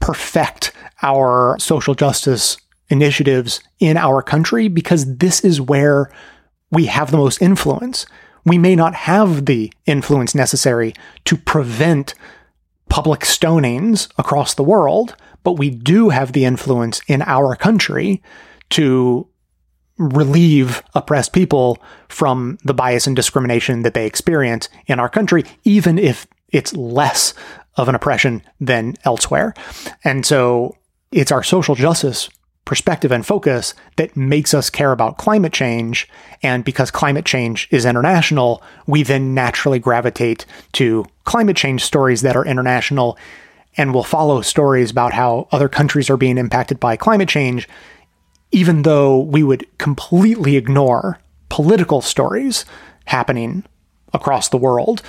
perfect 0.00 0.72
our 1.02 1.58
social 1.58 1.94
justice 1.94 2.56
initiatives 2.88 3.60
in 3.78 3.96
our 3.96 4.22
country 4.22 4.68
because 4.68 5.16
this 5.16 5.40
is 5.44 5.60
where 5.60 6.12
we 6.70 6.86
have 6.86 7.10
the 7.10 7.16
most 7.16 7.40
influence. 7.40 8.06
We 8.44 8.58
may 8.58 8.74
not 8.74 8.94
have 8.94 9.46
the 9.46 9.72
influence 9.86 10.34
necessary 10.34 10.94
to 11.26 11.36
prevent 11.36 12.14
public 12.88 13.20
stonings 13.20 14.10
across 14.18 14.54
the 14.54 14.64
world, 14.64 15.14
but 15.44 15.52
we 15.52 15.70
do 15.70 16.08
have 16.08 16.32
the 16.32 16.44
influence 16.44 17.00
in 17.06 17.22
our 17.22 17.54
country 17.54 18.22
to 18.70 19.26
relieve 20.00 20.82
oppressed 20.94 21.32
people 21.32 21.78
from 22.08 22.58
the 22.64 22.74
bias 22.74 23.06
and 23.06 23.14
discrimination 23.14 23.82
that 23.82 23.94
they 23.94 24.06
experience 24.06 24.68
in 24.86 24.98
our 24.98 25.10
country, 25.10 25.44
even 25.64 25.98
if 25.98 26.26
it's 26.48 26.74
less 26.74 27.34
of 27.76 27.88
an 27.88 27.94
oppression 27.94 28.42
than 28.60 28.96
elsewhere. 29.04 29.54
And 30.02 30.24
so 30.24 30.74
it's 31.12 31.30
our 31.30 31.42
social 31.42 31.74
justice 31.74 32.30
perspective 32.64 33.12
and 33.12 33.26
focus 33.26 33.74
that 33.96 34.16
makes 34.16 34.54
us 34.54 34.70
care 34.70 34.92
about 34.92 35.18
climate 35.18 35.52
change. 35.52 36.08
And 36.42 36.64
because 36.64 36.90
climate 36.90 37.24
change 37.24 37.68
is 37.70 37.84
international, 37.84 38.62
we 38.86 39.02
then 39.02 39.34
naturally 39.34 39.78
gravitate 39.78 40.46
to 40.72 41.04
climate 41.24 41.56
change 41.56 41.84
stories 41.84 42.22
that 42.22 42.36
are 42.36 42.46
international 42.46 43.18
and 43.76 43.92
will 43.92 44.04
follow 44.04 44.40
stories 44.40 44.90
about 44.90 45.12
how 45.12 45.46
other 45.52 45.68
countries 45.68 46.08
are 46.10 46.16
being 46.16 46.38
impacted 46.38 46.80
by 46.80 46.96
climate 46.96 47.28
change 47.28 47.68
even 48.52 48.82
though 48.82 49.18
we 49.18 49.42
would 49.42 49.66
completely 49.78 50.56
ignore 50.56 51.18
political 51.48 52.00
stories 52.00 52.64
happening 53.06 53.64
across 54.12 54.48
the 54.48 54.56
world, 54.56 55.02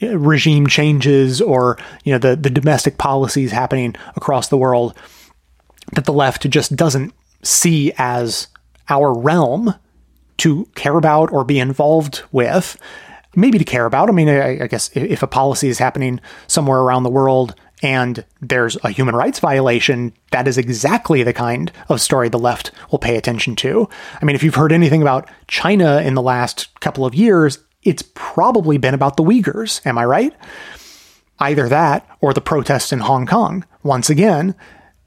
regime 0.00 0.66
changes 0.66 1.40
or 1.40 1.78
you 2.04 2.12
know 2.12 2.18
the 2.18 2.36
the 2.36 2.50
domestic 2.50 2.98
policies 2.98 3.50
happening 3.50 3.94
across 4.14 4.48
the 4.48 4.56
world 4.56 4.94
that 5.92 6.04
the 6.04 6.12
left 6.12 6.48
just 6.50 6.76
doesn't 6.76 7.14
see 7.42 7.92
as 7.96 8.48
our 8.88 9.12
realm 9.12 9.74
to 10.38 10.68
care 10.74 10.96
about 10.96 11.32
or 11.32 11.44
be 11.44 11.58
involved 11.58 12.22
with. 12.32 12.76
Maybe 13.34 13.58
to 13.58 13.64
care 13.64 13.84
about. 13.84 14.08
I 14.08 14.12
mean, 14.12 14.28
I, 14.28 14.64
I 14.64 14.66
guess 14.66 14.90
if 14.94 15.22
a 15.22 15.26
policy 15.26 15.68
is 15.68 15.78
happening 15.78 16.20
somewhere 16.46 16.80
around 16.80 17.02
the 17.02 17.10
world 17.10 17.54
and 17.82 18.24
there's 18.40 18.76
a 18.84 18.90
human 18.90 19.14
rights 19.14 19.38
violation, 19.38 20.12
that 20.30 20.48
is 20.48 20.58
exactly 20.58 21.22
the 21.22 21.32
kind 21.32 21.70
of 21.88 22.00
story 22.00 22.28
the 22.28 22.38
left 22.38 22.70
will 22.90 22.98
pay 22.98 23.16
attention 23.16 23.54
to. 23.56 23.88
I 24.20 24.24
mean, 24.24 24.36
if 24.36 24.42
you've 24.42 24.54
heard 24.54 24.72
anything 24.72 25.02
about 25.02 25.28
China 25.46 26.00
in 26.00 26.14
the 26.14 26.22
last 26.22 26.78
couple 26.80 27.04
of 27.04 27.14
years, 27.14 27.58
it's 27.82 28.02
probably 28.14 28.78
been 28.78 28.94
about 28.94 29.16
the 29.16 29.22
Uyghurs. 29.22 29.84
Am 29.86 29.98
I 29.98 30.04
right? 30.04 30.34
Either 31.38 31.68
that 31.68 32.08
or 32.20 32.32
the 32.32 32.40
protests 32.40 32.92
in 32.92 33.00
Hong 33.00 33.26
Kong. 33.26 33.64
Once 33.82 34.08
again, 34.08 34.54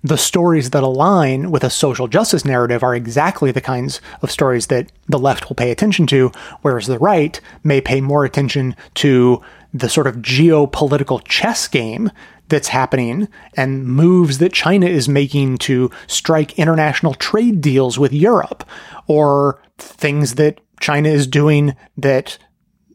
the 0.03 0.17
stories 0.17 0.69
that 0.69 0.83
align 0.83 1.51
with 1.51 1.63
a 1.63 1.69
social 1.69 2.07
justice 2.07 2.45
narrative 2.45 2.83
are 2.83 2.95
exactly 2.95 3.51
the 3.51 3.59
kinds 3.59 3.99
of 4.21 4.31
stories 4.31 4.67
that 4.67 4.91
the 5.07 5.19
left 5.19 5.49
will 5.49 5.55
pay 5.55 5.71
attention 5.71 6.07
to, 6.07 6.31
whereas 6.61 6.87
the 6.87 6.99
right 6.99 7.41
may 7.63 7.81
pay 7.81 7.99
more 7.99 8.23
attention 8.23 8.75
to 8.93 9.41
the 9.73 9.89
sort 9.89 10.07
of 10.07 10.17
geopolitical 10.17 11.21
chess 11.25 11.67
game 11.67 12.11
that's 12.49 12.69
happening 12.69 13.27
and 13.55 13.85
moves 13.85 14.39
that 14.39 14.53
China 14.53 14.85
is 14.85 15.07
making 15.07 15.57
to 15.59 15.89
strike 16.07 16.57
international 16.57 17.13
trade 17.13 17.61
deals 17.61 17.97
with 17.97 18.13
Europe 18.13 18.67
or 19.07 19.61
things 19.77 20.35
that 20.35 20.59
China 20.79 21.09
is 21.09 21.27
doing 21.27 21.75
that 21.97 22.37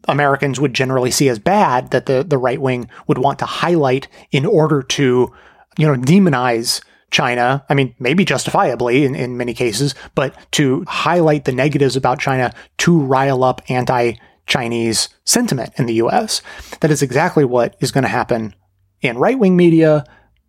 Americans 0.07 0.59
would 0.59 0.73
generally 0.73 1.11
see 1.11 1.29
as 1.29 1.39
bad 1.39 1.91
that 1.91 2.05
the, 2.05 2.23
the 2.23 2.37
right 2.37 2.61
wing 2.61 2.89
would 3.07 3.17
want 3.17 3.39
to 3.39 3.45
highlight 3.45 4.07
in 4.31 4.45
order 4.45 4.83
to, 4.83 5.33
you 5.77 5.87
know, 5.87 5.95
demonize 5.95 6.81
China. 7.11 7.65
I 7.69 7.73
mean, 7.73 7.95
maybe 7.99 8.25
justifiably 8.25 9.05
in, 9.05 9.15
in 9.15 9.37
many 9.37 9.53
cases, 9.53 9.95
but 10.15 10.35
to 10.51 10.83
highlight 10.87 11.45
the 11.45 11.51
negatives 11.51 11.95
about 11.95 12.19
China 12.19 12.53
to 12.79 12.99
rile 12.99 13.43
up 13.43 13.61
anti 13.69 14.13
Chinese 14.47 15.09
sentiment 15.23 15.73
in 15.77 15.87
the 15.87 15.95
US. 15.95 16.41
That 16.81 16.91
is 16.91 17.01
exactly 17.01 17.45
what 17.45 17.75
is 17.79 17.91
going 17.91 18.03
to 18.03 18.07
happen 18.07 18.53
in 19.01 19.17
right 19.17 19.37
wing 19.37 19.55
media 19.55 20.05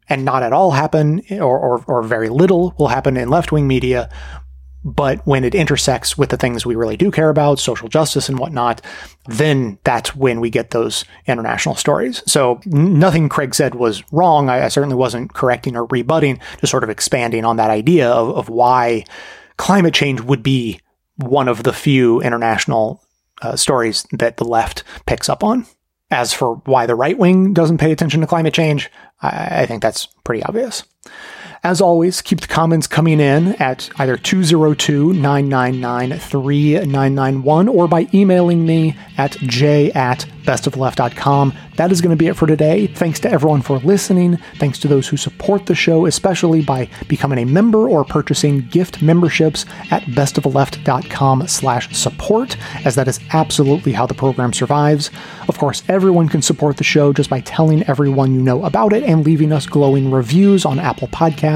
and 0.08 0.24
not 0.24 0.42
at 0.42 0.52
all 0.52 0.70
happen 0.70 1.20
or, 1.30 1.58
or, 1.58 1.84
or 1.86 2.02
very 2.02 2.28
little 2.28 2.74
will 2.78 2.88
happen 2.88 3.16
in 3.16 3.28
left 3.28 3.52
wing 3.52 3.66
media. 3.66 4.08
But 4.84 5.26
when 5.26 5.42
it 5.42 5.56
intersects 5.56 6.16
with 6.16 6.30
the 6.30 6.36
things 6.36 6.64
we 6.64 6.76
really 6.76 6.96
do 6.96 7.10
care 7.10 7.28
about, 7.28 7.58
social 7.58 7.88
justice 7.88 8.28
and 8.28 8.38
whatnot, 8.38 8.80
then 9.26 9.80
that's 9.82 10.14
when 10.14 10.38
we 10.38 10.48
get 10.48 10.70
those 10.70 11.04
international 11.26 11.74
stories. 11.74 12.22
So 12.24 12.60
nothing 12.66 13.28
Craig 13.28 13.52
said 13.52 13.74
was 13.74 14.04
wrong. 14.12 14.48
I, 14.48 14.66
I 14.66 14.68
certainly 14.68 14.94
wasn't 14.94 15.34
correcting 15.34 15.76
or 15.76 15.86
rebutting, 15.86 16.38
just 16.60 16.70
sort 16.70 16.84
of 16.84 16.90
expanding 16.90 17.44
on 17.44 17.56
that 17.56 17.70
idea 17.70 18.08
of, 18.08 18.36
of 18.36 18.48
why 18.48 19.04
climate 19.56 19.94
change 19.94 20.20
would 20.20 20.44
be 20.44 20.80
one 21.16 21.48
of 21.48 21.64
the 21.64 21.72
few 21.72 22.20
international 22.20 23.02
uh, 23.42 23.56
stories 23.56 24.06
that 24.12 24.36
the 24.36 24.44
left 24.44 24.84
picks 25.04 25.28
up 25.28 25.42
on. 25.42 25.66
As 26.10 26.32
for 26.32 26.56
why 26.66 26.86
the 26.86 26.94
right 26.94 27.18
wing 27.18 27.52
doesn't 27.52 27.78
pay 27.78 27.90
attention 27.92 28.20
to 28.20 28.26
climate 28.26 28.54
change, 28.54 28.90
I, 29.22 29.62
I 29.62 29.66
think 29.66 29.82
that's 29.82 30.06
pretty 30.24 30.42
obvious. 30.44 30.84
As 31.66 31.80
always, 31.80 32.22
keep 32.22 32.40
the 32.40 32.46
comments 32.46 32.86
coming 32.86 33.18
in 33.18 33.54
at 33.54 33.90
either 33.98 34.16
202 34.16 35.12
999 35.14 36.16
3991 36.16 37.66
or 37.68 37.88
by 37.88 38.06
emailing 38.14 38.64
me 38.64 38.96
at 39.18 39.32
j 39.32 39.90
at 39.90 40.26
bestofleft.com. 40.44 41.52
That 41.74 41.90
is 41.90 42.00
going 42.00 42.10
to 42.10 42.16
be 42.16 42.28
it 42.28 42.36
for 42.36 42.46
today. 42.46 42.86
Thanks 42.86 43.18
to 43.20 43.30
everyone 43.30 43.62
for 43.62 43.78
listening. 43.78 44.36
Thanks 44.58 44.78
to 44.78 44.88
those 44.88 45.08
who 45.08 45.16
support 45.16 45.66
the 45.66 45.74
show, 45.74 46.06
especially 46.06 46.62
by 46.62 46.88
becoming 47.08 47.40
a 47.40 47.44
member 47.44 47.88
or 47.88 48.04
purchasing 48.04 48.60
gift 48.68 49.02
memberships 49.02 49.66
at 49.90 50.04
bestofleft.com 50.04 51.48
slash 51.48 51.94
support, 51.94 52.56
as 52.86 52.94
that 52.94 53.08
is 53.08 53.18
absolutely 53.32 53.90
how 53.90 54.06
the 54.06 54.14
program 54.14 54.52
survives. 54.52 55.10
Of 55.48 55.58
course, 55.58 55.82
everyone 55.88 56.28
can 56.28 56.42
support 56.42 56.76
the 56.76 56.84
show 56.84 57.12
just 57.12 57.28
by 57.28 57.40
telling 57.40 57.82
everyone 57.88 58.32
you 58.32 58.40
know 58.40 58.64
about 58.64 58.92
it 58.92 59.02
and 59.02 59.26
leaving 59.26 59.52
us 59.52 59.66
glowing 59.66 60.12
reviews 60.12 60.64
on 60.64 60.78
Apple 60.78 61.08
Podcasts 61.08 61.55